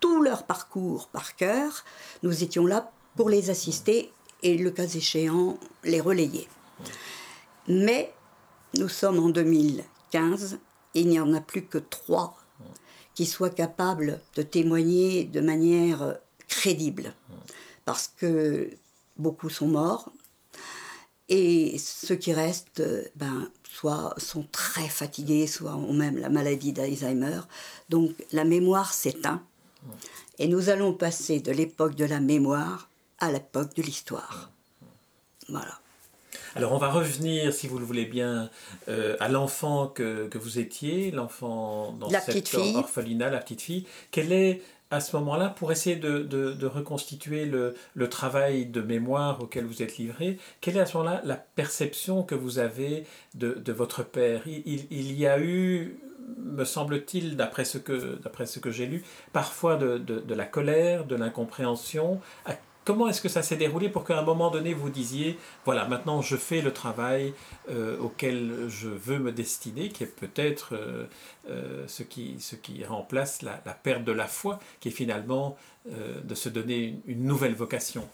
tout 0.00 0.20
leur 0.20 0.44
parcours 0.44 1.08
par 1.08 1.36
cœur, 1.36 1.84
nous 2.22 2.42
étions 2.42 2.66
là 2.66 2.90
pour 3.16 3.30
les 3.30 3.50
assister 3.50 4.12
et, 4.42 4.58
le 4.58 4.70
cas 4.70 4.86
échéant, 4.86 5.58
les 5.84 6.00
relayer. 6.00 6.48
Mais 7.68 8.12
nous 8.76 8.88
sommes 8.88 9.20
en 9.20 9.28
2015 9.28 10.58
il 10.94 11.08
n'y 11.08 11.20
en 11.20 11.32
a 11.34 11.40
plus 11.40 11.64
que 11.64 11.78
trois 11.78 12.36
qui 13.14 13.26
soient 13.26 13.50
capables 13.50 14.20
de 14.36 14.42
témoigner 14.42 15.24
de 15.24 15.40
manière 15.40 16.16
crédible. 16.48 17.14
Parce 17.84 18.12
que 18.16 18.70
beaucoup 19.16 19.50
sont 19.50 19.68
morts 19.68 20.10
et 21.28 21.78
ceux 21.78 22.16
qui 22.16 22.32
restent, 22.32 22.82
ben, 23.16 23.50
soit 23.64 24.14
sont 24.18 24.46
très 24.52 24.88
fatigués, 24.88 25.46
soit 25.46 25.76
ont 25.76 25.92
même 25.92 26.18
la 26.18 26.28
maladie 26.28 26.72
d'Alzheimer. 26.72 27.40
Donc 27.88 28.12
la 28.32 28.44
mémoire 28.44 28.92
s'éteint. 28.92 29.42
Et 30.38 30.48
nous 30.48 30.68
allons 30.68 30.92
passer 30.92 31.40
de 31.40 31.52
l'époque 31.52 31.94
de 31.94 32.04
la 32.04 32.20
mémoire 32.20 32.88
à 33.18 33.32
l'époque 33.32 33.74
de 33.74 33.82
l'histoire. 33.82 34.50
Voilà. 35.48 35.81
Alors 36.56 36.72
on 36.72 36.78
va 36.78 36.90
revenir, 36.90 37.52
si 37.52 37.66
vous 37.66 37.78
le 37.78 37.84
voulez 37.84 38.04
bien, 38.04 38.50
euh, 38.88 39.16
à 39.20 39.28
l'enfant 39.28 39.86
que, 39.88 40.28
vous 40.36 40.58
étiez, 40.58 41.10
l'enfant 41.10 41.92
dans 41.92 42.08
la 42.08 42.20
cette 42.20 42.54
orphelinat, 42.54 43.30
la 43.30 43.38
petite 43.38 43.62
fille. 43.62 43.86
Quelle 44.10 44.32
est 44.32 44.62
à 44.92 45.00
ce 45.00 45.16
moment-là, 45.16 45.48
pour 45.48 45.72
essayer 45.72 45.96
de, 45.96 46.66
reconstituer 46.66 47.46
le, 47.46 48.08
travail 48.10 48.66
de 48.66 48.82
mémoire 48.82 49.40
auquel 49.42 49.64
vous 49.64 49.82
êtes 49.82 49.96
livré, 49.96 50.38
quelle 50.60 50.76
est 50.76 50.80
à 50.80 50.86
ce 50.86 50.98
moment-là 50.98 51.22
la 51.24 51.36
perception 51.36 52.22
que 52.22 52.34
vous 52.34 52.58
avez 52.58 53.04
de, 53.34 53.72
votre 53.72 54.02
père? 54.04 54.42
Il, 54.46 54.86
il, 54.90 55.18
y 55.18 55.26
a 55.26 55.40
eu, 55.40 55.96
me 56.38 56.64
semble-t-il, 56.64 57.36
d'après 57.36 57.64
ce 57.64 57.78
que, 57.78 58.18
ce 58.44 58.58
que 58.58 58.70
j'ai 58.70 58.84
lu, 58.84 59.02
parfois 59.32 59.76
de, 59.76 60.34
la 60.34 60.44
colère, 60.44 61.06
de 61.06 61.16
l'incompréhension. 61.16 62.20
Comment 62.84 63.06
est-ce 63.08 63.20
que 63.20 63.28
ça 63.28 63.42
s'est 63.42 63.56
déroulé 63.56 63.88
pour 63.88 64.04
qu'à 64.04 64.18
un 64.18 64.22
moment 64.22 64.50
donné 64.50 64.74
vous 64.74 64.90
disiez, 64.90 65.38
voilà, 65.64 65.86
maintenant 65.86 66.20
je 66.20 66.36
fais 66.36 66.62
le 66.62 66.72
travail 66.72 67.32
euh, 67.70 67.96
auquel 67.98 68.66
je 68.68 68.88
veux 68.88 69.20
me 69.20 69.30
destiner, 69.30 69.88
qui 69.88 70.02
est 70.02 70.06
peut-être 70.06 70.74
euh, 70.74 71.06
euh, 71.48 71.84
ce, 71.86 72.02
qui, 72.02 72.36
ce 72.40 72.56
qui 72.56 72.84
remplace 72.84 73.42
la, 73.42 73.52
perte 73.52 74.02
de 74.02 74.10
la 74.10 74.26
foi, 74.26 74.58
qui 74.80 74.88
est 74.88 74.92
finalement 74.92 75.56
de 75.84 76.34
se 76.36 76.48
donner 76.48 77.00
une, 77.06 77.24
nouvelle 77.24 77.54
vocation? 77.54 78.08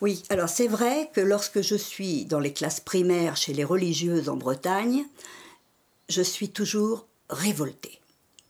Oui, 0.00 0.24
alors 0.28 0.48
c'est 0.48 0.66
vrai 0.66 1.08
que 1.12 1.20
lorsque 1.20 1.60
je 1.60 1.76
suis 1.76 2.24
dans 2.24 2.40
les 2.40 2.52
classes 2.52 2.80
primaires 2.80 3.36
chez 3.36 3.52
les 3.52 3.62
religieuses 3.62 4.28
en 4.28 4.36
Bretagne, 4.36 5.04
je 6.08 6.22
suis 6.22 6.48
toujours 6.48 7.06
révoltée. 7.30 8.00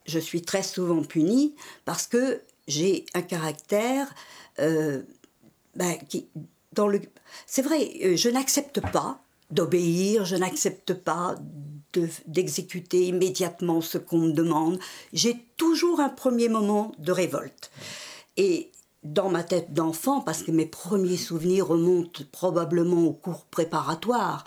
Je 0.07 0.19
suis 0.19 0.41
très 0.41 0.63
souvent 0.63 1.03
punie 1.03 1.55
parce 1.85 2.07
que 2.07 2.41
j'ai 2.67 3.05
un 3.13 3.21
caractère 3.21 4.09
ben. 5.77 5.97
C'est 7.47 7.63
vrai, 7.63 7.91
euh, 8.05 8.17
je 8.17 8.29
n'accepte 8.29 8.81
pas 8.93 9.21
d'obéir, 9.51 10.25
je 10.25 10.37
n'accepte 10.37 10.95
pas 10.95 11.37
d'exécuter 12.27 13.07
immédiatement 13.07 13.81
ce 13.81 13.97
qu'on 13.97 14.19
me 14.19 14.33
demande. 14.33 14.79
J'ai 15.13 15.37
toujours 15.57 16.01
un 16.01 16.11
premier 16.11 16.49
moment 16.49 16.93
de 16.99 17.13
révolte. 17.13 17.71
Et 18.37 18.71
dans 19.03 19.31
ma 19.31 19.45
tête 19.45 19.73
d'enfant, 19.73 20.21
parce 20.21 20.43
que 20.43 20.51
mes 20.51 20.67
premiers 20.67 21.17
souvenirs 21.17 21.69
remontent 21.69 22.25
probablement 22.33 23.05
au 23.05 23.13
cours 23.13 23.47
préparatoire, 23.47 24.45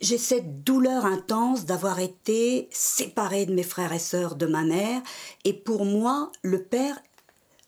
j'ai 0.00 0.18
cette 0.18 0.62
douleur 0.62 1.06
intense 1.06 1.64
d'avoir 1.64 2.00
été 2.00 2.68
séparée 2.70 3.46
de 3.46 3.54
mes 3.54 3.62
frères 3.62 3.92
et 3.92 3.98
sœurs, 3.98 4.34
de 4.34 4.46
ma 4.46 4.62
mère. 4.62 5.00
Et 5.44 5.52
pour 5.52 5.84
moi, 5.84 6.30
le 6.42 6.62
père, 6.62 6.98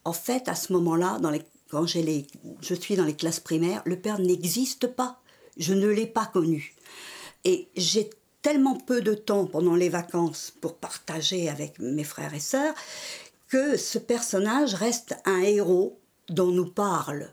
en 0.05 0.13
fait, 0.13 0.49
à 0.49 0.55
ce 0.55 0.73
moment-là, 0.73 1.19
dans 1.21 1.31
les 1.31 1.43
quand 1.75 1.87
je 1.89 2.75
suis 2.75 2.95
dans 2.95 3.05
les 3.05 3.17
classes 3.17 3.41
primaires, 3.41 3.83
le 3.85 3.99
père 3.99 4.21
n'existe 4.21 4.87
pas. 4.87 5.21
Je 5.57 5.75
ne 5.75 5.89
l'ai 5.89 6.07
pas 6.07 6.25
connu. 6.25 6.77
Et 7.45 7.67
j'ai 7.77 8.11
tellement 8.43 8.77
peu 8.77 9.01
de 9.01 9.13
temps 9.13 9.47
pendant 9.47 9.75
les 9.75 9.89
vacances 9.89 10.53
pour 10.61 10.77
partager 10.77 11.49
avec 11.49 11.81
mes 11.81 12.05
frères 12.05 12.33
et 12.33 12.39
sœurs 12.39 12.75
que 13.49 13.77
ce 13.77 13.99
personnage 13.99 14.75
reste 14.75 15.17
un 15.25 15.41
héros 15.41 15.99
dont 16.29 16.53
nous 16.53 16.71
parle 16.71 17.29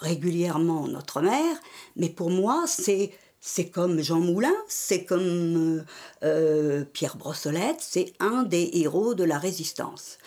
régulièrement 0.00 0.88
notre 0.88 1.20
mère, 1.20 1.56
mais 1.96 2.08
pour 2.08 2.30
moi 2.30 2.64
c'est 2.66 3.12
c'est 3.44 3.68
comme 3.68 4.00
Jean 4.00 4.20
Moulin, 4.20 4.54
c'est 4.68 5.04
comme 5.04 5.20
euh, 5.22 5.84
euh, 6.22 6.84
Pierre 6.84 7.16
Brossolette, 7.16 7.80
c'est 7.80 8.12
un 8.20 8.44
des 8.44 8.70
héros 8.74 9.14
de 9.14 9.24
la 9.24 9.36
résistance. 9.36 10.18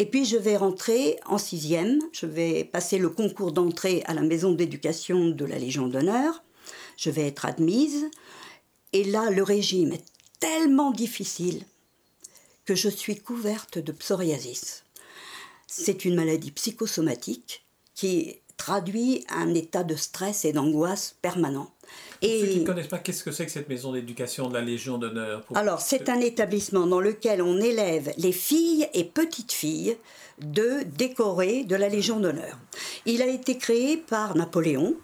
Et 0.00 0.06
puis 0.06 0.24
je 0.24 0.38
vais 0.38 0.56
rentrer 0.56 1.18
en 1.26 1.36
sixième, 1.36 1.98
je 2.12 2.24
vais 2.24 2.64
passer 2.64 2.96
le 2.96 3.10
concours 3.10 3.52
d'entrée 3.52 4.02
à 4.06 4.14
la 4.14 4.22
maison 4.22 4.50
d'éducation 4.50 5.28
de 5.28 5.44
la 5.44 5.58
Légion 5.58 5.88
d'honneur, 5.88 6.42
je 6.96 7.10
vais 7.10 7.26
être 7.26 7.44
admise, 7.44 8.08
et 8.94 9.04
là 9.04 9.28
le 9.28 9.42
régime 9.42 9.92
est 9.92 10.06
tellement 10.38 10.90
difficile 10.90 11.66
que 12.64 12.74
je 12.74 12.88
suis 12.88 13.20
couverte 13.20 13.76
de 13.76 13.92
psoriasis. 13.92 14.84
C'est 15.66 16.06
une 16.06 16.14
maladie 16.14 16.52
psychosomatique 16.52 17.66
qui 17.94 18.39
traduit 18.60 19.24
un 19.30 19.54
état 19.54 19.84
de 19.84 19.96
stress 19.96 20.44
et 20.44 20.52
d'angoisse 20.52 21.16
permanent. 21.22 21.70
Pour 22.20 22.28
ceux 22.28 22.46
qui 22.46 22.60
ne 22.60 22.66
connaissent 22.66 22.88
pas, 22.88 22.98
qu'est-ce 22.98 23.24
que 23.24 23.32
c'est 23.32 23.46
que 23.46 23.50
cette 23.50 23.70
maison 23.70 23.92
d'éducation 23.92 24.50
de 24.50 24.54
la 24.54 24.60
Légion 24.60 24.98
d'honneur 24.98 25.42
Alors, 25.54 25.80
c'est 25.80 26.10
un 26.10 26.20
établissement 26.20 26.86
dans 26.86 27.00
lequel 27.00 27.40
on 27.40 27.58
élève 27.58 28.12
les 28.18 28.32
filles 28.32 28.86
et 28.92 29.04
petites 29.04 29.52
filles 29.52 29.96
de 30.42 30.82
décorés 30.94 31.64
de 31.64 31.74
la 31.74 31.88
Légion 31.88 32.20
d'honneur. 32.20 32.58
Il 33.06 33.22
a 33.22 33.26
été 33.26 33.56
créé 33.56 33.96
par 33.96 34.36
Napoléon 34.36 34.94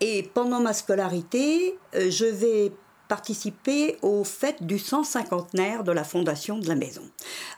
et 0.00 0.24
pendant 0.34 0.58
ma 0.58 0.72
scolarité, 0.72 1.78
euh, 1.94 2.10
je 2.10 2.24
vais 2.24 2.72
participer 3.06 3.98
aux 4.02 4.24
fêtes 4.24 4.64
du 4.64 4.80
150 4.80 5.54
de 5.54 5.92
la 5.92 6.02
fondation 6.02 6.58
de 6.58 6.66
la 6.66 6.74
maison. 6.74 7.02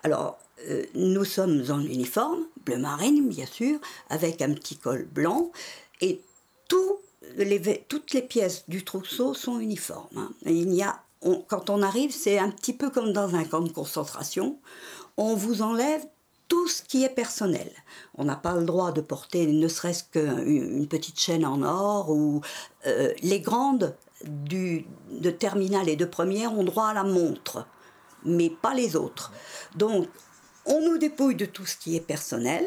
Alors, 0.04 0.38
euh, 0.68 0.84
nous 0.94 1.24
sommes 1.24 1.64
en 1.70 1.80
uniforme, 1.80 2.44
bleu 2.64 2.78
marine 2.78 3.28
bien 3.28 3.46
sûr, 3.46 3.78
avec 4.08 4.42
un 4.42 4.52
petit 4.54 4.76
col 4.76 5.04
blanc, 5.04 5.50
et 6.00 6.20
les, 7.36 7.84
toutes 7.88 8.12
les 8.12 8.22
pièces 8.22 8.64
du 8.68 8.84
trousseau 8.84 9.34
sont 9.34 9.58
uniformes. 9.58 10.16
Hein. 10.16 10.30
Il 10.46 10.72
y 10.72 10.82
a, 10.82 11.02
quand 11.48 11.70
on 11.70 11.82
arrive, 11.82 12.12
c'est 12.12 12.38
un 12.38 12.50
petit 12.50 12.72
peu 12.72 12.90
comme 12.90 13.12
dans 13.12 13.34
un 13.34 13.44
camp 13.44 13.60
de 13.60 13.72
concentration. 13.72 14.58
On 15.16 15.34
vous 15.34 15.62
enlève 15.62 16.04
tout 16.48 16.66
ce 16.66 16.82
qui 16.82 17.04
est 17.04 17.14
personnel. 17.14 17.70
On 18.16 18.24
n'a 18.24 18.36
pas 18.36 18.56
le 18.56 18.64
droit 18.64 18.90
de 18.92 19.00
porter 19.00 19.46
ne 19.46 19.68
serait-ce 19.68 20.04
qu'une 20.04 20.88
petite 20.88 21.20
chaîne 21.20 21.46
en 21.46 21.62
or 21.62 22.10
ou 22.10 22.40
euh, 22.86 23.12
les 23.22 23.40
grandes 23.40 23.94
du, 24.24 24.84
de 25.12 25.30
terminale 25.30 25.88
et 25.88 25.96
de 25.96 26.04
première 26.04 26.52
ont 26.52 26.64
droit 26.64 26.88
à 26.88 26.94
la 26.94 27.04
montre, 27.04 27.66
mais 28.24 28.50
pas 28.50 28.74
les 28.74 28.96
autres. 28.96 29.32
Donc, 29.76 30.08
on 30.66 30.80
nous 30.80 30.98
dépouille 30.98 31.34
de 31.34 31.46
tout 31.46 31.66
ce 31.66 31.76
qui 31.76 31.96
est 31.96 32.00
personnel. 32.00 32.66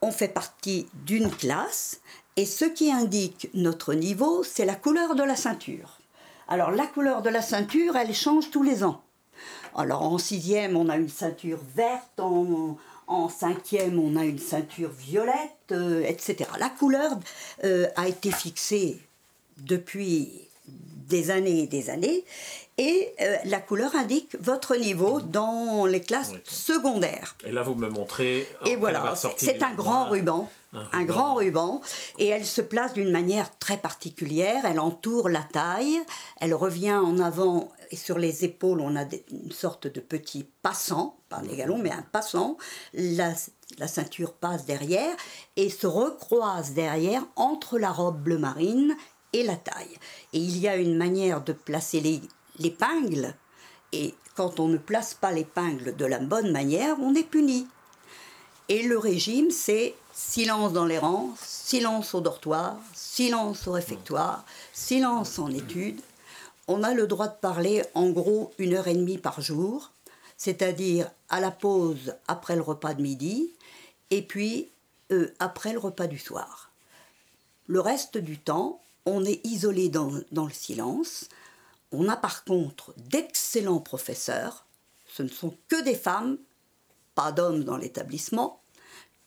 On 0.00 0.10
fait 0.10 0.28
partie 0.28 0.86
d'une 1.04 1.30
classe 1.30 2.00
et 2.36 2.46
ce 2.46 2.64
qui 2.64 2.90
indique 2.90 3.50
notre 3.54 3.94
niveau, 3.94 4.42
c'est 4.42 4.64
la 4.64 4.74
couleur 4.74 5.14
de 5.14 5.22
la 5.22 5.36
ceinture. 5.36 5.98
Alors 6.48 6.70
la 6.70 6.86
couleur 6.86 7.22
de 7.22 7.30
la 7.30 7.42
ceinture, 7.42 7.96
elle 7.96 8.14
change 8.14 8.50
tous 8.50 8.62
les 8.62 8.84
ans. 8.84 9.02
Alors 9.74 10.02
en 10.02 10.18
sixième, 10.18 10.76
on 10.76 10.88
a 10.88 10.96
une 10.96 11.08
ceinture 11.08 11.60
verte, 11.74 12.20
en, 12.20 13.28
cinquième, 13.28 13.98
on 13.98 14.16
a 14.16 14.24
une 14.24 14.38
ceinture 14.38 14.90
violette, 14.90 15.72
euh, 15.72 16.02
etc. 16.02 16.48
La 16.58 16.70
couleur 16.70 17.12
euh, 17.64 17.86
a 17.96 18.08
été 18.08 18.30
fixée 18.30 19.00
depuis 19.58 20.48
des 21.12 21.30
années 21.30 21.64
et 21.64 21.66
des 21.66 21.90
années, 21.90 22.24
et 22.78 23.14
euh, 23.20 23.36
la 23.44 23.60
couleur 23.60 23.94
indique 23.94 24.34
votre 24.40 24.76
niveau 24.76 25.20
dans 25.20 25.84
les 25.84 26.00
classes 26.00 26.32
secondaires. 26.44 27.36
Et 27.44 27.52
là, 27.52 27.62
vous 27.62 27.74
me 27.74 27.88
montrez. 27.88 28.48
Et 28.64 28.76
voilà, 28.76 29.14
c'est 29.36 29.62
un 29.62 29.74
grand 29.74 30.08
ruban. 30.08 30.48
Un, 30.94 31.04
grand 31.04 31.34
ruban, 31.34 31.82
et 32.18 32.28
elle 32.28 32.46
se 32.46 32.62
place 32.62 32.94
d'une 32.94 33.10
manière 33.10 33.58
très 33.58 33.76
particulière, 33.76 34.64
elle 34.64 34.80
entoure 34.80 35.28
la 35.28 35.42
taille, 35.42 36.00
elle 36.40 36.54
revient 36.54 36.94
en 36.94 37.18
avant, 37.18 37.70
et 37.90 37.96
sur 37.96 38.16
les 38.16 38.46
épaules 38.46 38.80
on 38.80 38.96
a 38.96 39.04
une 39.30 39.52
sorte 39.52 39.86
de 39.86 40.00
petit 40.00 40.46
passant, 40.62 41.18
pas 41.28 41.42
des 41.42 41.56
galons, 41.56 41.76
mais 41.76 41.90
un 41.90 42.00
passant, 42.00 42.56
la, 42.94 43.34
ceinture 43.86 44.32
passe 44.32 44.64
derrière, 44.64 45.14
et 45.56 45.68
se 45.68 45.86
recroise 45.86 46.72
derrière 46.72 47.22
entre 47.36 47.78
la 47.78 47.92
robe 47.92 48.22
bleu 48.22 48.38
marine 48.38 48.96
et 49.32 49.42
la 49.42 49.56
taille. 49.56 49.98
Et 50.32 50.38
il 50.38 50.58
y 50.58 50.68
a 50.68 50.76
une 50.76 50.96
manière 50.96 51.42
de 51.42 51.52
placer 51.52 52.20
l'épingle, 52.58 53.34
et 53.92 54.14
quand 54.34 54.60
on 54.60 54.68
ne 54.68 54.78
place 54.78 55.14
pas 55.14 55.32
l'épingle 55.32 55.94
de 55.96 56.06
la 56.06 56.18
bonne 56.18 56.50
manière, 56.50 56.96
on 57.00 57.14
est 57.14 57.22
puni. 57.22 57.66
Et 58.68 58.82
le 58.82 58.98
régime, 58.98 59.50
c'est 59.50 59.94
silence 60.14 60.72
dans 60.72 60.86
les 60.86 60.98
rangs, 60.98 61.34
silence 61.42 62.14
au 62.14 62.20
dortoir, 62.20 62.76
silence 62.94 63.66
au 63.66 63.72
réfectoire, 63.72 64.44
silence 64.72 65.38
en 65.38 65.50
études. 65.50 66.00
On 66.68 66.82
a 66.82 66.94
le 66.94 67.06
droit 67.06 67.28
de 67.28 67.34
parler 67.34 67.82
en 67.94 68.10
gros 68.10 68.52
une 68.58 68.74
heure 68.74 68.88
et 68.88 68.94
demie 68.94 69.18
par 69.18 69.40
jour, 69.40 69.90
c'est-à-dire 70.36 71.10
à 71.28 71.40
la 71.40 71.50
pause 71.50 72.14
après 72.28 72.56
le 72.56 72.62
repas 72.62 72.94
de 72.94 73.02
midi 73.02 73.50
et 74.10 74.22
puis 74.22 74.68
euh, 75.10 75.34
après 75.38 75.72
le 75.72 75.78
repas 75.78 76.06
du 76.06 76.18
soir. 76.18 76.70
Le 77.66 77.80
reste 77.80 78.18
du 78.18 78.38
temps, 78.38 78.80
on 79.06 79.24
est 79.24 79.44
isolé 79.46 79.88
dans, 79.88 80.12
dans 80.30 80.46
le 80.46 80.52
silence. 80.52 81.28
On 81.90 82.08
a 82.08 82.16
par 82.16 82.44
contre 82.44 82.94
d'excellents 82.96 83.80
professeurs. 83.80 84.66
Ce 85.06 85.22
ne 85.22 85.28
sont 85.28 85.56
que 85.68 85.82
des 85.82 85.94
femmes, 85.94 86.38
pas 87.14 87.32
d'hommes 87.32 87.64
dans 87.64 87.76
l'établissement 87.76 88.62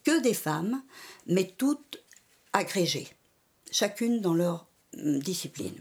que 0.06 0.22
des 0.22 0.34
femmes, 0.34 0.82
mais 1.26 1.54
toutes 1.58 2.02
agrégées, 2.54 3.10
chacune 3.72 4.22
dans 4.22 4.36
leur 4.36 4.68
hum, 4.98 5.20
discipline. 5.20 5.76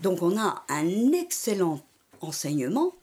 Donc 0.00 0.22
on 0.22 0.38
a 0.38 0.64
un 0.68 1.12
excellent 1.12 1.84
enseignement, 2.20 2.94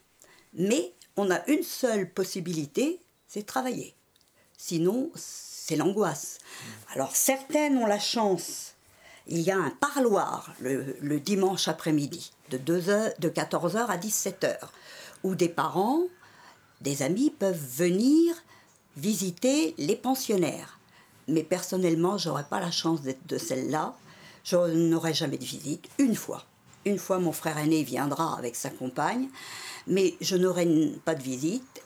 mais 0.54 0.94
on 1.18 1.30
a 1.30 1.46
une 1.48 1.64
seule 1.64 2.10
possibilité, 2.10 3.00
c'est 3.28 3.46
travailler. 3.46 3.94
Sinon, 4.58 5.12
c'est 5.16 5.76
l'angoisse. 5.76 6.40
Alors 6.94 7.16
certaines 7.16 7.78
ont 7.78 7.86
la 7.86 8.00
chance. 8.00 8.75
Il 9.28 9.42
y 9.42 9.52
a 9.52 9.58
un 9.58 9.72
parloir 9.72 10.54
le, 10.60 11.20
dimanche 11.20 11.68
après-midi, 11.68 12.32
de, 12.52 12.58
de 12.58 13.30
14h 13.30 13.88
à 13.88 13.98
17h, 13.98 14.58
où 15.24 15.36
des 15.36 15.50
parents, 15.50 16.04
des 16.82 17.02
amis 17.02 17.32
peuvent 17.32 17.66
venir 17.78 18.36
visiter 18.98 19.74
les 19.78 19.96
pensionnaires. 19.96 20.80
Mais 21.28 21.44
personnellement, 21.44 22.18
j'aurais 22.18 22.44
pas 22.44 22.60
la 22.60 22.72
chance 22.72 23.02
d'être 23.02 23.26
de 23.28 23.38
celle-là. 23.38 23.96
Je 24.44 24.56
n'aurai 24.56 25.14
jamais 25.14 25.38
de 25.38 25.44
visite. 25.44 25.90
Une 25.98 26.16
fois. 26.16 26.46
Une 26.86 27.00
fois, 27.00 27.18
mon 27.18 27.32
frère 27.32 27.58
aîné 27.58 27.82
viendra 27.84 28.38
avec 28.38 28.56
sa 28.56 28.70
compagne, 28.70 29.30
mais 29.88 30.16
je 30.22 30.36
n'aurai 30.36 30.68
pas 31.04 31.16
de 31.16 31.24
visite. 31.24 31.82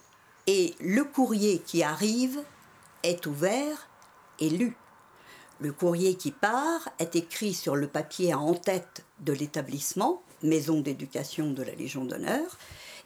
Et 0.45 0.75
le 0.81 1.05
courrier 1.05 1.59
qui 1.59 1.83
arrive 1.83 2.39
est 3.03 3.25
ouvert 3.25 3.87
et 4.39 4.49
lu. 4.49 4.75
Le 5.61 5.73
courrier 5.73 6.15
qui 6.15 6.31
part 6.31 6.87
est 6.99 7.17
écrit 7.17 7.53
sur 7.53 7.75
le 7.75 7.87
papier 7.87 8.33
en 8.33 8.53
tête 8.53 9.03
de 9.19 9.33
l'établissement, 9.33 10.23
maison 10.41 10.79
d'éducation 10.79 11.51
de 11.51 11.63
la 11.63 11.75
Légion 11.75 12.05
d'honneur, 12.05 12.57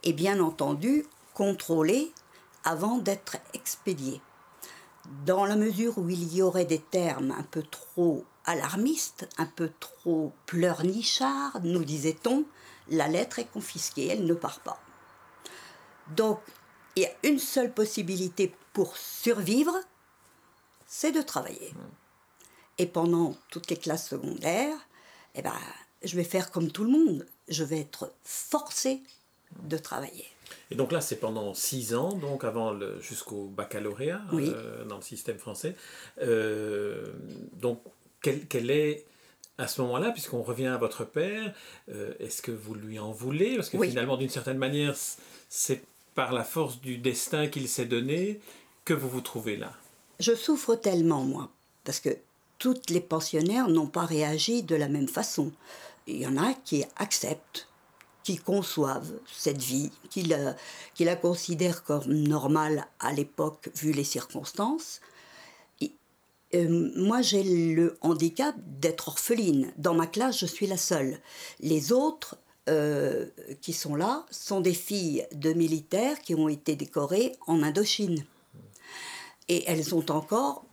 et 0.03 0.13
bien 0.13 0.39
entendu 0.39 1.03
contrôlé 1.33 2.11
avant 2.63 2.99
d'être 2.99 3.37
expédié. 3.55 4.21
Dans 5.25 5.45
la 5.45 5.55
mesure 5.55 5.97
où 5.97 6.07
il 6.09 6.31
y 6.31 6.43
aurait 6.43 6.65
des 6.65 6.79
termes 6.79 7.31
un 7.31 7.41
peu 7.43 7.63
trop 7.63 8.23
alarmistes, 8.45 9.27
un 9.39 9.47
peu 9.47 9.71
trop 9.79 10.31
pleurnichards, 10.45 11.59
nous 11.63 11.83
disait-on, 11.83 12.45
la 12.89 13.07
lettre 13.07 13.39
est 13.39 13.51
confisquée, 13.51 14.09
elle 14.09 14.25
ne 14.25 14.33
part 14.35 14.59
pas. 14.59 14.79
Donc, 16.15 16.39
il 16.95 17.03
y 17.03 17.05
a 17.07 17.13
une 17.23 17.39
seule 17.39 17.73
possibilité 17.73 18.53
pour 18.73 18.95
survivre, 18.95 19.75
c'est 20.85 21.11
de 21.11 21.21
travailler. 21.21 21.73
Et 22.77 22.85
pendant 22.85 23.35
toutes 23.49 23.69
les 23.69 23.77
classes 23.77 24.09
secondaires, 24.09 24.77
eh 25.35 25.41
ben, 25.41 25.53
je 26.03 26.15
vais 26.15 26.23
faire 26.23 26.51
comme 26.51 26.71
tout 26.71 26.83
le 26.83 26.91
monde. 26.91 27.25
Je 27.47 27.63
vais 27.63 27.79
être 27.79 28.11
forcé 28.23 29.01
de 29.63 29.77
travailler. 29.77 30.25
Et 30.71 30.75
donc 30.75 30.91
là, 30.91 31.01
c'est 31.01 31.17
pendant 31.17 31.53
six 31.53 31.93
ans, 31.93 32.13
donc 32.13 32.43
avant 32.43 32.77
jusqu'au 32.99 33.45
baccalauréat 33.45 34.21
euh, 34.33 34.85
dans 34.85 34.97
le 34.97 35.01
système 35.01 35.37
français. 35.37 35.75
Euh, 36.21 37.13
donc, 37.53 37.79
quel, 38.21 38.71
est 38.71 39.05
à 39.57 39.67
ce 39.67 39.81
moment-là, 39.81 40.11
puisqu'on 40.11 40.41
revient 40.41 40.67
à 40.67 40.77
votre 40.77 41.05
père, 41.05 41.53
euh, 41.89 42.13
est-ce 42.19 42.41
que 42.41 42.51
vous 42.51 42.73
lui 42.73 42.97
en 42.99 43.11
voulez? 43.11 43.55
Parce 43.55 43.69
que 43.69 43.81
finalement, 43.81 44.17
d'une 44.17 44.29
certaine 44.29 44.57
manière, 44.57 44.95
c'est 45.49 45.83
par 46.15 46.31
la 46.31 46.43
force 46.43 46.79
du 46.79 46.97
destin 46.97 47.47
qu'il 47.47 47.67
s'est 47.67 47.85
donné 47.85 48.39
que 48.85 48.93
vous 48.93 49.09
vous 49.09 49.21
trouvez 49.21 49.57
là. 49.57 49.73
Je 50.19 50.35
souffre 50.35 50.75
tellement, 50.75 51.23
moi, 51.23 51.49
parce 51.83 51.99
que 51.99 52.09
toutes 52.63 52.91
les 52.91 53.01
pensionnaires 53.01 53.67
n'ont 53.67 53.87
pas 53.87 54.05
réagi 54.05 54.63
de 54.63 54.77
la 54.77 54.87
même 54.87 55.09
façon. 55.09 55.51
Il 56.07 56.15
y 56.15 56.25
en 56.25 56.37
a 56.37 56.53
qui 56.53 56.85
acceptent 56.95 57.67
qui 58.23 58.37
conçoivent 58.37 59.11
cette 59.29 59.61
vie, 59.61 59.91
qui 60.09 60.23
la, 60.23 61.15
considèrent 61.17 61.83
comme 61.83 62.05
normale 62.07 62.87
à 63.01 63.11
l'époque 63.11 63.69
vu 63.75 63.91
les 63.91 64.05
circonstances. 64.05 65.01
Euh, 66.55 66.91
moi, 66.95 67.21
j'ai 67.21 67.43
le 67.43 67.97
handicap 67.99 68.55
d'être 68.79 69.09
orpheline. 69.09 69.73
Dans 69.75 69.93
ma 69.93 70.07
classe, 70.07 70.39
je 70.39 70.45
suis 70.45 70.67
la 70.67 70.77
seule. 70.77 71.19
Les 71.59 71.91
autres 71.91 72.37
euh, 72.69 73.25
qui 73.59 73.73
sont 73.73 73.97
là 73.97 74.25
sont 74.31 74.61
des 74.61 74.73
filles 74.73 75.27
de 75.33 75.51
militaires 75.51 76.21
qui 76.21 76.33
ont 76.33 76.47
été 76.47 76.77
décorées 76.77 77.33
en 77.45 77.61
Indochine. 77.61 78.23
Et 79.49 79.65
elles 79.67 79.93
ont 79.93 80.05
encore, 80.09 80.63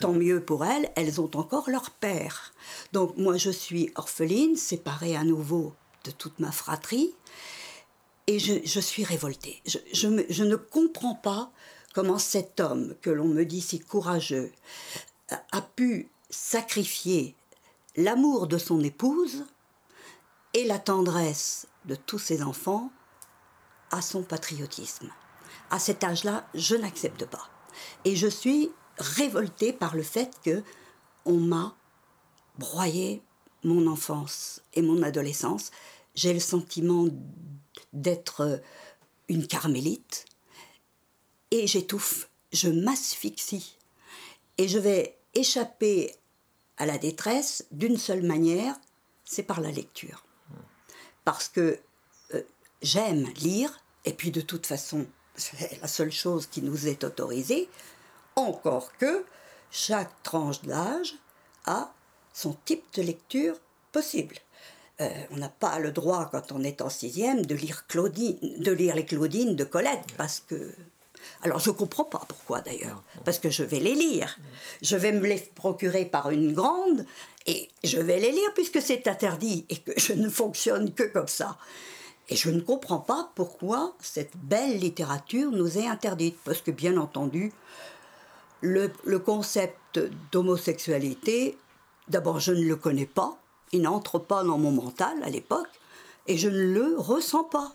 tant 0.00 0.12
mieux 0.12 0.42
pour 0.42 0.64
elles, 0.64 0.90
elles 0.96 1.20
ont 1.20 1.30
encore 1.36 1.70
leur 1.70 1.90
père. 1.90 2.52
Donc 2.92 3.16
moi, 3.16 3.36
je 3.36 3.50
suis 3.50 3.90
orpheline, 3.94 4.56
séparée 4.56 5.16
à 5.16 5.24
nouveau 5.24 5.74
de 6.04 6.10
toute 6.10 6.38
ma 6.38 6.52
fratrie. 6.52 7.14
Et 8.26 8.38
je, 8.38 8.80
suis 8.80 9.02
révoltée. 9.02 9.60
Je, 9.66 10.06
ne 10.44 10.56
comprends 10.56 11.16
pas 11.16 11.50
comment 11.94 12.18
cet 12.18 12.60
homme, 12.60 12.94
que 13.02 13.10
l'on 13.10 13.26
me 13.26 13.44
dit 13.44 13.60
si 13.60 13.80
courageux, 13.80 14.52
a 15.50 15.62
pu 15.62 16.08
sacrifier 16.28 17.34
l'amour 17.96 18.46
de 18.46 18.56
son 18.56 18.80
épouse 18.80 19.46
et 20.54 20.64
la 20.64 20.78
tendresse 20.78 21.66
de 21.86 21.96
tous 21.96 22.20
ses 22.20 22.42
enfants 22.42 22.92
à 23.90 24.00
son 24.00 24.22
patriotisme. 24.22 25.10
À 25.70 25.78
cet 25.78 26.04
âge-là, 26.04 26.46
je 26.54 26.76
n'accepte 26.76 27.26
pas. 27.26 27.48
Et 28.04 28.16
je 28.16 28.28
suis 28.28 28.70
révoltée 29.00 29.72
par 29.72 29.96
le 29.96 30.02
fait 30.02 30.30
que 30.44 30.62
on 31.24 31.36
m'a 31.36 31.76
broyé 32.58 33.22
mon 33.64 33.86
enfance 33.86 34.62
et 34.74 34.82
mon 34.82 35.02
adolescence, 35.02 35.70
j'ai 36.14 36.32
le 36.32 36.40
sentiment 36.40 37.06
d'être 37.92 38.60
une 39.28 39.46
carmélite. 39.46 40.26
et 41.52 41.66
j'étouffe, 41.66 42.28
je 42.52 42.68
m'asphyxie. 42.68 43.76
Et 44.56 44.68
je 44.68 44.78
vais 44.78 45.18
échapper 45.34 46.14
à 46.76 46.86
la 46.86 46.96
détresse 46.98 47.66
d'une 47.72 47.96
seule 47.96 48.22
manière, 48.22 48.76
c'est 49.24 49.42
par 49.42 49.60
la 49.60 49.70
lecture. 49.70 50.24
Parce 51.24 51.48
que 51.48 51.78
euh, 52.34 52.42
j'aime 52.82 53.28
lire, 53.34 53.80
et 54.04 54.12
puis 54.12 54.30
de 54.30 54.40
toute 54.40 54.66
façon, 54.66 55.06
c'est 55.34 55.80
la 55.80 55.88
seule 55.88 56.12
chose 56.12 56.46
qui 56.46 56.62
nous 56.62 56.86
est 56.86 57.04
autorisée, 57.04 57.68
encore 58.36 58.92
que 58.98 59.24
chaque 59.70 60.22
tranche 60.22 60.62
d'âge 60.62 61.14
a 61.66 61.92
son 62.32 62.56
type 62.64 62.84
de 62.94 63.02
lecture 63.02 63.56
possible. 63.92 64.36
Euh, 65.00 65.08
on 65.30 65.36
n'a 65.36 65.48
pas 65.48 65.78
le 65.78 65.92
droit, 65.92 66.28
quand 66.30 66.52
on 66.52 66.62
est 66.62 66.82
en 66.82 66.90
sixième, 66.90 67.46
de 67.46 67.54
lire, 67.54 67.86
Claudine, 67.86 68.38
de 68.58 68.72
lire 68.72 68.94
les 68.94 69.06
Claudines 69.06 69.56
de 69.56 69.64
Colette, 69.64 70.04
parce 70.16 70.40
que... 70.46 70.74
Alors 71.42 71.58
je 71.58 71.70
ne 71.70 71.74
comprends 71.74 72.04
pas 72.04 72.22
pourquoi 72.26 72.60
d'ailleurs, 72.60 73.02
parce 73.24 73.38
que 73.38 73.50
je 73.50 73.62
vais 73.62 73.78
les 73.78 73.94
lire. 73.94 74.38
Je 74.80 74.96
vais 74.96 75.12
me 75.12 75.26
les 75.26 75.38
procurer 75.38 76.06
par 76.06 76.30
une 76.30 76.52
grande, 76.52 77.04
et 77.46 77.68
je 77.84 77.98
vais 77.98 78.18
les 78.18 78.32
lire 78.32 78.54
puisque 78.54 78.80
c'est 78.80 79.06
interdit, 79.06 79.66
et 79.68 79.76
que 79.76 79.92
je 79.98 80.12
ne 80.12 80.28
fonctionne 80.28 80.92
que 80.92 81.04
comme 81.04 81.28
ça. 81.28 81.58
Et 82.28 82.36
je 82.36 82.50
ne 82.50 82.60
comprends 82.60 83.00
pas 83.00 83.32
pourquoi 83.34 83.94
cette 84.00 84.36
belle 84.36 84.78
littérature 84.78 85.50
nous 85.50 85.78
est 85.78 85.86
interdite, 85.86 86.38
parce 86.44 86.62
que 86.62 86.70
bien 86.70 86.96
entendu, 86.96 87.52
le, 88.60 88.90
le 89.04 89.18
concept 89.18 90.00
d'homosexualité, 90.32 91.56
d'abord 92.08 92.40
je 92.40 92.52
ne 92.52 92.64
le 92.64 92.76
connais 92.76 93.06
pas, 93.06 93.38
il 93.72 93.82
n'entre 93.82 94.18
pas 94.18 94.42
dans 94.42 94.58
mon 94.58 94.72
mental 94.72 95.22
à 95.22 95.30
l'époque, 95.30 95.68
et 96.26 96.36
je 96.36 96.48
ne 96.48 96.62
le 96.62 96.96
ressens 96.96 97.44
pas, 97.44 97.72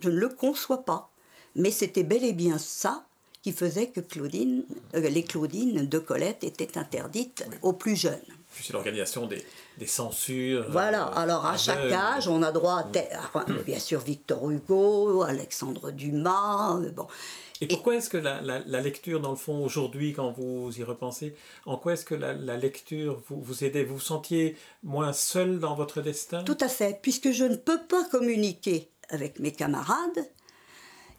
je 0.00 0.10
ne 0.10 0.18
le 0.18 0.28
conçois 0.28 0.84
pas. 0.84 1.10
Mais 1.54 1.70
c'était 1.70 2.04
bel 2.04 2.24
et 2.24 2.32
bien 2.32 2.58
ça 2.58 3.04
qui 3.42 3.52
faisait 3.52 3.88
que 3.88 4.00
Claudine, 4.00 4.64
euh, 4.94 5.08
les 5.08 5.22
Claudines 5.22 5.86
de 5.86 5.98
Colette 5.98 6.44
étaient 6.44 6.76
interdites 6.76 7.44
aux 7.62 7.72
plus 7.72 7.96
jeunes. 7.96 8.20
C'est 8.50 8.72
l'organisation 8.72 9.26
des, 9.26 9.44
des, 9.78 9.86
censures. 9.86 10.66
Voilà, 10.70 11.08
euh, 11.08 11.20
alors 11.20 11.46
à 11.46 11.56
chaque 11.56 11.92
âge, 11.92 12.28
on 12.28 12.42
a 12.42 12.50
droit 12.50 12.84
à, 13.34 13.44
bien 13.64 13.78
sûr 13.78 14.00
Victor 14.00 14.50
Hugo, 14.50 15.22
Alexandre 15.22 15.90
Dumas, 15.90 16.80
bon. 16.94 17.06
Et 17.60 17.66
pourquoi 17.66 17.96
est-ce 17.96 18.08
que 18.08 18.16
la, 18.16 18.40
la, 18.40 18.80
lecture, 18.80 19.20
dans 19.20 19.30
le 19.30 19.36
fond, 19.36 19.64
aujourd'hui, 19.64 20.12
quand 20.12 20.30
vous 20.30 20.70
y 20.78 20.84
repensez, 20.84 21.34
en 21.66 21.76
quoi 21.76 21.94
est-ce 21.94 22.04
que 22.04 22.14
la, 22.14 22.32
la, 22.32 22.56
lecture 22.56 23.20
vous, 23.28 23.40
vous 23.40 23.64
aidait? 23.64 23.84
Vous 23.84 23.94
vous 23.94 24.00
sentiez 24.00 24.56
moins 24.82 25.12
seul 25.12 25.58
dans 25.58 25.74
votre 25.74 26.00
destin? 26.00 26.44
Tout 26.44 26.58
à 26.60 26.68
fait, 26.68 27.00
puisque 27.02 27.32
je 27.32 27.44
ne 27.44 27.56
peux 27.56 27.80
pas 27.88 28.04
communiquer 28.04 28.90
avec 29.08 29.40
mes 29.40 29.52
camarades, 29.52 30.30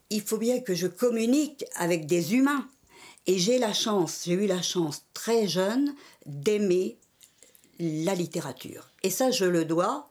il 0.09 0.21
faut 0.21 0.37
bien 0.37 0.59
que 0.61 0.75
je 0.75 0.87
communique 0.87 1.65
avec 1.75 2.05
des 2.05 2.35
humains. 2.35 2.67
Et 3.27 3.37
j'ai 3.37 3.59
la 3.59 3.73
chance, 3.73 4.23
j'ai 4.25 4.33
eu 4.33 4.47
la 4.47 4.61
chance 4.61 5.05
très 5.13 5.47
jeune 5.47 5.93
d'aimer 6.25 6.97
la 7.79 8.15
littérature. 8.15 8.89
Et 9.03 9.09
ça, 9.09 9.29
je 9.31 9.45
le 9.45 9.65
dois 9.65 10.09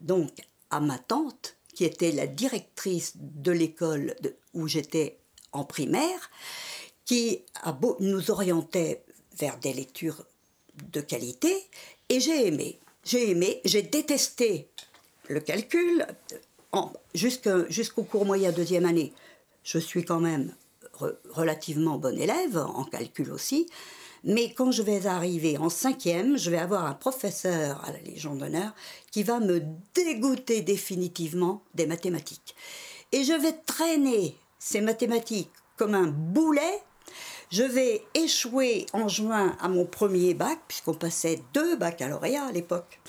donc 0.00 0.30
à 0.70 0.80
ma 0.80 0.98
tante, 0.98 1.56
qui 1.74 1.84
était 1.84 2.12
la 2.12 2.26
directrice 2.26 3.14
de 3.16 3.52
l'école 3.52 4.14
où 4.54 4.68
j'étais 4.68 5.19
en 5.52 5.64
primaire, 5.64 6.30
qui 7.04 7.42
a 7.62 7.72
beau, 7.72 7.96
nous 8.00 8.30
orientait 8.30 9.02
vers 9.38 9.58
des 9.58 9.72
lectures 9.72 10.24
de 10.92 11.00
qualité, 11.00 11.54
et 12.08 12.20
j'ai 12.20 12.46
aimé. 12.46 12.78
J'ai 13.04 13.30
aimé, 13.30 13.60
j'ai 13.64 13.82
détesté 13.82 14.68
le 15.28 15.40
calcul 15.40 16.06
jusqu'au 17.14 18.04
cours 18.04 18.26
moyen 18.26 18.52
deuxième 18.52 18.84
année. 18.84 19.12
Je 19.64 19.78
suis 19.78 20.04
quand 20.04 20.20
même 20.20 20.54
relativement 21.30 21.98
bon 21.98 22.18
élève, 22.18 22.58
en 22.58 22.84
calcul 22.84 23.32
aussi, 23.32 23.66
mais 24.22 24.52
quand 24.52 24.70
je 24.70 24.82
vais 24.82 25.06
arriver 25.06 25.56
en 25.56 25.70
cinquième, 25.70 26.36
je 26.36 26.50
vais 26.50 26.58
avoir 26.58 26.84
un 26.84 26.92
professeur 26.92 27.82
à 27.84 27.92
la 27.92 28.00
Légion 28.00 28.34
d'honneur 28.34 28.74
qui 29.10 29.22
va 29.22 29.40
me 29.40 29.62
dégoûter 29.94 30.60
définitivement 30.60 31.62
des 31.74 31.86
mathématiques. 31.86 32.54
Et 33.12 33.24
je 33.24 33.32
vais 33.32 33.54
traîner 33.64 34.36
ces 34.60 34.80
mathématiques 34.80 35.50
comme 35.76 35.94
un 35.96 36.06
boulet. 36.06 36.82
Je 37.50 37.64
vais 37.64 38.04
échouer 38.14 38.86
en 38.92 39.08
juin 39.08 39.56
à 39.60 39.66
mon 39.66 39.84
premier 39.84 40.34
bac, 40.34 40.60
puisqu'on 40.68 40.94
passait 40.94 41.42
deux 41.52 41.74
baccalauréats 41.74 42.44
à 42.44 42.52
l'époque. 42.52 43.00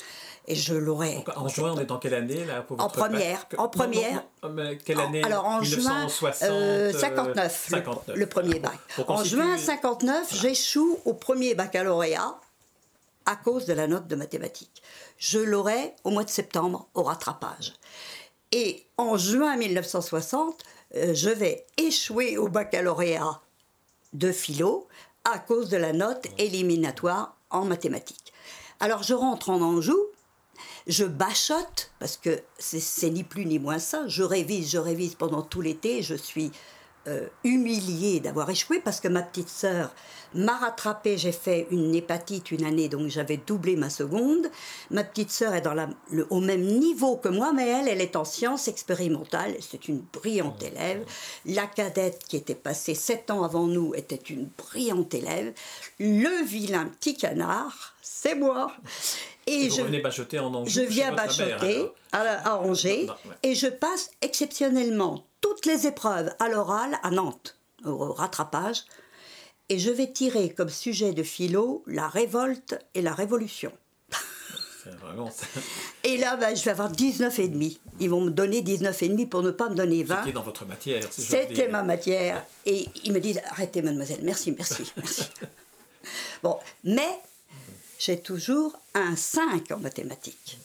Et 0.47 0.55
je 0.55 0.73
l'aurais. 0.73 1.23
En, 1.35 1.47
juin, 1.47 1.73
on 1.75 1.79
est 1.79 1.91
en 1.91 1.99
quelle 1.99 2.15
année 2.15 2.43
là 2.45 2.65
En 2.79 2.89
première. 2.89 3.47
En 3.57 3.67
première. 3.67 4.23
quelle 4.83 4.99
année? 4.99 5.23
Alors 5.23 5.45
en 5.45 5.61
juin 5.61 6.07
59, 6.09 6.97
59, 6.97 7.71
Le, 8.15 8.25
premier 8.25 8.59
bac. 8.59 8.79
En 9.07 9.23
juin 9.23 9.57
59, 9.59 10.33
j'échoue 10.33 10.97
au 11.05 11.13
premier 11.13 11.53
baccalauréat 11.53 12.39
à 13.27 13.35
cause 13.35 13.67
de 13.67 13.73
la 13.73 13.85
note 13.85 14.07
de 14.07 14.15
mathématiques. 14.15 14.81
Je 15.19 15.37
l'aurai 15.37 15.93
au 16.03 16.09
mois 16.09 16.23
de 16.23 16.29
septembre 16.29 16.87
au 16.95 17.03
rattrapage. 17.03 17.73
Et 18.51 18.83
en 18.97 19.17
juin 19.17 19.55
1960, 19.57 20.63
euh, 20.95 21.13
je 21.13 21.29
vais 21.29 21.65
échouer 21.77 22.37
au 22.37 22.47
baccalauréat 22.47 23.41
de 24.13 24.31
philo 24.31 24.87
à 25.23 25.39
cause 25.39 25.69
de 25.69 25.77
la 25.77 25.93
note 25.93 26.27
éliminatoire 26.37 27.35
en 27.49 27.65
mathématiques. 27.65 28.33
Alors 28.79 29.03
je 29.03 29.13
rentre 29.13 29.49
en 29.49 29.61
Anjou, 29.61 29.97
je 30.87 31.05
bachote, 31.05 31.91
parce 31.99 32.17
que 32.17 32.41
c'est 32.57 33.09
ni 33.09 33.23
plus 33.23 33.45
ni 33.45 33.59
moins 33.59 33.79
ça, 33.79 34.07
je 34.07 34.23
révise, 34.23 34.71
je 34.71 34.77
révise 34.77 35.15
pendant 35.15 35.41
tout 35.41 35.61
l'été, 35.61 36.01
je 36.01 36.15
suis 36.15 36.51
euh, 37.07 37.27
humiliée 37.43 38.19
d'avoir 38.19 38.49
échoué 38.49 38.79
parce 38.79 38.99
que 38.99 39.07
ma 39.07 39.23
petite 39.23 39.49
sœur 39.49 39.91
m'a 40.35 40.57
rattrapé. 40.57 41.17
J'ai 41.17 41.31
fait 41.31 41.67
une 41.71 41.95
hépatite 41.95 42.51
une 42.51 42.63
année, 42.63 42.89
donc 42.89 43.07
j'avais 43.07 43.37
doublé 43.37 43.75
ma 43.75 43.89
seconde. 43.89 44.47
Ma 44.91 45.03
petite 45.03 45.31
sœur 45.31 45.55
est 45.55 45.61
dans 45.61 45.73
la, 45.73 45.89
le, 46.11 46.27
au 46.29 46.39
même 46.39 46.61
niveau 46.61 47.17
que 47.17 47.29
moi, 47.29 47.53
mais 47.53 47.67
elle, 47.67 47.87
elle 47.87 48.01
est 48.01 48.15
en 48.15 48.23
sciences 48.23 48.67
expérimentales. 48.67 49.55
C'est 49.61 49.87
une 49.87 50.03
brillante 50.13 50.61
élève. 50.63 51.03
La 51.45 51.65
cadette 51.65 52.23
qui 52.27 52.37
était 52.37 52.55
passée 52.55 52.93
sept 52.93 53.31
ans 53.31 53.43
avant 53.43 53.65
nous 53.65 53.95
était 53.95 54.15
une 54.15 54.49
brillante 54.57 55.13
élève. 55.13 55.53
Le 55.99 56.43
vilain 56.43 56.85
petit 56.85 57.17
canard, 57.17 57.95
c'est 58.01 58.35
moi. 58.35 58.73
Et, 59.47 59.69
je, 59.69 59.81
venez 59.81 60.01
bachoter 60.01 60.37
en 60.37 60.53
Angers 60.53 60.71
Je 60.71 60.81
viens 60.81 61.13
bachoter 61.13 61.87
à, 62.11 62.59
Angers 62.59 63.07
et 63.41 63.55
je 63.55 63.67
passe 63.67 64.11
exceptionnellement 64.21 65.25
toutes 65.41 65.65
les 65.65 65.87
épreuves 65.87 66.33
à 66.39 66.49
l'oral 66.49 66.97
à 67.03 67.11
Nantes, 67.11 67.57
au 67.85 68.13
rattrapage, 68.13 68.85
et 69.69 69.79
je 69.79 69.89
vais 69.89 70.11
tirer 70.11 70.53
comme 70.53 70.69
sujet 70.69 71.13
de 71.13 71.23
philo 71.23 71.83
la 71.87 72.07
révolte 72.07 72.77
et 72.93 73.01
la 73.01 73.13
révolution. 73.13 73.71
et 76.03 76.17
là, 76.17 76.35
ben, 76.37 76.55
je 76.55 76.63
vais 76.63 76.71
avoir 76.71 76.89
19 76.89 77.39
et 77.39 77.47
demi. 77.47 77.79
Ils 77.99 78.09
vont 78.09 78.21
me 78.21 78.31
donner 78.31 78.61
19 78.61 79.03
et 79.03 79.09
demi 79.09 79.25
pour 79.25 79.43
ne 79.43 79.51
pas 79.51 79.69
me 79.69 79.75
donner 79.75 80.03
20. 80.03 80.19
C'était 80.19 80.33
dans 80.33 80.43
votre 80.43 80.65
matière. 80.65 81.03
C'était 81.11 81.67
ma 81.67 81.83
matière. 81.83 82.45
Et 82.65 82.87
ils 83.03 83.13
me 83.13 83.19
disent 83.19 83.41
arrêtez, 83.49 83.81
mademoiselle, 83.81 84.19
merci, 84.23 84.51
merci, 84.51 84.91
merci. 84.97 85.23
bon, 86.43 86.57
mais 86.83 87.19
j'ai 87.97 88.19
toujours 88.19 88.77
un 88.93 89.15
5 89.15 89.71
en 89.71 89.77
mathématiques. 89.77 90.59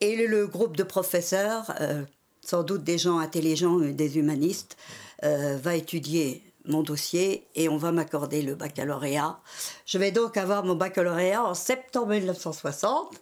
Et 0.00 0.26
le, 0.26 0.46
groupe 0.46 0.76
de 0.76 0.82
professeurs, 0.82 1.74
euh, 1.80 2.02
sans 2.42 2.62
doute 2.62 2.84
des 2.84 2.98
gens 2.98 3.18
intelligents, 3.18 3.78
des 3.78 4.18
humanistes, 4.18 4.76
euh, 5.24 5.58
va 5.62 5.76
étudier 5.76 6.42
mon 6.66 6.82
dossier 6.82 7.46
et 7.54 7.68
on 7.68 7.76
va 7.76 7.92
m'accorder 7.92 8.42
le 8.42 8.54
baccalauréat. 8.54 9.38
Je 9.86 9.98
vais 9.98 10.10
donc 10.10 10.36
avoir 10.36 10.64
mon 10.64 10.74
baccalauréat 10.74 11.44
en 11.44 11.54
septembre 11.54 12.14
1960. 12.14 13.14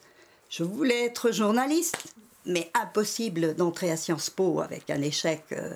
Je 0.50 0.64
voulais 0.64 1.06
être 1.06 1.30
journaliste, 1.30 2.14
mais 2.46 2.70
impossible 2.74 3.54
d'entrer 3.54 3.90
à 3.90 3.96
Sciences 3.96 4.30
Po 4.30 4.60
avec 4.60 4.90
un 4.90 5.02
échec. 5.02 5.42
Euh, 5.52 5.74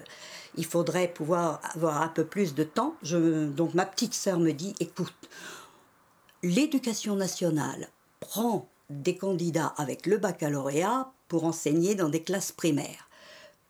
il 0.57 0.65
faudrait 0.65 1.09
pouvoir 1.09 1.61
avoir 1.75 2.03
un 2.03 2.09
peu 2.09 2.25
plus 2.25 2.55
de 2.55 2.65
temps. 2.65 2.95
donc 3.03 3.75
ma 3.75 3.87
petite 3.87 4.15
sœur 4.15 4.39
me 4.39 4.53
dit, 4.53 4.75
écoute, 4.81 5.15
l'éducation 6.43 7.17
nationale 7.17 7.89
prend 8.21 8.69
des 8.91 9.17
candidats 9.17 9.73
avec 9.79 10.07
le 10.07 10.19
baccalauréat 10.19 11.11
pour 11.29 11.45
enseigner 11.45 11.95
dans 11.95 12.11
des 12.11 12.23
classes 12.23 12.53
primaires. 12.53 13.09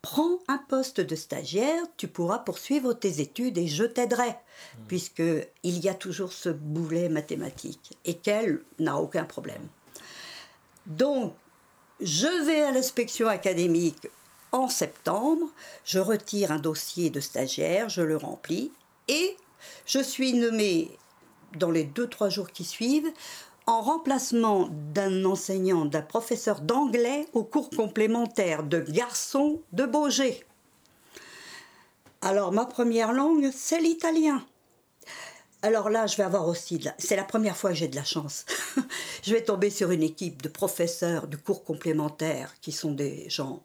Prends 0.03 0.39
un 0.49 0.59
poste 0.59 1.01
de 1.01 1.15
stagiaire, 1.15 1.85
tu 1.97 2.09
pourras 2.09 2.41
poursuivre 2.41 2.93
tes 2.93 3.21
études 3.21 3.57
et 3.57 3.69
je 3.69 3.85
t'aiderai, 3.85 4.35
puisqu'il 4.89 5.25
puisque 5.25 5.49
il 5.63 5.79
y 5.79 5.89
a 5.89 5.95
toujours 5.95 6.33
ce 6.33 6.49
boulet 6.49 7.09
mathématique 7.09 7.97
et 8.05 8.15
qu'elle 8.15 8.63
n'a 8.81 8.97
aucun 8.97 9.25
problème. 9.25 9.69
Donc, 10.87 11.35
je 12.01 12.45
vais 12.45 12.63
à 12.63 12.73
l'inspection 12.73 13.29
académique 13.29 14.09
en 14.51 14.69
septembre, 14.69 15.47
je 15.85 16.01
retire 16.01 16.51
un 16.51 16.59
dossier 16.59 17.09
de 17.09 17.21
stagiaire, 17.21 17.89
je 17.89 18.03
le 18.03 18.17
remplis 18.17 18.73
et 19.07 19.37
je 19.87 20.01
suis 20.01 20.35
nommée 20.35 20.91
dans 21.57 21.71
les 21.71 21.85
deux, 21.85 22.09
trois 22.09 22.29
jours 22.29 22.51
qui 22.51 22.65
suivent, 22.65 23.11
en 23.67 23.81
remplacement 23.81 24.69
d'un 24.93 25.25
enseignant, 25.25 25.85
d'un 25.85 26.03
professeur 26.03 26.61
d'anglais 26.61 27.27
au 27.33 27.45
cours 27.45 27.71
complémentaire 27.71 28.63
de 28.63 28.81
garçons 28.81 29.61
de 29.73 29.85
Beaugé. 29.85 30.45
Alors, 32.21 32.53
ma 32.53 32.67
première 32.67 33.13
langue, 33.13 33.51
c'est 33.53 33.81
l'italien. 33.81 34.45
Alors 35.63 35.91
là, 35.91 36.09
je 36.09 36.17
vais 36.17 36.25
avoir 36.25 36.49
aussi, 36.49 36.81
c'est 36.99 37.15
la 37.15 37.23
première 37.23 37.57
fois 37.57 37.71
que 37.71 37.77
j'ai 37.77 37.89
de 37.89 37.95
la 37.95 38.05
chance. 38.05 38.45
je 39.23 39.33
vais 39.33 39.43
tomber 39.43 39.71
sur 39.71 39.93
une 39.93 40.03
équipe 40.03 40.43
de 40.43 40.49
professeurs 40.49 41.29
du 41.29 41.39
cours 41.39 41.63
complémentaire 41.63 42.55
qui 42.61 42.73
sont 42.73 42.91
des 42.91 43.31
gens 43.31 43.63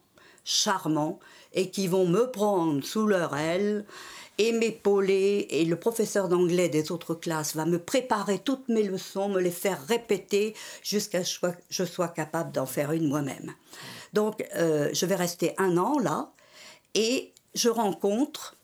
charmants 0.48 1.18
et 1.52 1.70
qui 1.70 1.86
vont 1.88 2.06
me 2.06 2.30
prendre 2.30 2.82
sous 2.84 3.06
leur 3.06 3.36
aile 3.36 3.84
et 4.38 4.52
m'épauler. 4.52 5.46
Et 5.50 5.64
le 5.64 5.76
professeur 5.76 6.28
d'anglais 6.28 6.68
des 6.68 6.90
autres 6.92 7.14
classes 7.14 7.56
va 7.56 7.66
me 7.66 7.78
préparer 7.78 8.38
toutes 8.38 8.68
mes 8.68 8.82
leçons, 8.82 9.28
me 9.28 9.40
les 9.40 9.50
faire 9.50 9.84
répéter 9.86 10.54
jusqu'à 10.82 11.24
ce 11.24 11.40
que 11.40 11.46
je 11.68 11.84
sois 11.84 12.08
capable 12.08 12.52
d'en 12.52 12.66
faire 12.66 12.92
une 12.92 13.08
moi-même. 13.08 13.54
Donc, 14.12 14.44
euh, 14.56 14.90
je 14.92 15.06
vais 15.06 15.16
rester 15.16 15.54
un 15.58 15.76
an 15.76 15.98
là 15.98 16.32
et 16.94 17.34
je 17.54 17.68
rencontre 17.68 18.56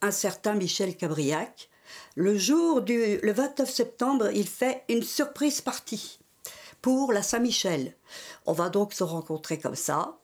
un 0.00 0.10
certain 0.10 0.54
Michel 0.54 0.96
Cabriac 0.96 1.70
le 2.14 2.36
jour 2.36 2.82
du 2.82 3.18
le 3.22 3.32
29 3.32 3.70
septembre, 3.70 4.30
il 4.34 4.46
fait 4.46 4.84
une 4.88 5.02
surprise 5.02 5.60
partie 5.60 6.18
pour 6.82 7.12
la 7.12 7.22
Saint-Michel. 7.22 7.96
On 8.46 8.52
va 8.52 8.68
donc 8.68 8.92
se 8.92 9.04
rencontrer 9.04 9.58
comme 9.58 9.76
ça. 9.76 10.18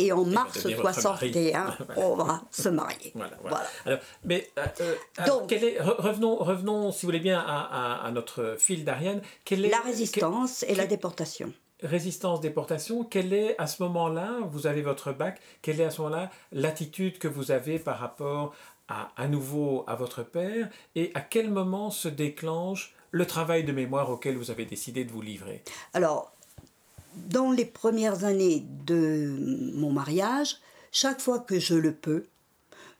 Et 0.00 0.12
en 0.12 0.24
mars 0.24 0.66
61, 0.68 1.76
on 1.96 2.16
va 2.16 2.42
se 2.50 2.68
marier. 2.68 3.12
Voilà. 3.14 4.00
mais 4.24 4.48
euh, 4.58 4.64
euh, 4.80 4.94
donc, 5.26 5.50
revenons, 5.50 6.36
revenons, 6.36 6.92
si 6.92 7.02
vous 7.02 7.08
voulez 7.08 7.20
bien, 7.20 7.38
à, 7.38 8.10
notre 8.12 8.56
fil 8.58 8.84
d'Ariane. 8.84 9.20
La 9.50 9.80
résistance 9.80 10.64
et 10.64 10.74
la 10.74 10.86
déportation 10.86 11.52
résistance, 11.82 12.40
déportation, 12.40 13.04
quelle 13.04 13.32
est 13.32 13.58
à 13.58 13.66
ce 13.66 13.82
moment-là, 13.82 14.40
vous 14.50 14.66
avez 14.66 14.82
votre 14.82 15.12
bac, 15.12 15.40
quelle 15.62 15.80
est 15.80 15.84
à 15.84 15.90
ce 15.90 16.02
moment-là 16.02 16.30
l'attitude 16.52 17.18
que 17.18 17.28
vous 17.28 17.52
avez 17.52 17.78
par 17.78 17.98
rapport 17.98 18.54
à, 19.16 19.28
nouveau 19.28 19.84
à 19.86 19.94
votre 19.94 20.22
père 20.22 20.68
et 20.96 21.12
à 21.14 21.20
quel 21.20 21.50
moment 21.50 21.90
se 21.90 22.08
déclenche 22.08 22.94
le 23.12 23.26
travail 23.26 23.64
de 23.64 23.72
mémoire 23.72 24.10
auquel 24.10 24.36
vous 24.36 24.50
avez 24.50 24.64
décidé 24.64 25.04
de 25.04 25.12
vous 25.12 25.22
livrer? 25.22 25.62
Alors, 25.94 26.32
dans 27.14 27.52
les 27.52 27.64
premières 27.64 28.24
années 28.24 28.64
de 28.86 29.36
mon 29.74 29.92
mariage, 29.92 30.56
chaque 30.92 31.20
fois 31.20 31.38
que 31.38 31.58
je 31.58 31.74
le 31.74 31.92
peux, 31.92 32.24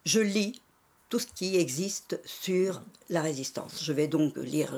je 0.05 0.21
lis 0.21 0.61
tout 1.11 1.19
ce 1.19 1.27
qui 1.27 1.57
existe 1.57 2.21
sur 2.25 2.81
la 3.09 3.21
résistance. 3.21 3.83
Je 3.83 3.93
vais 3.93 4.07
donc 4.07 4.37
lire 4.37 4.73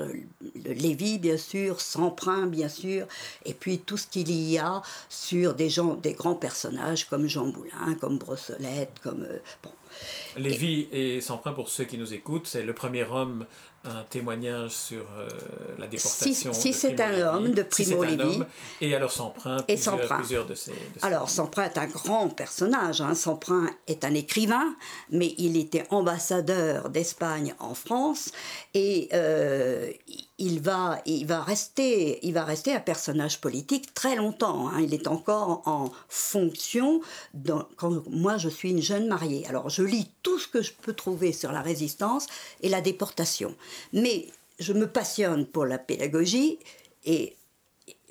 le 0.55 0.73
Lévi, 0.73 1.19
bien 1.19 1.37
sûr, 1.37 1.79
Samprin, 1.79 2.47
bien 2.47 2.69
sûr, 2.69 3.07
et 3.45 3.53
puis 3.53 3.77
tout 3.77 3.97
ce 3.97 4.07
qu'il 4.07 4.31
y 4.31 4.57
a 4.57 4.81
sur 5.09 5.53
des 5.53 5.69
gens, 5.69 5.93
des 5.93 6.13
grands 6.13 6.35
personnages 6.35 7.07
comme 7.07 7.27
Jean 7.27 7.47
Boulin, 7.47 7.93
comme 8.01 8.17
Brossolette, 8.17 8.99
comme 9.03 9.23
euh, 9.23 9.37
bon, 9.61 9.69
Lévi 10.37 10.87
et 10.91 11.21
Samprin, 11.21 11.53
pour 11.53 11.69
ceux 11.69 11.83
qui 11.83 11.97
nous 11.97 12.13
écoutent, 12.13 12.47
c'est 12.47 12.63
le 12.63 12.73
premier 12.73 13.03
homme, 13.03 13.45
un 13.85 14.03
témoignage 14.09 14.71
sur 14.71 15.01
euh, 15.17 15.27
la 15.77 15.87
déportation. 15.87 16.53
Si, 16.53 16.73
c'est 16.73 16.99
un 17.01 17.35
homme 17.35 17.51
de 17.51 17.63
Primo 17.63 18.03
Levi. 18.03 18.41
Et 18.79 18.95
alors 18.95 19.11
Samprin, 19.11 19.57
et 19.67 19.75
plusieurs, 19.75 20.17
plusieurs 20.17 20.45
de 20.45 20.55
ses. 20.55 20.71
alors 21.01 21.29
Samprin 21.29 21.65
est 21.65 21.77
un 21.77 21.87
grand 21.87 22.29
personnage. 22.29 23.01
Hein. 23.01 23.13
Samprin 23.13 23.69
est 23.87 24.05
un 24.05 24.13
écrivain, 24.13 24.75
mais 25.09 25.35
il 25.37 25.57
était 25.57 25.85
ambassadeur 25.89 26.89
d'Espagne 26.89 27.53
en 27.59 27.73
France 27.73 28.31
et 28.73 29.09
euh, 29.13 29.91
il 30.39 30.61
va, 30.61 30.99
il 31.05 31.25
va 31.27 31.41
rester, 31.43 32.25
il 32.25 32.33
va 32.33 32.43
rester 32.43 32.73
un 32.73 32.79
personnage 32.79 33.39
politique 33.39 33.93
très 33.93 34.15
longtemps. 34.15 34.69
Hein. 34.69 34.81
Il 34.81 34.93
est 34.93 35.07
encore 35.07 35.61
en 35.65 35.91
fonction 36.09 37.01
quand 37.75 38.07
moi 38.09 38.37
je 38.37 38.49
suis 38.49 38.71
une 38.71 38.81
jeune 38.81 39.07
mariée. 39.07 39.45
Alors 39.47 39.69
je 39.69 39.83
lis 39.83 40.09
tout 40.23 40.39
ce 40.39 40.47
que 40.47 40.61
je 40.61 40.73
peux 40.73 40.93
trouver 40.93 41.33
sur 41.33 41.51
la 41.51 41.61
résistance 41.61 42.27
et 42.61 42.69
la 42.69 42.81
déportation, 42.81 43.55
mais 43.93 44.27
je 44.59 44.73
me 44.73 44.87
passionne 44.87 45.45
pour 45.45 45.65
la 45.65 45.77
pédagogie 45.77 46.57
et 47.05 47.35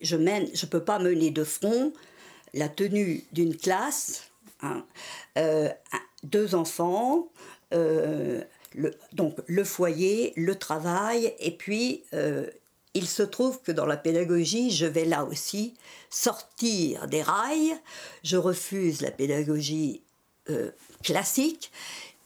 je 0.01 0.17
mène, 0.17 0.49
je 0.55 0.67
peux 0.67 0.83
pas 0.83 0.99
mener 0.99 1.31
de 1.31 1.45
front 1.45 1.93
la 2.55 2.69
tenue 2.69 3.25
d'une 3.33 3.57
classe, 3.57 4.31
hein, 4.61 4.85
euh, 5.39 5.71
deux 6.23 6.55
enfants. 6.55 7.29
Euh, 7.73 8.43
donc 9.13 9.37
le 9.47 9.65
foyer, 9.65 10.33
le 10.37 10.57
travail, 10.57 11.35
et 11.39 11.51
puis 11.51 12.05
euh, 12.15 12.47
il 12.95 13.09
se 13.09 13.23
trouve 13.23 13.61
que 13.63 13.73
dans 13.73 13.87
la 13.87 13.97
pédagogie, 13.97 14.71
je 14.71 14.87
vais 14.87 15.05
là 15.05 15.25
aussi 15.25 15.75
sortir 16.11 17.07
des 17.09 17.23
rails, 17.23 17.77
je 18.23 18.37
refuse 18.37 19.01
la 19.01 19.11
pédagogie 19.11 20.03
euh, 20.51 20.71
classique, 21.03 21.73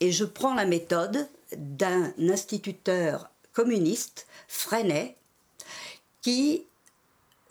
et 0.00 0.12
je 0.12 0.24
prends 0.24 0.54
la 0.54 0.66
méthode 0.66 1.28
d'un 1.56 2.12
instituteur 2.18 3.30
communiste, 3.52 4.26
Freinet, 4.48 5.16
qui 6.22 6.64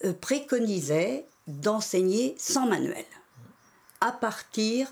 euh, 0.03 0.13
préconisait 0.13 1.25
d'enseigner 1.47 2.35
sans 2.37 2.67
manuel, 2.67 3.05
à 4.01 4.11
partir 4.11 4.91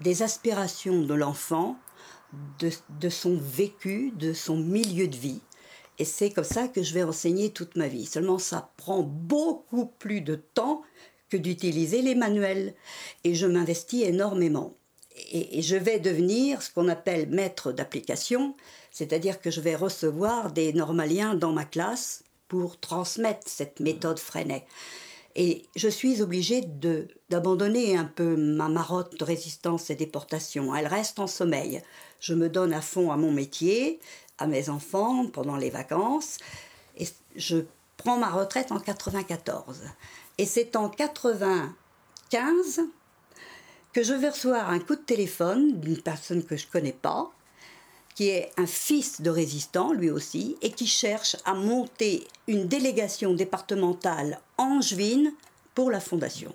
des 0.00 0.22
aspirations 0.22 1.02
de 1.02 1.14
l'enfant 1.14 1.76
de, 2.58 3.08
son 3.08 3.36
vécu, 3.36 4.12
de 4.16 4.32
son 4.32 4.56
milieu 4.56 5.08
de 5.08 5.16
vie. 5.16 5.40
Et 5.98 6.04
c'est 6.04 6.30
comme 6.30 6.44
ça 6.44 6.68
que 6.68 6.82
je 6.82 6.94
vais 6.94 7.02
enseigner 7.02 7.50
toute 7.50 7.76
ma 7.76 7.88
vie. 7.88 8.06
Seulement, 8.06 8.38
ça 8.38 8.72
prend 8.76 9.02
beaucoup 9.02 9.86
plus 9.86 10.20
de 10.20 10.36
temps 10.36 10.82
que 11.28 11.36
d'utiliser 11.36 12.02
les 12.02 12.14
manuels. 12.14 12.74
Et 13.24 13.34
je 13.34 13.46
m'investis 13.46 14.04
énormément. 14.04 14.74
Et, 15.30 15.62
je 15.62 15.76
vais 15.76 16.00
devenir 16.00 16.62
ce 16.62 16.70
qu'on 16.70 16.88
appelle 16.88 17.28
maître 17.28 17.72
d'application, 17.72 18.54
c'est-à-dire 18.90 19.40
que 19.40 19.50
je 19.50 19.60
vais 19.60 19.76
recevoir 19.76 20.52
des 20.52 20.72
normaliens 20.72 21.34
dans 21.34 21.52
ma 21.52 21.64
classe 21.64 22.24
pour 22.48 22.80
transmettre 22.80 23.46
cette 23.46 23.80
méthode 23.80 24.18
Freinet. 24.18 24.64
Et 25.34 25.62
je 25.76 25.88
suis 25.88 26.20
obligée 26.20 26.62
d'abandonner 27.30 27.96
un 27.96 28.04
peu 28.04 28.36
ma 28.36 28.68
marotte 28.68 29.18
de 29.18 29.24
résistance 29.24 29.88
et 29.88 29.94
déportation. 29.94 30.74
Elle 30.74 30.86
reste 30.86 31.18
en 31.18 31.26
sommeil. 31.26 31.82
Je 32.22 32.32
me 32.34 32.48
donne 32.48 32.72
à 32.72 32.80
fond 32.80 33.10
à 33.10 33.16
mon 33.16 33.32
métier, 33.32 33.98
à 34.38 34.46
mes 34.46 34.68
enfants 34.68 35.26
pendant 35.26 35.56
les 35.56 35.70
vacances. 35.70 36.38
Et 36.96 37.08
je 37.34 37.64
prends 37.96 38.16
ma 38.16 38.30
retraite 38.30 38.70
en 38.70 38.78
94. 38.78 39.80
Et 40.38 40.46
c'est 40.46 40.76
en 40.76 40.88
95 40.88 42.82
que 43.92 44.04
je 44.04 44.14
vais 44.14 44.28
recevoir 44.28 44.70
un 44.70 44.78
coup 44.78 44.94
de 44.94 45.00
téléphone 45.00 45.80
d'une 45.80 46.00
personne 46.00 46.44
que 46.44 46.56
je 46.56 46.66
ne 46.66 46.70
connais 46.70 46.92
pas, 46.92 47.32
qui 48.14 48.28
est 48.28 48.52
un 48.56 48.66
fils 48.66 49.20
de 49.20 49.28
résistant, 49.28 49.92
lui 49.92 50.08
aussi, 50.08 50.56
et 50.62 50.70
qui 50.70 50.86
cherche 50.86 51.36
à 51.44 51.54
monter 51.54 52.28
une 52.46 52.68
délégation 52.68 53.34
départementale 53.34 54.40
angevine 54.58 55.32
pour 55.74 55.90
la 55.90 55.98
fondation. 55.98 56.54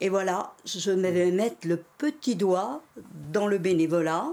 Et 0.00 0.08
voilà, 0.08 0.54
je 0.64 0.90
vais 0.90 1.30
mettre 1.30 1.66
le 1.66 1.82
petit 1.98 2.36
doigt 2.36 2.82
dans 3.32 3.46
le 3.46 3.58
bénévolat, 3.58 4.26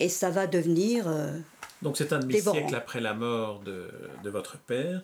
et 0.00 0.08
ça 0.08 0.30
va 0.30 0.46
devenir... 0.46 1.08
Euh, 1.08 1.38
Donc 1.82 1.96
c'est 1.96 2.12
un 2.12 2.20
demi-siècle 2.20 2.74
après 2.74 3.00
la 3.00 3.14
mort 3.14 3.60
de, 3.60 3.88
de 4.22 4.30
votre 4.30 4.58
père. 4.58 5.02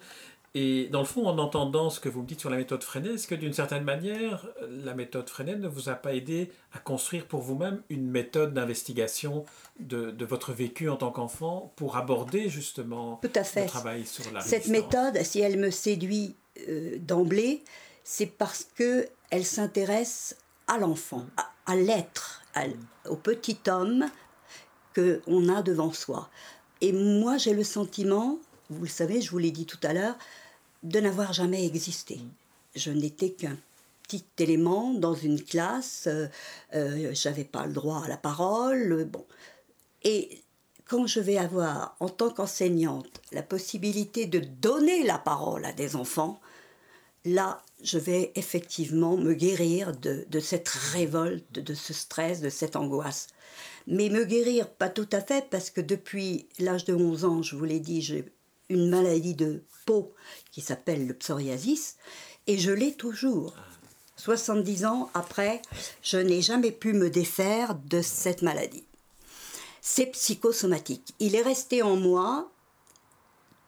Et 0.55 0.89
dans 0.91 0.99
le 1.01 1.07
fond, 1.07 1.27
en 1.27 1.39
entendant 1.39 1.89
ce 1.89 1.99
que 1.99 2.11
vous 2.11 2.21
me 2.23 2.27
dites 2.27 2.41
sur 2.41 2.51
la 2.51 2.59
méthode 2.59 2.85
Freinet, 2.85 3.15
est-ce 3.15 3.27
que 3.27 3.35
d'une 3.35 3.55
certaine 3.55 3.85
manière, 3.85 4.47
la 4.69 4.93
méthode 4.95 5.31
Freinet 5.31 5.57
ne 5.57 5.67
vous 5.67 5.89
a 5.89 5.95
pas 5.95 6.15
aidé 6.15 6.53
à 6.75 6.79
construire 6.79 7.25
pour 7.25 7.41
vous-même 7.41 7.81
une 7.89 8.11
méthode 8.11 8.53
d'investigation 8.53 9.47
de, 9.81 10.11
de, 10.11 10.25
votre 10.27 10.53
vécu 10.53 10.91
en 10.91 10.97
tant 10.97 11.11
qu'enfant 11.11 11.73
pour 11.77 11.97
aborder 11.97 12.51
justement 12.51 13.19
Tout 13.23 13.31
à 13.35 13.45
fait. 13.45 13.63
le 13.63 13.69
travail 13.69 14.05
sur 14.05 14.31
la 14.31 14.41
Cette 14.43 14.69
méthode, 14.69 15.17
si 15.23 15.41
elle 15.41 15.59
me 15.59 15.71
séduit 15.71 16.37
euh, 16.69 16.99
d'emblée, 16.99 17.65
c'est 18.05 18.27
parce 18.27 18.67
que 18.75 19.09
elle 19.31 19.45
s'intéresse 19.45 20.37
à 20.67 20.79
l'enfant, 20.79 21.27
à, 21.67 21.77
l'être, 21.77 22.43
au 23.09 23.17
petit 23.17 23.59
homme 23.67 24.07
que 24.93 25.23
on 25.27 25.49
a 25.49 25.63
devant 25.63 25.93
soi. 25.93 26.29
Et 26.81 26.93
moi, 26.93 27.39
j'ai 27.39 27.55
le 27.55 27.65
sentiment, 27.65 28.39
vous 28.69 28.83
le 28.85 28.89
savez, 28.89 29.21
je 29.21 29.31
vous 29.31 29.39
l'ai 29.39 29.51
dit 29.51 29.67
tout 29.67 29.79
à 29.83 29.93
l'heure, 29.93 30.17
de 30.83 31.01
n'avoir 31.01 31.33
jamais 31.33 31.65
existé. 31.65 32.21
Je 32.75 32.91
n'étais 32.91 33.31
qu'un 33.31 33.57
petit 34.03 34.25
élément 34.39 34.93
dans 34.93 35.15
une 35.15 35.43
classe, 35.43 36.05
euh, 36.07 36.27
euh, 36.75 37.11
j'avais 37.15 37.45
pas 37.45 37.67
le 37.67 37.73
droit 37.73 38.05
à 38.05 38.09
la 38.09 38.17
parole. 38.17 39.05
Bon. 39.11 39.25
Et 40.03 40.43
quand 40.87 41.07
je 41.07 41.21
vais 41.21 41.39
avoir, 41.39 41.97
en 42.01 42.09
tant 42.09 42.31
qu'enseignante, 42.31 43.23
la 43.31 43.43
possibilité 43.43 44.27
de 44.27 44.41
donner 44.41 45.05
la 45.05 45.19
parole 45.19 45.65
à 45.65 45.73
des 45.73 45.97
enfants, 45.97 46.41
là, 47.25 47.63
je 47.83 47.99
vais 47.99 48.33
effectivement 48.35 49.17
me 49.17 49.35
guérir 49.35 49.93
de, 49.97 50.41
cette 50.41 50.69
révolte, 50.69 51.53
de 51.53 51.75
ce 51.75 51.93
stress, 51.93 52.41
de 52.41 52.49
cette 52.49 52.77
angoisse. 52.77 53.29
Mais 53.87 54.09
me 54.09 54.25
guérir, 54.25 54.69
pas 54.69 54.89
tout 54.89 55.09
à 55.13 55.21
fait, 55.21 55.49
parce 55.51 55.71
que 55.71 55.81
depuis 55.81 56.47
l'âge 56.59 56.85
de 56.85 56.95
11 56.95 57.25
ans, 57.25 57.43
je 57.43 57.57
vous 57.57 57.65
l'ai 57.65 57.81
dit, 57.81 58.01
j'ai 58.01 58.25
une 58.69 58.89
maladie 58.89 59.35
de 59.35 59.63
peau 59.85 60.15
qui 60.53 60.61
s'appelle 60.61 61.07
le 61.07 61.15
psoriasis, 61.15 61.97
et 62.47 62.59
je 62.59 62.71
l'ai 62.71 62.93
toujours. 62.93 63.55
70 64.17 64.85
ans 64.85 65.11
après, 65.15 65.61
je 66.03 66.17
n'ai 66.17 66.43
jamais 66.43 66.71
pu 66.71 66.93
me 66.93 67.11
défaire 67.11 67.75
de 67.75 68.03
cette 68.03 68.43
maladie. 68.43 68.85
c'est 69.81 70.07
psychosomatique. 70.07 71.13
Il 71.19 71.35
est 71.35 71.43
resté 71.43 71.83
en 71.83 71.97
moi 71.97 72.49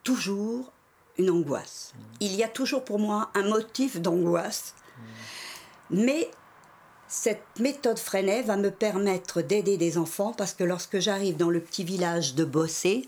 toujours 0.03 0.71
une 1.17 1.29
angoisse. 1.29 1.93
Il 2.19 2.35
y 2.35 2.43
a 2.43 2.47
toujours 2.47 2.83
pour 2.83 2.99
moi 2.99 3.29
un 3.33 3.47
motif 3.47 3.99
d'angoisse. 4.01 4.75
Mais 5.89 6.29
cette 7.07 7.43
méthode 7.59 7.99
Freinet 7.99 8.41
va 8.41 8.57
me 8.57 8.71
permettre 8.71 9.41
d'aider 9.41 9.77
des 9.77 9.97
enfants 9.97 10.33
parce 10.33 10.53
que 10.53 10.63
lorsque 10.63 10.99
j'arrive 10.99 11.37
dans 11.37 11.49
le 11.49 11.61
petit 11.61 11.83
village 11.83 12.35
de 12.35 12.43
Bossé, 12.43 13.07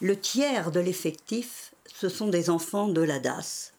le 0.00 0.18
tiers 0.18 0.70
de 0.70 0.80
l'effectif, 0.80 1.72
ce 1.86 2.08
sont 2.08 2.28
des 2.28 2.50
enfants 2.50 2.88
de 2.88 3.00
la 3.00 3.20
DAS, 3.20 3.72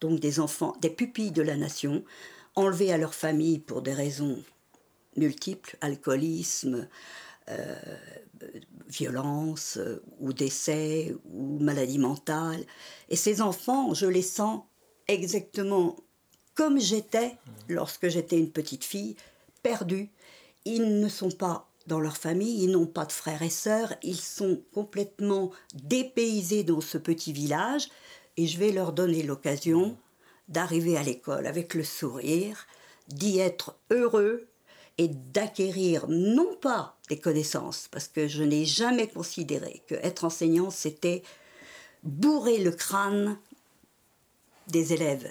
donc 0.00 0.20
des 0.20 0.38
enfants, 0.38 0.76
des 0.80 0.90
pupilles 0.90 1.32
de 1.32 1.42
la 1.42 1.56
nation, 1.56 2.04
enlevés 2.54 2.92
à 2.92 2.98
leur 2.98 3.14
famille 3.14 3.58
pour 3.58 3.82
des 3.82 3.94
raisons 3.94 4.42
multiples, 5.16 5.76
alcoolisme, 5.80 6.88
euh, 7.48 7.76
violence 8.88 9.78
euh, 9.78 10.02
ou 10.20 10.32
décès 10.32 11.14
ou 11.32 11.58
maladie 11.58 11.98
mentale. 11.98 12.64
Et 13.08 13.16
ces 13.16 13.40
enfants, 13.40 13.94
je 13.94 14.06
les 14.06 14.22
sens 14.22 14.62
exactement 15.08 15.96
comme 16.54 16.78
j'étais 16.78 17.36
lorsque 17.68 18.08
j'étais 18.08 18.38
une 18.38 18.50
petite 18.50 18.84
fille, 18.84 19.16
perdue. 19.62 20.10
Ils 20.64 21.00
ne 21.00 21.08
sont 21.08 21.30
pas 21.30 21.68
dans 21.86 22.00
leur 22.00 22.16
famille, 22.16 22.62
ils 22.62 22.70
n'ont 22.70 22.86
pas 22.86 23.06
de 23.06 23.12
frères 23.12 23.42
et 23.42 23.50
sœurs, 23.50 23.94
ils 24.02 24.20
sont 24.20 24.62
complètement 24.72 25.50
dépaysés 25.74 26.62
dans 26.62 26.80
ce 26.80 26.98
petit 26.98 27.32
village 27.32 27.88
et 28.36 28.46
je 28.46 28.58
vais 28.58 28.70
leur 28.70 28.92
donner 28.92 29.22
l'occasion 29.22 29.96
d'arriver 30.48 30.96
à 30.96 31.02
l'école 31.02 31.46
avec 31.46 31.74
le 31.74 31.82
sourire, 31.82 32.66
d'y 33.08 33.38
être 33.38 33.78
heureux 33.90 34.46
et 34.98 35.08
d'acquérir 35.08 36.06
non 36.08 36.54
pas 36.60 36.96
des 37.08 37.18
connaissances, 37.18 37.88
parce 37.90 38.08
que 38.08 38.28
je 38.28 38.42
n'ai 38.42 38.64
jamais 38.64 39.08
considéré 39.08 39.82
que 39.86 39.94
être 39.96 40.24
enseignant 40.24 40.70
c'était 40.70 41.22
bourrer 42.02 42.58
le 42.58 42.72
crâne 42.72 43.38
des 44.68 44.92
élèves. 44.92 45.30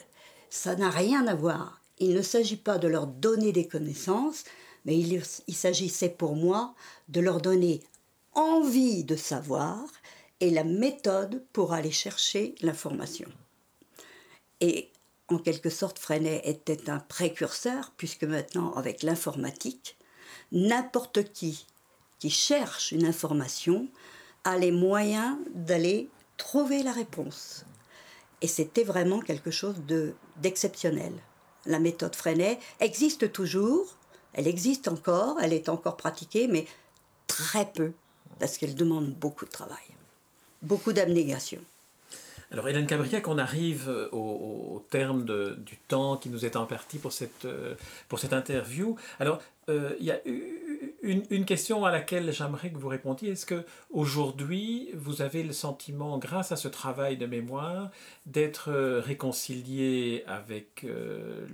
Ça 0.49 0.75
n'a 0.75 0.89
rien 0.89 1.27
à 1.27 1.35
voir. 1.35 1.81
Il 1.99 2.13
ne 2.13 2.21
s'agit 2.21 2.57
pas 2.57 2.77
de 2.77 2.87
leur 2.87 3.07
donner 3.07 3.51
des 3.51 3.67
connaissances, 3.67 4.43
mais 4.85 4.97
il, 4.97 5.23
s'agissait 5.55 6.09
pour 6.09 6.35
moi 6.35 6.73
de 7.09 7.21
leur 7.21 7.41
donner 7.41 7.81
envie 8.33 9.03
de 9.03 9.15
savoir 9.15 9.85
et 10.39 10.49
la 10.49 10.63
méthode 10.63 11.43
pour 11.53 11.73
aller 11.73 11.91
chercher 11.91 12.55
l'information. 12.61 13.29
Et 14.59 14.90
en 15.31 15.37
quelque 15.37 15.69
sorte, 15.69 15.97
Freinet 15.99 16.41
était 16.45 16.89
un 16.89 16.99
précurseur, 16.99 17.93
puisque 17.97 18.23
maintenant, 18.23 18.73
avec 18.73 19.01
l'informatique, 19.03 19.97
n'importe 20.51 21.31
qui 21.31 21.65
qui 22.19 22.29
cherche 22.29 22.91
une 22.91 23.05
information 23.05 23.87
a 24.43 24.55
les 24.57 24.71
moyens 24.71 25.37
d'aller 25.55 26.07
trouver 26.37 26.83
la 26.83 26.91
réponse. 26.91 27.65
Et 28.41 28.47
c'était 28.47 28.83
vraiment 28.83 29.19
quelque 29.21 29.49
chose 29.49 29.75
d'exceptionnel. 30.37 31.13
la 31.65 31.79
méthode 31.79 32.15
Freinet 32.15 32.59
existe 32.79 33.31
toujours, 33.31 33.97
elle 34.33 34.47
existe 34.47 34.87
encore, 34.87 35.39
elle 35.41 35.53
est 35.53 35.69
encore 35.69 35.97
pratiquée, 35.97 36.47
mais 36.47 36.65
très 37.27 37.71
peu, 37.71 37.93
parce 38.39 38.57
qu'elle 38.57 38.75
demande 38.75 39.13
beaucoup 39.13 39.45
de 39.45 39.51
travail, 39.51 39.77
beaucoup 40.61 40.93
d'abnégation. 40.93 41.61
Alors 42.51 42.67
Hélène 42.67 42.85
Cabriac, 42.85 43.29
on 43.29 43.37
arrive 43.37 43.87
euh, 43.87 44.09
au, 44.11 44.85
terme 44.89 45.23
du 45.23 45.77
temps 45.87 46.17
qui 46.17 46.29
nous 46.29 46.45
est 46.45 46.57
imparti 46.57 46.97
pour 46.97 47.13
cette, 47.13 47.45
euh, 47.45 47.75
pour 48.09 48.19
cette 48.19 48.33
interview. 48.33 48.97
Alors 49.21 49.41
euh, 49.69 49.95
il 49.99 50.05
y 50.05 50.11
a 50.11 50.19
une, 51.01 51.23
une, 51.29 51.45
question 51.45 51.85
à 51.85 51.91
laquelle 51.91 52.31
j'aimerais 52.31 52.71
que 52.71 52.77
vous 52.77 52.87
répondiez. 52.87 53.31
Est-ce 53.31 53.45
que 53.45 53.65
aujourd'hui 53.89 54.89
vous 54.93 55.21
avez 55.21 55.43
le 55.43 55.53
sentiment, 55.53 56.17
grâce 56.17 56.51
à 56.51 56.55
ce 56.55 56.67
travail 56.67 57.17
de 57.17 57.25
mémoire, 57.25 57.89
d'être 58.25 58.71
réconcilié 58.99 60.23
avec 60.27 60.85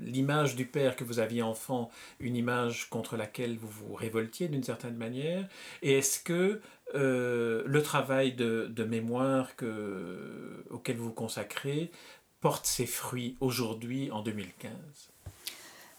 l'image 0.04 0.56
du 0.56 0.66
père 0.66 0.96
que 0.96 1.04
vous 1.04 1.20
aviez 1.20 1.42
enfant, 1.42 1.90
une 2.20 2.36
image 2.36 2.90
contre 2.90 3.16
laquelle 3.18 3.58
vous 3.58 3.70
vous 3.70 3.94
révoltiez 3.94 4.48
d'une 4.48 4.64
certaine 4.64 4.98
manière? 4.98 5.48
Et 5.82 5.98
est-ce 5.98 6.20
que 6.20 6.62
euh, 6.96 7.64
le 7.66 7.84
travail 7.84 8.34
de, 8.34 8.84
mémoire 8.84 9.56
que, 9.56 10.64
auquel 10.70 10.96
vous 10.98 11.06
vous 11.06 11.12
consacrez 11.12 11.92
porte 12.40 12.66
ses 12.66 12.86
fruits 12.86 13.36
aujourd'hui 13.42 14.10
en 14.12 14.22
2015 14.22 14.72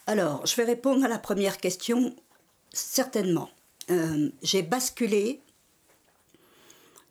Alors, 0.06 0.46
je 0.46 0.56
vais 0.56 0.64
répondre 0.64 1.04
à 1.04 1.08
la 1.08 1.18
première 1.18 1.58
question. 1.58 2.14
Certainement. 2.78 3.50
Euh, 3.90 4.30
j'ai 4.42 4.62
basculé 4.62 5.40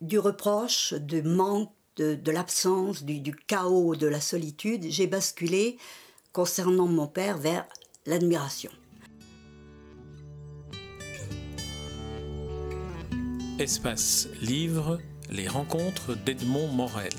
du 0.00 0.18
reproche, 0.18 0.94
du 0.94 1.22
manque, 1.22 1.70
de, 1.96 2.30
l'absence, 2.30 3.02
du, 3.02 3.18
du 3.18 3.34
chaos, 3.34 3.96
de 3.96 4.06
la 4.06 4.20
solitude. 4.20 4.86
J'ai 4.88 5.08
basculé 5.08 5.78
concernant 6.32 6.86
mon 6.86 7.08
père 7.08 7.38
vers 7.38 7.66
l'admiration. 8.06 8.70
Espace 13.58 14.28
Livre, 14.40 15.00
les 15.30 15.48
rencontres 15.48 16.14
d'Edmond 16.14 16.68
Morel. 16.68 17.12